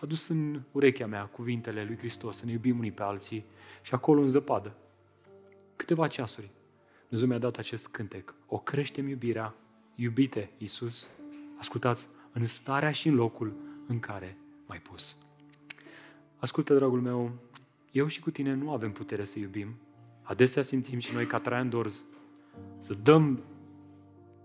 a 0.00 0.06
dus 0.06 0.28
în 0.28 0.60
urechea 0.72 1.06
mea 1.06 1.24
cuvintele 1.24 1.84
lui 1.84 1.96
Hristos, 1.96 2.36
să 2.36 2.44
ne 2.44 2.52
iubim 2.52 2.78
unii 2.78 2.92
pe 2.92 3.02
alții 3.02 3.44
și 3.82 3.94
acolo 3.94 4.20
în 4.20 4.28
zăpadă. 4.28 4.76
Câteva 5.76 6.06
ceasuri. 6.06 6.50
Dumnezeu 7.08 7.28
mi-a 7.28 7.38
dat 7.38 7.56
acest 7.56 7.88
cântec. 7.88 8.34
O 8.46 8.58
creștem 8.58 9.08
iubirea, 9.08 9.54
iubite 9.94 10.50
Iisus. 10.58 11.08
Ascultați, 11.58 12.08
în 12.32 12.46
starea 12.46 12.92
și 12.92 13.08
în 13.08 13.14
locul 13.14 13.52
în 13.86 14.00
care 14.00 14.38
m-ai 14.66 14.78
pus. 14.78 15.16
Ascultă, 16.36 16.74
dragul 16.74 17.00
meu, 17.00 17.32
eu 17.92 18.06
și 18.06 18.20
cu 18.20 18.30
tine 18.30 18.54
nu 18.54 18.72
avem 18.72 18.92
putere 18.92 19.24
să 19.24 19.38
iubim. 19.38 19.68
Adesea 20.22 20.62
simțim 20.62 20.98
și 20.98 21.14
noi 21.14 21.26
ca 21.26 21.38
Traian 21.38 21.68
Dorz 21.68 22.04
să 22.78 22.94
dăm 23.02 23.42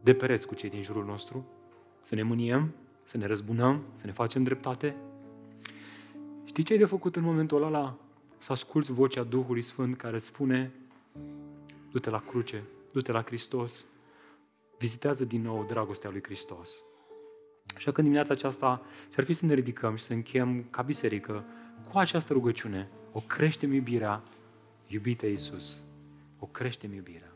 de 0.03 0.13
pereți 0.13 0.47
cu 0.47 0.55
cei 0.55 0.69
din 0.69 0.81
jurul 0.81 1.05
nostru, 1.05 1.45
să 2.01 2.15
ne 2.15 2.23
mâniem, 2.23 2.73
să 3.03 3.17
ne 3.17 3.25
răzbunăm, 3.25 3.83
să 3.93 4.05
ne 4.05 4.11
facem 4.11 4.43
dreptate. 4.43 4.95
Știi 6.43 6.63
ce 6.63 6.73
ai 6.73 6.79
de 6.79 6.85
făcut 6.85 7.15
în 7.15 7.23
momentul 7.23 7.63
ăla? 7.63 7.97
Să 8.37 8.51
asculți 8.51 8.91
vocea 8.91 9.23
Duhului 9.23 9.61
Sfânt 9.61 9.97
care 9.97 10.15
îți 10.15 10.25
spune 10.25 10.71
du-te 11.91 12.09
la 12.09 12.19
cruce, 12.19 12.63
du-te 12.91 13.11
la 13.11 13.21
Hristos, 13.21 13.85
vizitează 14.77 15.25
din 15.25 15.41
nou 15.41 15.65
dragostea 15.67 16.09
lui 16.09 16.23
Hristos. 16.23 16.83
Așa 17.75 17.91
că 17.91 17.97
în 17.97 18.03
dimineața 18.03 18.33
aceasta 18.33 18.81
ar 19.17 19.23
fi 19.23 19.33
să 19.33 19.45
ne 19.45 19.53
ridicăm 19.53 19.95
și 19.95 20.03
să 20.03 20.13
încheiem 20.13 20.63
ca 20.69 20.81
biserică 20.81 21.43
cu 21.91 21.97
această 21.97 22.33
rugăciune. 22.33 22.89
O 23.11 23.19
creștem 23.19 23.73
iubirea, 23.73 24.23
iubite 24.87 25.27
Iisus. 25.27 25.83
O 26.39 26.45
creștem 26.45 26.93
iubirea. 26.93 27.30